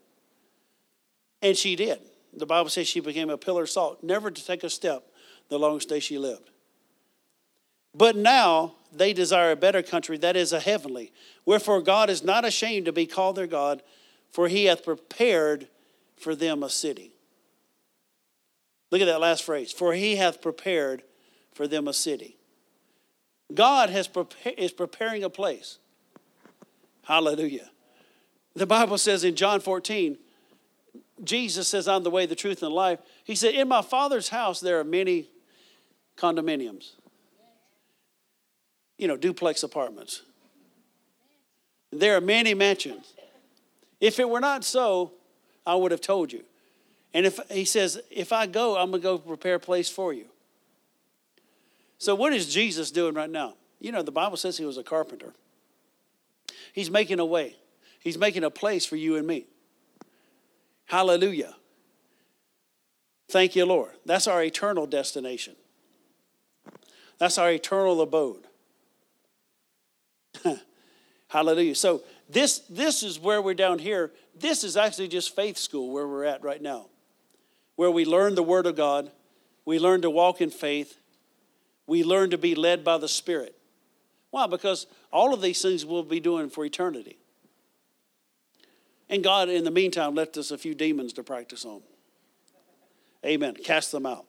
And 1.41 1.57
she 1.57 1.75
did. 1.75 1.99
The 2.35 2.45
Bible 2.45 2.69
says 2.69 2.87
she 2.87 2.99
became 2.99 3.29
a 3.29 3.37
pillar 3.37 3.63
of 3.63 3.69
salt, 3.69 4.03
never 4.03 4.31
to 4.31 4.45
take 4.45 4.63
a 4.63 4.69
step 4.69 5.03
the 5.49 5.59
longest 5.59 5.89
day 5.89 5.99
she 5.99 6.17
lived. 6.17 6.49
But 7.93 8.15
now 8.15 8.75
they 8.91 9.13
desire 9.13 9.51
a 9.51 9.55
better 9.55 9.83
country, 9.83 10.17
that 10.17 10.35
is 10.35 10.53
a 10.53 10.59
heavenly. 10.59 11.11
Wherefore 11.45 11.81
God 11.81 12.09
is 12.09 12.23
not 12.23 12.45
ashamed 12.45 12.85
to 12.85 12.91
be 12.91 13.05
called 13.05 13.35
their 13.35 13.47
God, 13.47 13.83
for 14.31 14.47
he 14.47 14.65
hath 14.65 14.83
prepared 14.83 15.67
for 16.15 16.33
them 16.33 16.63
a 16.63 16.69
city. 16.69 17.13
Look 18.89 19.01
at 19.01 19.05
that 19.05 19.19
last 19.19 19.43
phrase. 19.43 19.71
For 19.71 19.93
he 19.93 20.15
hath 20.15 20.41
prepared 20.41 21.03
for 21.53 21.67
them 21.67 21.87
a 21.87 21.93
city. 21.93 22.37
God 23.53 23.89
has 23.89 24.09
is 24.57 24.71
preparing 24.71 25.23
a 25.23 25.29
place. 25.29 25.77
Hallelujah. 27.03 27.69
The 28.55 28.67
Bible 28.67 28.97
says 28.97 29.23
in 29.23 29.35
John 29.35 29.59
14, 29.59 30.17
Jesus 31.23 31.67
says, 31.67 31.87
I'm 31.87 32.03
the 32.03 32.09
way, 32.09 32.25
the 32.25 32.35
truth, 32.35 32.61
and 32.61 32.71
the 32.71 32.75
life. 32.75 32.99
He 33.23 33.35
said, 33.35 33.55
In 33.55 33.67
my 33.67 33.81
Father's 33.81 34.29
house 34.29 34.59
there 34.59 34.79
are 34.79 34.83
many 34.83 35.27
condominiums 36.17 36.91
you 38.97 39.07
know, 39.07 39.17
duplex 39.17 39.63
apartments. 39.63 40.21
There 41.91 42.15
are 42.15 42.21
many 42.21 42.53
mansions. 42.53 43.13
If 43.99 44.19
it 44.19 44.29
were 44.29 44.39
not 44.39 44.63
so, 44.63 45.11
I 45.65 45.75
would 45.75 45.91
have 45.91 46.01
told 46.01 46.31
you. 46.31 46.43
And 47.13 47.25
if 47.25 47.39
he 47.51 47.65
says, 47.65 47.99
if 48.09 48.33
I 48.33 48.47
go, 48.47 48.77
I'm 48.77 48.91
going 48.91 49.01
to 49.01 49.03
go 49.03 49.17
prepare 49.17 49.55
a 49.55 49.59
place 49.59 49.89
for 49.89 50.13
you. 50.13 50.25
So, 52.03 52.15
what 52.15 52.33
is 52.33 52.53
Jesus 52.53 52.91
doing 52.91 53.13
right 53.13 53.29
now? 53.29 53.53
You 53.79 53.93
know, 53.93 54.01
the 54.01 54.11
Bible 54.11 54.35
says 54.35 54.57
he 54.57 54.65
was 54.65 54.77
a 54.77 54.83
carpenter. 54.83 55.33
He's 56.73 56.91
making 56.91 57.21
a 57.21 57.25
way, 57.25 57.55
he's 58.01 58.17
making 58.17 58.43
a 58.43 58.49
place 58.49 58.85
for 58.85 58.97
you 58.97 59.15
and 59.15 59.25
me. 59.25 59.45
Hallelujah. 60.83 61.55
Thank 63.29 63.55
you, 63.55 63.65
Lord. 63.65 63.91
That's 64.05 64.27
our 64.27 64.43
eternal 64.43 64.85
destination, 64.85 65.55
that's 67.19 67.37
our 67.37 67.51
eternal 67.51 68.01
abode. 68.01 68.47
Hallelujah. 71.29 71.75
So 71.75 72.03
this 72.27 72.59
this 72.69 73.01
is 73.01 73.17
where 73.17 73.41
we're 73.41 73.53
down 73.53 73.79
here. 73.79 74.11
This 74.37 74.65
is 74.65 74.75
actually 74.75 75.07
just 75.07 75.33
faith 75.33 75.55
school 75.57 75.93
where 75.93 76.05
we're 76.05 76.25
at 76.25 76.43
right 76.43 76.61
now. 76.61 76.87
Where 77.77 77.89
we 77.91 78.03
learn 78.03 78.35
the 78.35 78.43
word 78.43 78.65
of 78.65 78.75
God, 78.75 79.09
we 79.63 79.79
learn 79.79 80.01
to 80.01 80.09
walk 80.09 80.41
in 80.41 80.49
faith, 80.49 80.97
we 81.87 82.03
learn 82.03 82.29
to 82.31 82.37
be 82.37 82.55
led 82.55 82.83
by 82.83 82.97
the 82.97 83.07
Spirit. 83.07 83.55
Why? 84.31 84.47
Because 84.47 84.87
all 85.11 85.33
of 85.33 85.41
these 85.41 85.61
things 85.61 85.85
we'll 85.85 86.03
be 86.03 86.19
doing 86.19 86.49
for 86.49 86.65
eternity. 86.65 87.17
And 89.09 89.23
God, 89.23 89.49
in 89.49 89.63
the 89.63 89.71
meantime, 89.71 90.15
left 90.15 90.37
us 90.37 90.49
a 90.49 90.57
few 90.57 90.73
demons 90.73 91.13
to 91.13 91.23
practice 91.23 91.65
on. 91.65 91.81
Amen. 93.25 93.55
Cast 93.63 93.91
them 93.91 94.05
out. 94.05 94.25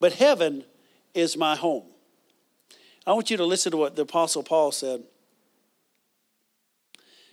But 0.00 0.12
heaven 0.12 0.64
is 1.14 1.36
my 1.36 1.56
home. 1.56 1.84
I 3.06 3.12
want 3.12 3.30
you 3.30 3.36
to 3.36 3.44
listen 3.44 3.72
to 3.72 3.78
what 3.78 3.96
the 3.96 4.02
Apostle 4.02 4.42
Paul 4.42 4.72
said 4.72 5.02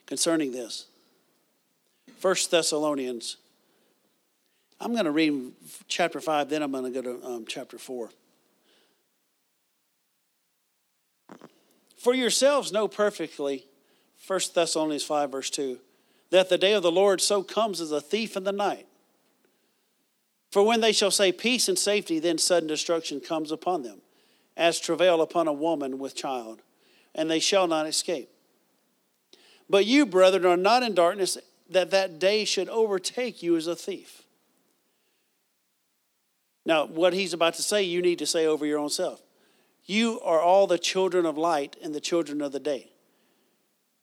concerning 0.06 0.52
this. 0.52 0.86
First 2.18 2.52
Thessalonians. 2.52 3.38
I'm 4.82 4.94
going 4.94 5.06
to 5.06 5.12
read 5.12 5.54
chapter 5.88 6.20
5, 6.20 6.50
then 6.50 6.64
I'm 6.64 6.72
going 6.72 6.92
to 6.92 7.02
go 7.02 7.20
to 7.20 7.24
um, 7.24 7.46
chapter 7.48 7.78
4. 7.78 8.10
For 11.98 12.16
yourselves 12.16 12.72
know 12.72 12.88
perfectly, 12.88 13.68
1 14.26 14.40
Thessalonians 14.56 15.04
5, 15.04 15.32
verse 15.32 15.52
2, 15.52 15.78
that 16.32 16.50
the 16.50 16.58
day 16.58 16.74
of 16.74 16.82
the 16.82 16.92
Lord 16.92 17.22
so 17.22 17.44
comes 17.44 17.80
as 17.80 17.92
a 17.92 18.02
thief 18.02 18.36
in 18.36 18.44
the 18.44 18.52
night. 18.52 18.88
For 20.50 20.64
when 20.64 20.82
they 20.82 20.94
shall 20.94 21.12
say 21.12 21.32
peace 21.32 21.70
and 21.70 21.78
safety, 21.78 22.18
then 22.18 22.40
sudden 22.40 22.68
destruction 22.68 23.20
comes 23.20 23.52
upon 23.52 23.84
them 23.84 24.02
as 24.58 24.80
travail 24.80 25.22
upon 25.22 25.48
a 25.48 25.54
woman 25.54 26.00
with 26.00 26.16
child, 26.16 26.64
and 27.14 27.30
they 27.30 27.40
shall 27.40 27.68
not 27.68 27.86
escape. 27.86 28.30
But 29.70 29.86
you, 29.86 30.08
brethren, 30.08 30.46
are 30.46 30.58
not 30.58 30.82
in 30.82 30.96
darkness, 30.96 31.38
that 31.70 31.92
that 31.92 32.18
day 32.18 32.46
should 32.46 32.68
overtake 32.68 33.44
you 33.44 33.56
as 33.56 33.68
a 33.68 33.76
thief. 33.76 34.24
Now, 36.66 36.86
what 36.86 37.14
he's 37.14 37.34
about 37.34 37.56
to 37.56 37.64
say, 37.64 37.84
you 37.84 38.02
need 38.02 38.20
to 38.20 38.26
say 38.26 38.46
over 38.46 38.66
your 38.66 38.80
own 38.80 38.90
self. 38.90 39.22
You 39.86 40.20
are 40.22 40.40
all 40.40 40.68
the 40.68 40.78
children 40.78 41.26
of 41.26 41.38
light 41.38 41.76
and 41.82 41.94
the 41.94 42.00
children 42.00 42.42
of 42.42 42.52
the 42.52 42.60
day. 42.60 42.92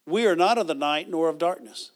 We 0.06 0.26
are 0.26 0.36
not 0.36 0.58
of 0.58 0.66
the 0.66 0.74
night 0.74 1.08
nor 1.08 1.28
of 1.28 1.38
darkness. 1.38 1.92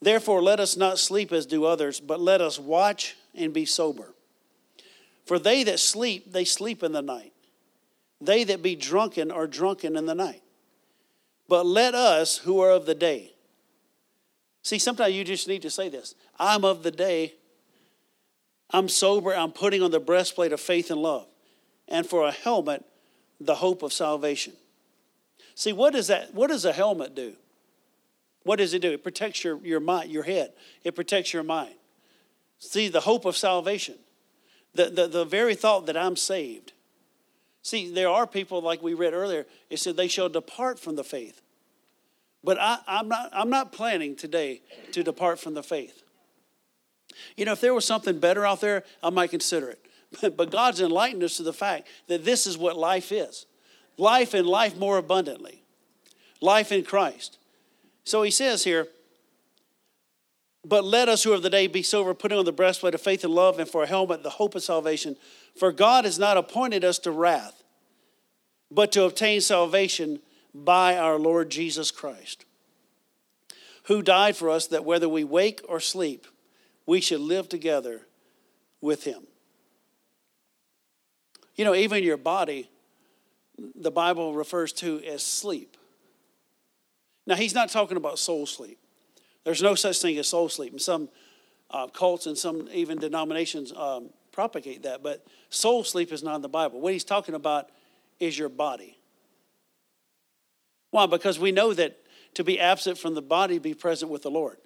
Therefore, 0.00 0.42
let 0.42 0.60
us 0.60 0.76
not 0.76 0.98
sleep 0.98 1.32
as 1.32 1.46
do 1.46 1.64
others, 1.64 2.00
but 2.00 2.20
let 2.20 2.40
us 2.40 2.58
watch 2.58 3.16
and 3.34 3.52
be 3.52 3.64
sober. 3.64 4.14
For 5.26 5.38
they 5.38 5.64
that 5.64 5.80
sleep, 5.80 6.32
they 6.32 6.44
sleep 6.44 6.82
in 6.82 6.92
the 6.92 7.02
night. 7.02 7.32
They 8.20 8.44
that 8.44 8.62
be 8.62 8.76
drunken 8.76 9.30
are 9.30 9.46
drunken 9.46 9.96
in 9.96 10.06
the 10.06 10.14
night. 10.14 10.42
But 11.48 11.66
let 11.66 11.94
us 11.94 12.38
who 12.38 12.60
are 12.60 12.70
of 12.70 12.86
the 12.86 12.94
day. 12.94 13.32
See, 14.62 14.78
sometimes 14.78 15.14
you 15.14 15.24
just 15.24 15.48
need 15.48 15.62
to 15.62 15.70
say 15.70 15.88
this 15.88 16.14
I'm 16.38 16.64
of 16.64 16.82
the 16.82 16.90
day. 16.90 17.34
I'm 18.72 18.88
sober. 18.88 19.34
I'm 19.34 19.52
putting 19.52 19.82
on 19.82 19.90
the 19.90 20.00
breastplate 20.00 20.52
of 20.52 20.60
faith 20.60 20.90
and 20.90 21.00
love. 21.00 21.26
And 21.88 22.06
for 22.06 22.26
a 22.26 22.30
helmet, 22.30 22.84
the 23.40 23.56
hope 23.56 23.82
of 23.82 23.92
salvation. 23.92 24.52
See, 25.54 25.72
what 25.72 25.92
does 25.92 26.06
that, 26.06 26.34
what 26.34 26.48
does 26.48 26.64
a 26.64 26.72
helmet 26.72 27.14
do? 27.14 27.34
What 28.44 28.56
does 28.56 28.72
it 28.72 28.80
do? 28.80 28.92
It 28.92 29.02
protects 29.02 29.44
your, 29.44 29.58
your 29.58 29.80
mind, 29.80 30.10
your 30.10 30.22
head. 30.22 30.52
It 30.84 30.94
protects 30.94 31.32
your 31.32 31.42
mind. 31.42 31.74
See, 32.58 32.88
the 32.88 33.00
hope 33.00 33.24
of 33.24 33.36
salvation. 33.36 33.96
The, 34.74 34.86
the, 34.86 35.06
the 35.08 35.24
very 35.24 35.54
thought 35.54 35.86
that 35.86 35.96
I'm 35.96 36.16
saved 36.16 36.72
See, 37.62 37.92
there 37.92 38.08
are 38.08 38.26
people, 38.26 38.62
like 38.62 38.82
we 38.82 38.94
read 38.94 39.12
earlier, 39.12 39.46
it 39.68 39.78
said 39.78 39.96
they 39.96 40.08
shall 40.08 40.28
depart 40.28 40.78
from 40.78 40.96
the 40.96 41.04
faith. 41.04 41.42
But 42.42 42.58
I, 42.58 42.78
I'm, 42.86 43.08
not, 43.08 43.30
I'm 43.32 43.50
not 43.50 43.72
planning 43.72 44.16
today 44.16 44.62
to 44.92 45.02
depart 45.02 45.38
from 45.38 45.54
the 45.54 45.62
faith. 45.62 45.99
You 47.36 47.44
know, 47.44 47.52
if 47.52 47.60
there 47.60 47.74
was 47.74 47.84
something 47.84 48.18
better 48.18 48.46
out 48.46 48.60
there, 48.60 48.84
I 49.02 49.10
might 49.10 49.30
consider 49.30 49.70
it. 49.70 49.86
But 50.36 50.50
God's 50.50 50.80
enlightened 50.80 51.22
us 51.22 51.36
to 51.36 51.42
the 51.42 51.52
fact 51.52 51.86
that 52.08 52.24
this 52.24 52.46
is 52.46 52.58
what 52.58 52.76
life 52.76 53.12
is 53.12 53.46
life 53.96 54.34
and 54.34 54.46
life 54.46 54.76
more 54.76 54.96
abundantly, 54.96 55.62
life 56.40 56.72
in 56.72 56.82
Christ. 56.84 57.38
So 58.04 58.22
he 58.22 58.30
says 58.30 58.64
here, 58.64 58.88
But 60.64 60.84
let 60.84 61.08
us 61.08 61.22
who 61.22 61.32
are 61.32 61.36
of 61.36 61.42
the 61.42 61.50
day 61.50 61.66
be 61.66 61.82
sober, 61.82 62.14
putting 62.14 62.38
on 62.38 62.44
the 62.44 62.52
breastplate 62.52 62.94
of 62.94 63.00
faith 63.00 63.24
and 63.24 63.34
love, 63.34 63.58
and 63.58 63.68
for 63.68 63.82
a 63.82 63.86
helmet, 63.86 64.22
the 64.22 64.30
hope 64.30 64.54
of 64.54 64.62
salvation. 64.62 65.16
For 65.56 65.70
God 65.70 66.04
has 66.04 66.18
not 66.18 66.36
appointed 66.36 66.84
us 66.84 66.98
to 67.00 67.10
wrath, 67.10 67.62
but 68.70 68.90
to 68.92 69.04
obtain 69.04 69.40
salvation 69.40 70.20
by 70.54 70.96
our 70.96 71.18
Lord 71.18 71.50
Jesus 71.50 71.90
Christ, 71.90 72.44
who 73.84 74.02
died 74.02 74.36
for 74.36 74.50
us 74.50 74.66
that 74.68 74.84
whether 74.84 75.08
we 75.08 75.24
wake 75.24 75.60
or 75.68 75.78
sleep, 75.78 76.26
we 76.90 77.00
should 77.00 77.20
live 77.20 77.48
together 77.48 78.00
with 78.80 79.04
him. 79.04 79.22
You 81.54 81.64
know, 81.64 81.72
even 81.72 82.02
your 82.02 82.16
body, 82.16 82.68
the 83.76 83.92
Bible 83.92 84.34
refers 84.34 84.72
to 84.72 85.00
as 85.04 85.22
sleep. 85.22 85.76
Now, 87.28 87.36
he's 87.36 87.54
not 87.54 87.68
talking 87.68 87.96
about 87.96 88.18
soul 88.18 88.44
sleep. 88.44 88.80
There's 89.44 89.62
no 89.62 89.76
such 89.76 90.02
thing 90.02 90.18
as 90.18 90.26
soul 90.26 90.48
sleep. 90.48 90.72
And 90.72 90.82
some 90.82 91.08
uh, 91.70 91.86
cults 91.86 92.26
and 92.26 92.36
some 92.36 92.68
even 92.72 92.98
denominations 92.98 93.72
um, 93.72 94.10
propagate 94.32 94.82
that, 94.82 95.00
but 95.00 95.24
soul 95.48 95.84
sleep 95.84 96.12
is 96.12 96.24
not 96.24 96.34
in 96.34 96.42
the 96.42 96.48
Bible. 96.48 96.80
What 96.80 96.92
he's 96.92 97.04
talking 97.04 97.36
about 97.36 97.68
is 98.18 98.36
your 98.36 98.48
body. 98.48 98.98
Why? 100.90 101.06
Because 101.06 101.38
we 101.38 101.52
know 101.52 101.72
that 101.72 101.98
to 102.34 102.42
be 102.42 102.58
absent 102.58 102.98
from 102.98 103.14
the 103.14 103.22
body, 103.22 103.60
be 103.60 103.74
present 103.74 104.10
with 104.10 104.22
the 104.22 104.30
Lord. 104.32 104.56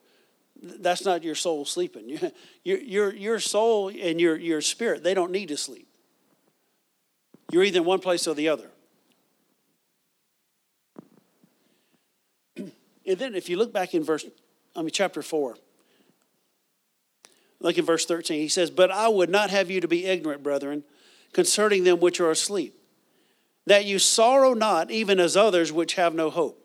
That's 0.63 1.05
not 1.05 1.23
your 1.23 1.35
soul 1.35 1.65
sleeping. 1.65 2.19
Your, 2.65 2.79
your, 2.79 3.15
your 3.15 3.39
soul 3.41 3.89
and 3.89 4.19
your, 4.19 4.37
your 4.37 4.63
spirit, 4.63 5.03
they 5.03 5.13
don't 5.13 5.31
need 5.31 5.49
to 5.49 5.57
sleep. 5.57 5.87
You're 7.53 7.63
either 7.63 7.81
in 7.81 7.85
one 7.85 8.01
place 8.01 8.27
or 8.27 8.35
the 8.35 8.49
other. 8.49 8.71
And 13.07 13.19
then 13.19 13.35
if 13.35 13.51
you 13.51 13.59
look 13.59 13.71
back 13.71 13.93
in 13.93 14.03
verse, 14.03 14.25
I 14.75 14.81
mean, 14.81 14.91
chapter 14.91 15.21
4, 15.21 15.59
look 17.61 17.77
in 17.77 17.85
verse 17.85 18.07
13. 18.07 18.41
He 18.41 18.49
says, 18.49 18.71
But 18.71 18.91
I 18.91 19.09
would 19.09 19.29
not 19.29 19.51
have 19.51 19.71
you 19.71 19.83
to 19.83 19.89
be 19.89 20.07
ignorant, 20.07 20.43
brethren, 20.43 20.85
concerning 21.35 21.85
them 21.85 22.01
which 22.01 22.19
are 22.19 22.31
asleep, 22.31 22.75
that 23.67 23.85
you 23.85 23.99
sorrow 23.99 24.55
not, 24.55 24.91
even 24.91 25.21
as 25.21 25.37
others 25.37 25.71
which 25.71 25.97
have 25.97 26.15
no 26.15 26.31
hope. 26.31 26.64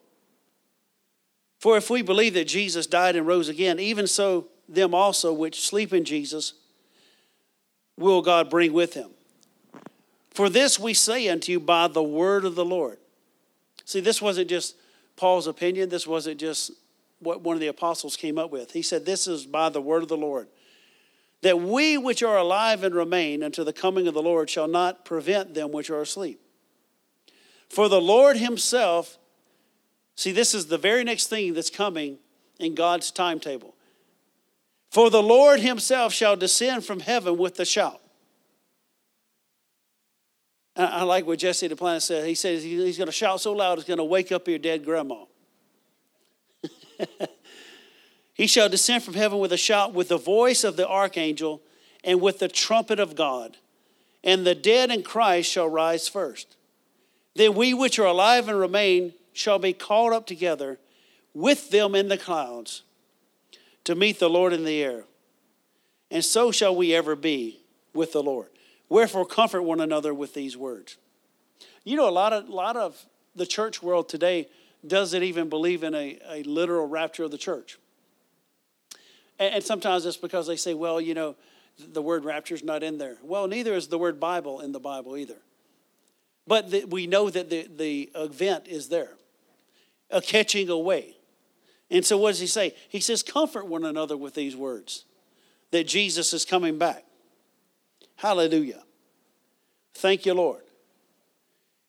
For 1.59 1.75
if 1.75 1.89
we 1.89 2.01
believe 2.01 2.33
that 2.35 2.47
Jesus 2.47 2.87
died 2.87 3.15
and 3.15 3.27
rose 3.27 3.49
again, 3.49 3.79
even 3.79 4.07
so 4.07 4.47
them 4.67 4.95
also 4.95 5.33
which 5.33 5.61
sleep 5.61 5.93
in 5.93 6.05
Jesus 6.05 6.53
will 7.97 8.21
God 8.21 8.49
bring 8.49 8.71
with 8.71 8.93
him. 8.93 9.09
For 10.31 10.49
this 10.49 10.79
we 10.79 10.93
say 10.93 11.27
unto 11.27 11.51
you 11.51 11.59
by 11.59 11.89
the 11.89 12.01
word 12.01 12.45
of 12.45 12.55
the 12.55 12.63
Lord. 12.63 12.97
See, 13.83 13.99
this 13.99 14.21
wasn't 14.21 14.49
just 14.49 14.75
Paul's 15.17 15.47
opinion, 15.47 15.89
this 15.89 16.07
wasn't 16.07 16.39
just 16.39 16.71
what 17.19 17.41
one 17.41 17.55
of 17.55 17.59
the 17.59 17.67
apostles 17.67 18.15
came 18.15 18.37
up 18.37 18.51
with. 18.51 18.71
He 18.71 18.81
said, 18.81 19.05
This 19.05 19.27
is 19.27 19.45
by 19.45 19.67
the 19.67 19.81
word 19.81 20.01
of 20.01 20.09
the 20.09 20.15
Lord. 20.15 20.47
That 21.41 21.59
we 21.59 21.97
which 21.97 22.23
are 22.23 22.37
alive 22.37 22.83
and 22.83 22.95
remain 22.95 23.43
unto 23.43 23.65
the 23.65 23.73
coming 23.73 24.07
of 24.07 24.13
the 24.13 24.21
Lord 24.21 24.49
shall 24.49 24.67
not 24.67 25.03
prevent 25.03 25.53
them 25.53 25.71
which 25.71 25.89
are 25.89 26.01
asleep. 26.01 26.39
For 27.69 27.89
the 27.89 28.01
Lord 28.01 28.37
himself 28.37 29.17
See, 30.19 30.33
this 30.33 30.53
is 30.53 30.65
the 30.65 30.77
very 30.77 31.05
next 31.05 31.27
thing 31.27 31.53
that's 31.53 31.69
coming 31.69 32.17
in 32.59 32.75
God's 32.75 33.09
timetable. 33.09 33.73
For 34.91 35.09
the 35.09 35.23
Lord 35.23 35.61
himself 35.61 36.11
shall 36.11 36.35
descend 36.35 36.83
from 36.83 36.99
heaven 36.99 37.37
with 37.37 37.57
a 37.61 37.63
shout. 37.63 38.01
I 40.75 41.03
like 41.03 41.25
what 41.25 41.39
Jesse 41.39 41.69
Duplantis 41.69 42.01
said. 42.01 42.27
He 42.27 42.35
says 42.35 42.63
he's 42.63 42.97
going 42.97 43.05
to 43.05 43.13
shout 43.13 43.39
so 43.39 43.53
loud 43.53 43.77
it's 43.77 43.87
going 43.87 43.97
to 43.97 44.03
wake 44.03 44.33
up 44.33 44.45
your 44.49 44.59
dead 44.59 44.83
grandma. 44.83 45.23
he 48.33 48.45
shall 48.45 48.67
descend 48.67 49.03
from 49.03 49.13
heaven 49.13 49.39
with 49.39 49.53
a 49.53 49.57
shout, 49.57 49.93
with 49.93 50.09
the 50.09 50.17
voice 50.17 50.65
of 50.65 50.75
the 50.75 50.85
archangel, 50.85 51.61
and 52.03 52.19
with 52.19 52.39
the 52.39 52.49
trumpet 52.49 52.99
of 52.99 53.15
God. 53.15 53.55
And 54.21 54.45
the 54.45 54.53
dead 54.53 54.91
in 54.91 55.01
Christ 55.01 55.49
shall 55.49 55.69
rise 55.69 56.09
first. 56.09 56.57
Then 57.35 57.55
we 57.55 57.73
which 57.73 57.97
are 57.99 58.05
alive 58.07 58.49
and 58.49 58.59
remain 58.59 59.13
shall 59.39 59.57
be 59.57 59.71
caught 59.71 60.11
up 60.11 60.27
together 60.27 60.77
with 61.33 61.71
them 61.71 61.95
in 61.95 62.09
the 62.09 62.17
clouds 62.17 62.83
to 63.85 63.95
meet 63.95 64.19
the 64.19 64.29
Lord 64.29 64.51
in 64.51 64.65
the 64.65 64.83
air. 64.83 65.05
And 66.11 66.25
so 66.25 66.51
shall 66.51 66.75
we 66.75 66.93
ever 66.93 67.15
be 67.15 67.61
with 67.93 68.11
the 68.11 68.21
Lord. 68.21 68.49
Wherefore, 68.89 69.25
comfort 69.25 69.61
one 69.61 69.79
another 69.79 70.13
with 70.13 70.33
these 70.33 70.57
words. 70.57 70.97
You 71.85 71.95
know, 71.95 72.09
a 72.09 72.11
lot 72.11 72.33
of, 72.33 72.49
lot 72.49 72.75
of 72.75 73.05
the 73.35 73.45
church 73.45 73.81
world 73.81 74.09
today 74.09 74.49
doesn't 74.85 75.23
even 75.23 75.47
believe 75.47 75.83
in 75.83 75.95
a, 75.95 76.19
a 76.29 76.43
literal 76.43 76.87
rapture 76.87 77.23
of 77.23 77.31
the 77.31 77.37
church. 77.37 77.77
And, 79.39 79.55
and 79.55 79.63
sometimes 79.63 80.05
it's 80.05 80.17
because 80.17 80.47
they 80.47 80.57
say, 80.57 80.73
well, 80.73 80.99
you 80.99 81.13
know, 81.13 81.35
the 81.77 82.01
word 82.01 82.25
rapture 82.25 82.55
is 82.55 82.63
not 82.63 82.83
in 82.83 82.97
there. 82.97 83.17
Well, 83.23 83.47
neither 83.47 83.73
is 83.73 83.87
the 83.87 83.97
word 83.97 84.19
Bible 84.19 84.59
in 84.59 84.73
the 84.73 84.79
Bible 84.79 85.15
either. 85.15 85.37
But 86.45 86.71
the, 86.71 86.83
we 86.85 87.07
know 87.07 87.29
that 87.29 87.49
the, 87.49 87.67
the 87.73 88.09
event 88.15 88.67
is 88.67 88.89
there 88.89 89.11
a 90.11 90.21
catching 90.21 90.69
away. 90.69 91.15
And 91.91 92.05
so, 92.05 92.17
what 92.17 92.31
does 92.31 92.39
he 92.39 92.47
say? 92.47 92.75
He 92.89 92.99
says, 92.99 93.23
Comfort 93.23 93.67
one 93.67 93.83
another 93.83 94.15
with 94.15 94.35
these 94.35 94.55
words 94.55 95.05
that 95.71 95.87
Jesus 95.87 96.33
is 96.33 96.45
coming 96.45 96.77
back. 96.77 97.05
Hallelujah. 98.15 98.83
Thank 99.93 100.25
you, 100.25 100.33
Lord. 100.33 100.61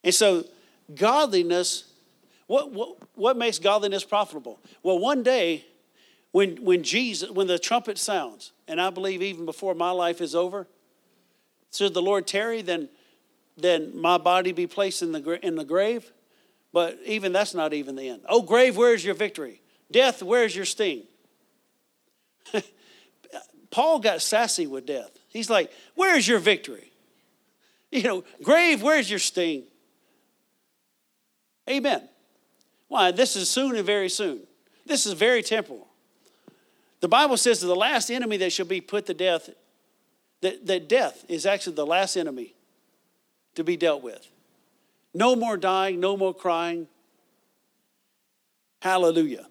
And 0.02 0.14
so, 0.14 0.44
godliness, 0.94 1.84
what, 2.46 2.72
what, 2.72 2.96
what 3.14 3.36
makes 3.36 3.58
godliness 3.58 4.04
profitable? 4.04 4.58
Well, 4.82 4.98
one 4.98 5.22
day, 5.22 5.64
when, 6.32 6.64
when 6.64 6.82
Jesus, 6.82 7.30
when 7.30 7.46
the 7.46 7.58
trumpet 7.58 7.98
sounds, 7.98 8.52
and 8.68 8.80
I 8.80 8.90
believe 8.90 9.22
even 9.22 9.44
before 9.44 9.74
my 9.74 9.90
life 9.90 10.20
is 10.20 10.34
over, 10.34 10.66
should 11.72 11.94
the 11.94 12.02
Lord 12.02 12.26
tarry, 12.26 12.62
then, 12.62 12.88
then 13.56 13.96
my 13.96 14.18
body 14.18 14.52
be 14.52 14.66
placed 14.66 15.02
in 15.02 15.12
the, 15.12 15.44
in 15.44 15.56
the 15.56 15.64
grave, 15.64 16.10
but 16.72 16.98
even 17.04 17.32
that's 17.32 17.54
not 17.54 17.72
even 17.72 17.96
the 17.96 18.08
end. 18.08 18.22
Oh, 18.28 18.42
grave, 18.42 18.76
where's 18.76 19.04
your 19.04 19.14
victory? 19.14 19.60
Death, 19.90 20.22
where's 20.22 20.54
your 20.54 20.64
sting? 20.64 21.02
Paul 23.70 23.98
got 24.00 24.22
sassy 24.22 24.66
with 24.66 24.86
death. 24.86 25.10
He's 25.28 25.50
like, 25.50 25.72
Where's 25.94 26.26
your 26.26 26.38
victory? 26.38 26.86
You 27.92 28.04
know, 28.04 28.24
grave, 28.44 28.82
where's 28.82 29.10
your 29.10 29.18
sting? 29.18 29.64
Amen. 31.68 32.08
Why? 32.86 33.10
This 33.10 33.34
is 33.34 33.50
soon 33.50 33.74
and 33.74 33.84
very 33.84 34.08
soon. 34.08 34.42
This 34.86 35.06
is 35.06 35.12
very 35.14 35.42
temporal. 35.42 35.88
The 37.00 37.08
Bible 37.08 37.36
says 37.36 37.60
that 37.60 37.66
the 37.66 37.74
last 37.74 38.08
enemy 38.08 38.36
that 38.36 38.52
shall 38.52 38.66
be 38.66 38.80
put 38.80 39.06
to 39.06 39.14
death, 39.14 39.50
that, 40.42 40.66
that 40.66 40.88
death 40.88 41.24
is 41.28 41.46
actually 41.46 41.74
the 41.74 41.86
last 41.86 42.16
enemy 42.16 42.54
to 43.56 43.64
be 43.64 43.76
dealt 43.76 44.04
with. 44.04 44.24
No 45.12 45.34
more 45.34 45.56
dying, 45.56 46.00
no 46.00 46.16
more 46.16 46.34
crying. 46.34 46.86
Hallelujah. 48.82 49.46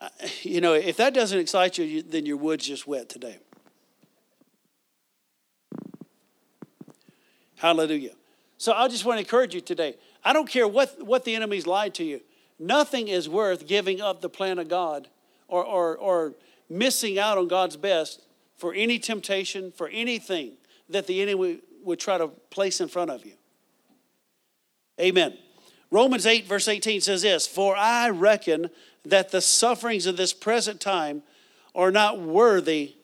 Uh, 0.00 0.08
you 0.42 0.60
know, 0.60 0.74
if 0.74 0.96
that 0.96 1.12
doesn't 1.14 1.38
excite 1.38 1.78
you, 1.78 2.02
then 2.02 2.24
your 2.24 2.36
wood's 2.36 2.66
just 2.66 2.86
wet 2.86 3.08
today. 3.08 3.38
Hallelujah. 7.56 8.14
So 8.56 8.72
I 8.72 8.88
just 8.88 9.04
want 9.04 9.16
to 9.16 9.20
encourage 9.20 9.54
you 9.54 9.60
today. 9.60 9.96
I 10.24 10.32
don't 10.32 10.48
care 10.48 10.66
what, 10.66 11.04
what 11.04 11.24
the 11.24 11.34
enemy's 11.34 11.66
lied 11.66 11.94
to 11.94 12.04
you. 12.04 12.20
Nothing 12.58 13.08
is 13.08 13.28
worth 13.28 13.66
giving 13.66 14.00
up 14.00 14.20
the 14.20 14.28
plan 14.28 14.58
of 14.58 14.68
God 14.68 15.08
or, 15.46 15.64
or, 15.64 15.96
or 15.96 16.34
missing 16.68 17.18
out 17.18 17.38
on 17.38 17.48
God's 17.48 17.76
best 17.76 18.22
for 18.56 18.74
any 18.74 18.98
temptation, 18.98 19.72
for 19.72 19.88
anything 19.88 20.52
that 20.88 21.06
the 21.06 21.22
enemy 21.22 21.60
would 21.82 22.00
try 22.00 22.18
to 22.18 22.28
place 22.28 22.80
in 22.80 22.88
front 22.88 23.10
of 23.10 23.24
you. 23.24 23.34
Amen. 25.00 25.36
Romans 25.90 26.26
8, 26.26 26.46
verse 26.46 26.68
18 26.68 27.00
says 27.00 27.22
this 27.22 27.46
For 27.46 27.76
I 27.76 28.10
reckon 28.10 28.70
that 29.04 29.30
the 29.30 29.40
sufferings 29.40 30.06
of 30.06 30.16
this 30.16 30.32
present 30.32 30.80
time 30.80 31.22
are 31.74 31.90
not 31.90 32.20
worthy 32.20 32.94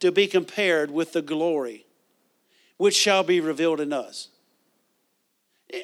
to 0.00 0.12
be 0.12 0.26
compared 0.26 0.90
with 0.90 1.12
the 1.12 1.22
glory 1.22 1.86
which 2.76 2.94
shall 2.94 3.22
be 3.22 3.40
revealed 3.40 3.80
in 3.80 3.92
us. 3.92 4.28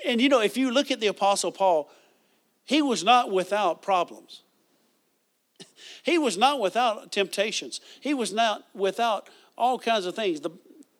And 0.04 0.20
you 0.20 0.28
know, 0.28 0.40
if 0.40 0.56
you 0.56 0.70
look 0.70 0.90
at 0.90 1.00
the 1.00 1.06
Apostle 1.06 1.52
Paul, 1.52 1.90
he 2.64 2.82
was 2.82 3.02
not 3.02 3.30
without 3.30 3.82
problems. 3.82 4.42
He 6.04 6.18
was 6.18 6.36
not 6.36 6.58
without 6.58 7.12
temptations. 7.12 7.80
He 8.00 8.12
was 8.12 8.32
not 8.32 8.64
without 8.74 9.30
all 9.56 9.78
kinds 9.78 10.04
of 10.04 10.16
things. 10.16 10.40
The, 10.40 10.50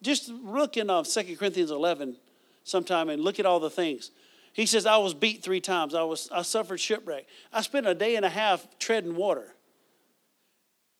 just 0.00 0.28
look 0.28 0.76
in 0.76 0.88
uh, 0.88 1.02
2 1.02 1.36
Corinthians 1.36 1.72
11 1.72 2.16
sometime 2.62 3.08
and 3.08 3.20
look 3.20 3.40
at 3.40 3.46
all 3.46 3.58
the 3.58 3.70
things. 3.70 4.12
He 4.52 4.66
says, 4.66 4.84
I 4.84 4.98
was 4.98 5.14
beat 5.14 5.42
three 5.42 5.60
times. 5.60 5.94
I, 5.94 6.02
was, 6.02 6.28
I 6.30 6.42
suffered 6.42 6.78
shipwreck. 6.78 7.26
I 7.52 7.62
spent 7.62 7.86
a 7.86 7.94
day 7.94 8.16
and 8.16 8.24
a 8.24 8.28
half 8.28 8.66
treading 8.78 9.16
water. 9.16 9.54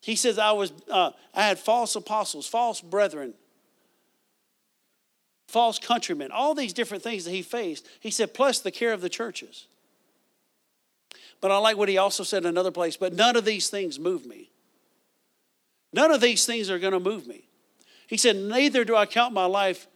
He 0.01 0.15
says, 0.15 0.37
I, 0.37 0.51
was, 0.51 0.73
uh, 0.89 1.11
I 1.33 1.43
had 1.43 1.59
false 1.59 1.95
apostles, 1.95 2.47
false 2.47 2.81
brethren, 2.81 3.33
false 5.47 5.79
countrymen, 5.79 6.31
all 6.31 6.55
these 6.55 6.73
different 6.73 7.03
things 7.03 7.25
that 7.25 7.31
he 7.31 7.41
faced. 7.41 7.87
He 7.99 8.11
said, 8.11 8.33
plus 8.33 8.59
the 8.59 8.71
care 8.71 8.91
of 8.91 9.01
the 9.01 9.09
churches. 9.09 9.67
But 11.39 11.51
I 11.51 11.57
like 11.57 11.77
what 11.77 11.89
he 11.89 11.97
also 11.97 12.23
said 12.23 12.43
in 12.43 12.49
another 12.49 12.71
place, 12.71 12.97
but 12.97 13.13
none 13.13 13.35
of 13.35 13.45
these 13.45 13.69
things 13.69 13.99
move 13.99 14.25
me. 14.25 14.49
None 15.93 16.11
of 16.11 16.21
these 16.21 16.45
things 16.45 16.69
are 16.69 16.79
going 16.79 16.93
to 16.93 16.99
move 16.99 17.27
me. 17.27 17.43
He 18.07 18.17
said, 18.17 18.35
Neither 18.35 18.83
do 18.83 18.95
I 18.95 19.05
count 19.05 19.33
my 19.33 19.45
life 19.45 19.87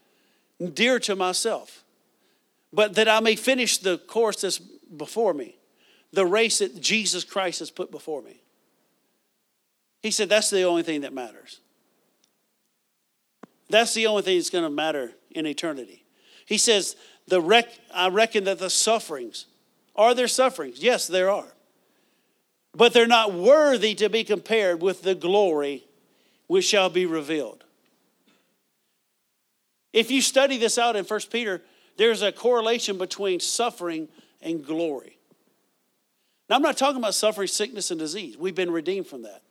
dear 0.73 0.99
to 0.99 1.15
myself, 1.15 1.83
but 2.72 2.95
that 2.95 3.07
I 3.07 3.20
may 3.20 3.36
finish 3.36 3.78
the 3.78 3.97
course 3.97 4.41
that's 4.41 4.59
before 4.59 5.34
me, 5.34 5.57
the 6.11 6.26
race 6.26 6.59
that 6.59 6.80
Jesus 6.80 7.24
Christ 7.24 7.59
has 7.59 7.72
put 7.72 7.91
before 7.91 8.22
me. 8.22 8.41
He 10.01 10.11
said, 10.11 10.30
That's 10.30 10.49
the 10.49 10.63
only 10.63 10.84
thing 10.84 11.01
that 11.01 11.13
matters. 11.13 11.59
That's 13.70 13.93
the 13.93 14.07
only 14.07 14.22
thing 14.22 14.38
that's 14.38 14.49
going 14.49 14.63
to 14.63 14.70
matter 14.70 15.11
in 15.32 15.45
eternity. 15.45 16.05
He 16.45 16.57
says, 16.57 16.95
the 17.28 17.41
rec- 17.41 17.78
I 17.93 18.09
reckon 18.09 18.45
that 18.45 18.59
the 18.59 18.70
sufferings, 18.70 19.45
are 19.95 20.13
there 20.13 20.28
sufferings? 20.28 20.82
Yes, 20.82 21.07
there 21.07 21.30
are. 21.30 21.53
But 22.74 22.93
they're 22.93 23.07
not 23.07 23.34
worthy 23.34 23.95
to 23.95 24.09
be 24.09 24.24
compared 24.24 24.82
with 24.82 25.01
the 25.01 25.15
glory 25.15 25.84
which 26.47 26.65
shall 26.65 26.89
be 26.89 27.05
revealed. 27.05 27.63
If 29.91 30.11
you 30.11 30.22
study 30.22 30.57
this 30.57 30.78
out 30.78 30.95
in 30.95 31.03
1 31.03 31.20
Peter, 31.32 31.61
there's 31.97 32.21
a 32.21 32.31
correlation 32.31 32.97
between 32.97 33.39
suffering 33.39 34.07
and 34.41 34.65
glory. 34.65 35.17
Now, 36.49 36.55
I'm 36.55 36.61
not 36.61 36.77
talking 36.77 36.97
about 36.97 37.13
suffering, 37.13 37.47
sickness, 37.47 37.91
and 37.91 37.99
disease. 37.99 38.37
We've 38.37 38.55
been 38.55 38.71
redeemed 38.71 39.07
from 39.07 39.23
that. 39.23 39.41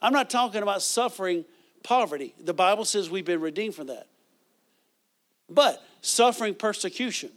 I'm 0.00 0.12
not 0.12 0.30
talking 0.30 0.62
about 0.62 0.82
suffering 0.82 1.44
poverty. 1.82 2.34
The 2.38 2.54
Bible 2.54 2.84
says 2.84 3.10
we've 3.10 3.24
been 3.24 3.40
redeemed 3.40 3.74
from 3.74 3.88
that. 3.88 4.06
But 5.48 5.82
suffering 6.00 6.54
persecution 6.54 7.30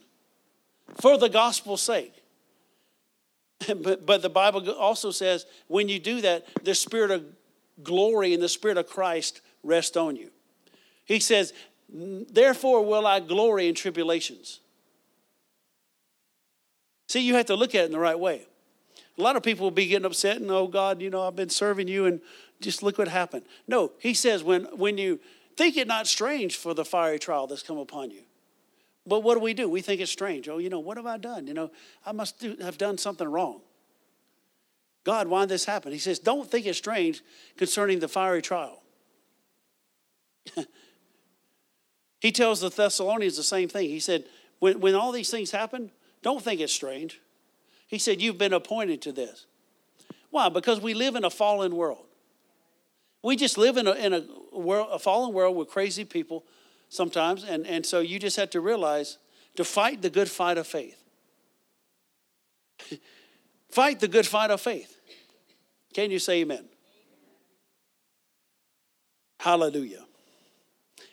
for 1.01 1.17
the 1.17 1.29
gospel's 1.29 1.81
sake. 1.81 2.13
but, 3.81 4.05
but 4.05 4.21
the 4.21 4.29
Bible 4.29 4.69
also 4.71 5.11
says 5.11 5.45
when 5.67 5.89
you 5.89 5.99
do 5.99 6.21
that, 6.21 6.45
the 6.63 6.75
spirit 6.75 7.11
of 7.11 7.25
glory 7.83 8.33
and 8.33 8.41
the 8.41 8.49
spirit 8.49 8.77
of 8.77 8.87
Christ 8.87 9.41
rest 9.63 9.97
on 9.97 10.15
you. 10.15 10.29
He 11.05 11.19
says, 11.19 11.53
Therefore 11.89 12.85
will 12.85 13.07
I 13.07 13.19
glory 13.19 13.67
in 13.67 13.75
tribulations. 13.75 14.59
See, 17.07 17.21
you 17.21 17.35
have 17.35 17.45
to 17.45 17.55
look 17.55 17.73
at 17.73 17.83
it 17.83 17.85
in 17.85 17.91
the 17.91 17.99
right 17.99 18.19
way. 18.19 18.45
A 19.17 19.21
lot 19.21 19.35
of 19.35 19.43
people 19.43 19.65
will 19.65 19.71
be 19.71 19.87
getting 19.87 20.05
upset 20.05 20.37
and, 20.37 20.51
oh 20.51 20.67
God, 20.67 21.01
you 21.01 21.09
know, 21.09 21.25
I've 21.25 21.35
been 21.35 21.49
serving 21.49 21.87
you 21.87 22.05
and 22.05 22.21
just 22.61 22.83
look 22.83 22.97
what 22.97 23.07
happened. 23.07 23.45
No, 23.67 23.91
he 23.99 24.13
says, 24.13 24.43
when, 24.43 24.65
when 24.77 24.97
you 24.97 25.19
think 25.55 25.77
it 25.77 25.87
not 25.87 26.07
strange 26.07 26.57
for 26.57 26.73
the 26.73 26.85
fiery 26.85 27.17
trial 27.17 27.47
that's 27.47 27.63
come 27.63 27.77
upon 27.77 28.11
you. 28.11 28.21
But 29.05 29.21
what 29.23 29.35
do 29.35 29.39
we 29.39 29.53
do? 29.53 29.69
We 29.69 29.81
think 29.81 30.01
it's 30.01 30.11
strange. 30.11 30.49
Oh, 30.49 30.57
you 30.57 30.69
know, 30.69 30.79
what 30.79 30.97
have 30.97 31.05
I 31.05 31.17
done? 31.17 31.47
You 31.47 31.53
know, 31.53 31.71
I 32.05 32.11
must 32.11 32.39
do, 32.39 32.57
have 32.61 32.77
done 32.77 32.97
something 32.97 33.27
wrong. 33.27 33.61
God, 35.05 35.29
why 35.29 35.41
did 35.41 35.49
this 35.49 35.63
happen? 35.63 35.93
He 35.93 35.99
says, 35.99 36.19
don't 36.19 36.51
think 36.51 36.65
it's 36.65 36.77
strange 36.77 37.23
concerning 37.55 37.99
the 37.99 38.09
fiery 38.09 38.41
trial. 38.41 38.83
he 42.19 42.31
tells 42.31 42.61
the 42.61 42.69
Thessalonians 42.69 43.37
the 43.37 43.43
same 43.43 43.69
thing. 43.69 43.89
He 43.89 43.99
said, 43.99 44.25
when, 44.59 44.79
when 44.79 44.95
all 44.95 45.11
these 45.11 45.29
things 45.29 45.51
happen, 45.51 45.91
don't 46.23 46.43
think 46.43 46.61
it's 46.61 46.73
strange. 46.73 47.21
He 47.87 47.99
said, 47.99 48.21
You've 48.21 48.37
been 48.37 48.53
appointed 48.53 49.01
to 49.03 49.11
this. 49.11 49.45
Why? 50.29 50.49
Because 50.49 50.81
we 50.81 50.93
live 50.93 51.15
in 51.15 51.23
a 51.23 51.29
fallen 51.29 51.75
world. 51.75 52.05
We 53.23 53.35
just 53.35 53.57
live 53.57 53.77
in 53.77 53.87
a, 53.87 53.93
in 53.93 54.13
a, 54.13 54.23
world, 54.51 54.89
a 54.91 54.99
fallen 54.99 55.33
world 55.33 55.55
with 55.55 55.69
crazy 55.69 56.05
people 56.05 56.43
sometimes, 56.89 57.43
and, 57.43 57.65
and 57.65 57.85
so 57.85 57.99
you 57.99 58.19
just 58.19 58.37
have 58.37 58.49
to 58.51 58.61
realize 58.61 59.17
to 59.55 59.63
fight 59.63 60.01
the 60.01 60.09
good 60.09 60.29
fight 60.29 60.57
of 60.57 60.67
faith. 60.67 61.01
fight 63.69 63.99
the 63.99 64.07
good 64.07 64.27
fight 64.27 64.51
of 64.51 64.61
faith. 64.61 64.99
Can 65.93 66.11
you 66.11 66.19
say 66.19 66.41
amen? 66.41 66.65
Hallelujah. 69.39 70.06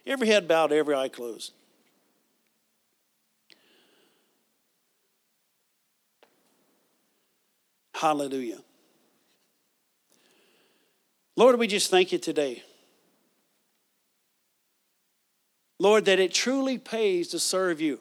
Every 0.07 0.29
head 0.29 0.47
bowed, 0.47 0.73
every 0.73 0.95
eye 0.95 1.09
closed. 1.09 1.53
Hallelujah. 7.95 8.59
Lord, 11.37 11.59
we 11.59 11.67
just 11.67 11.91
thank 11.91 12.13
you 12.13 12.19
today. 12.19 12.63
Lord, 15.79 16.05
that 16.05 16.21
it 16.21 16.33
truly 16.33 16.79
pays 16.79 17.29
to 17.29 17.39
serve 17.39 17.81
you. 17.81 18.01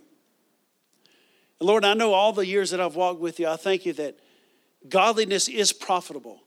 Lord, 1.60 1.86
I 1.86 1.93
know 1.93 2.14
all 2.14 2.34
the 2.34 2.45
years 2.45 2.72
that 2.72 2.82
I've 2.82 2.95
walked 2.95 3.20
with 3.20 3.39
you, 3.39 3.47
I 3.47 3.56
thank 3.56 3.86
you 3.86 3.93
that 3.93 4.20
godliness 4.89 5.47
is 5.47 5.72
profitable. 5.72 6.41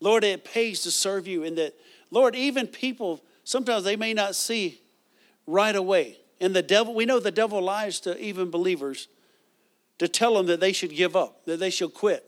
Lord, 0.00 0.22
it 0.22 0.44
pays 0.44 0.82
to 0.82 0.90
serve 0.90 1.26
you, 1.26 1.44
and 1.44 1.56
that, 1.56 1.74
Lord, 2.10 2.36
even 2.36 2.66
people, 2.66 3.22
sometimes 3.44 3.84
they 3.84 3.96
may 3.96 4.14
not 4.14 4.34
see 4.34 4.80
right 5.46 5.76
away. 5.76 6.18
And 6.40 6.54
the 6.54 6.62
devil, 6.62 6.94
we 6.94 7.06
know 7.06 7.20
the 7.20 7.30
devil 7.30 7.62
lies 7.62 8.00
to 8.00 8.18
even 8.18 8.50
believers 8.50 9.08
to 9.98 10.08
tell 10.08 10.34
them 10.34 10.46
that 10.46 10.60
they 10.60 10.72
should 10.72 10.94
give 10.94 11.14
up, 11.14 11.44
that 11.46 11.60
they 11.60 11.70
should 11.70 11.94
quit. 11.94 12.24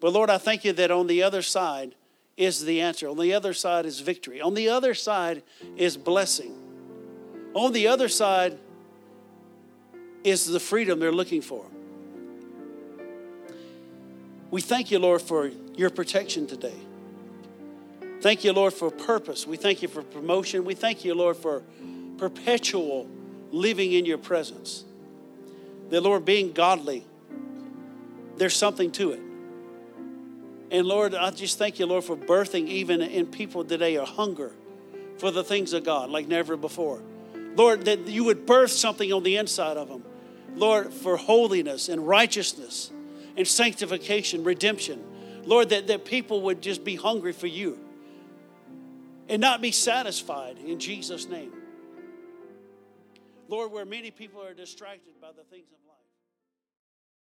But 0.00 0.12
Lord, 0.12 0.30
I 0.30 0.38
thank 0.38 0.64
you 0.64 0.72
that 0.74 0.90
on 0.90 1.06
the 1.06 1.22
other 1.22 1.42
side 1.42 1.94
is 2.36 2.64
the 2.64 2.80
answer. 2.80 3.08
On 3.08 3.18
the 3.18 3.34
other 3.34 3.52
side 3.52 3.84
is 3.84 4.00
victory. 4.00 4.40
On 4.40 4.54
the 4.54 4.68
other 4.68 4.94
side 4.94 5.42
is 5.76 5.96
blessing. 5.96 6.54
On 7.54 7.72
the 7.72 7.88
other 7.88 8.08
side 8.08 8.58
is 10.24 10.46
the 10.46 10.60
freedom 10.60 11.00
they're 11.00 11.12
looking 11.12 11.42
for. 11.42 11.66
We 14.50 14.60
thank 14.60 14.90
you, 14.90 14.98
Lord, 14.98 15.22
for 15.22 15.50
your 15.76 15.90
protection 15.90 16.46
today. 16.46 16.74
Thank 18.20 18.44
you, 18.44 18.52
Lord, 18.52 18.74
for 18.74 18.90
purpose. 18.90 19.46
We 19.46 19.56
thank 19.56 19.80
you 19.80 19.88
for 19.88 20.02
promotion. 20.02 20.64
We 20.64 20.74
thank 20.74 21.04
you, 21.04 21.14
Lord, 21.14 21.36
for 21.36 21.62
perpetual 22.18 23.08
living 23.50 23.92
in 23.92 24.04
your 24.04 24.18
presence. 24.18 24.84
The 25.88 26.00
Lord, 26.02 26.26
being 26.26 26.52
godly, 26.52 27.04
there's 28.36 28.54
something 28.54 28.92
to 28.92 29.12
it. 29.12 29.20
And 30.70 30.86
Lord, 30.86 31.14
I 31.14 31.30
just 31.30 31.58
thank 31.58 31.78
you, 31.78 31.86
Lord, 31.86 32.04
for 32.04 32.16
birthing 32.16 32.68
even 32.68 33.00
in 33.00 33.26
people 33.26 33.64
today 33.64 33.96
a 33.96 34.04
hunger 34.04 34.52
for 35.18 35.30
the 35.30 35.42
things 35.42 35.72
of 35.72 35.84
God 35.84 36.10
like 36.10 36.28
never 36.28 36.56
before. 36.56 37.02
Lord, 37.56 37.86
that 37.86 38.06
you 38.06 38.24
would 38.24 38.46
birth 38.46 38.70
something 38.70 39.12
on 39.12 39.22
the 39.22 39.36
inside 39.36 39.76
of 39.76 39.88
them. 39.88 40.04
Lord, 40.54 40.92
for 40.92 41.16
holiness 41.16 41.88
and 41.88 42.06
righteousness 42.06 42.90
and 43.36 43.48
sanctification, 43.48 44.44
redemption. 44.44 45.02
Lord, 45.44 45.70
that, 45.70 45.86
that 45.86 46.04
people 46.04 46.42
would 46.42 46.60
just 46.60 46.84
be 46.84 46.96
hungry 46.96 47.32
for 47.32 47.46
you 47.46 47.78
and 49.30 49.40
not 49.40 49.62
be 49.62 49.70
satisfied 49.70 50.58
in 50.58 50.80
Jesus' 50.80 51.28
name. 51.28 51.52
Lord, 53.48 53.70
where 53.70 53.84
many 53.84 54.10
people 54.10 54.42
are 54.42 54.54
distracted 54.54 55.20
by 55.20 55.28
the 55.28 55.44
things 55.44 55.68
of 55.72 55.78
life. 55.86 55.89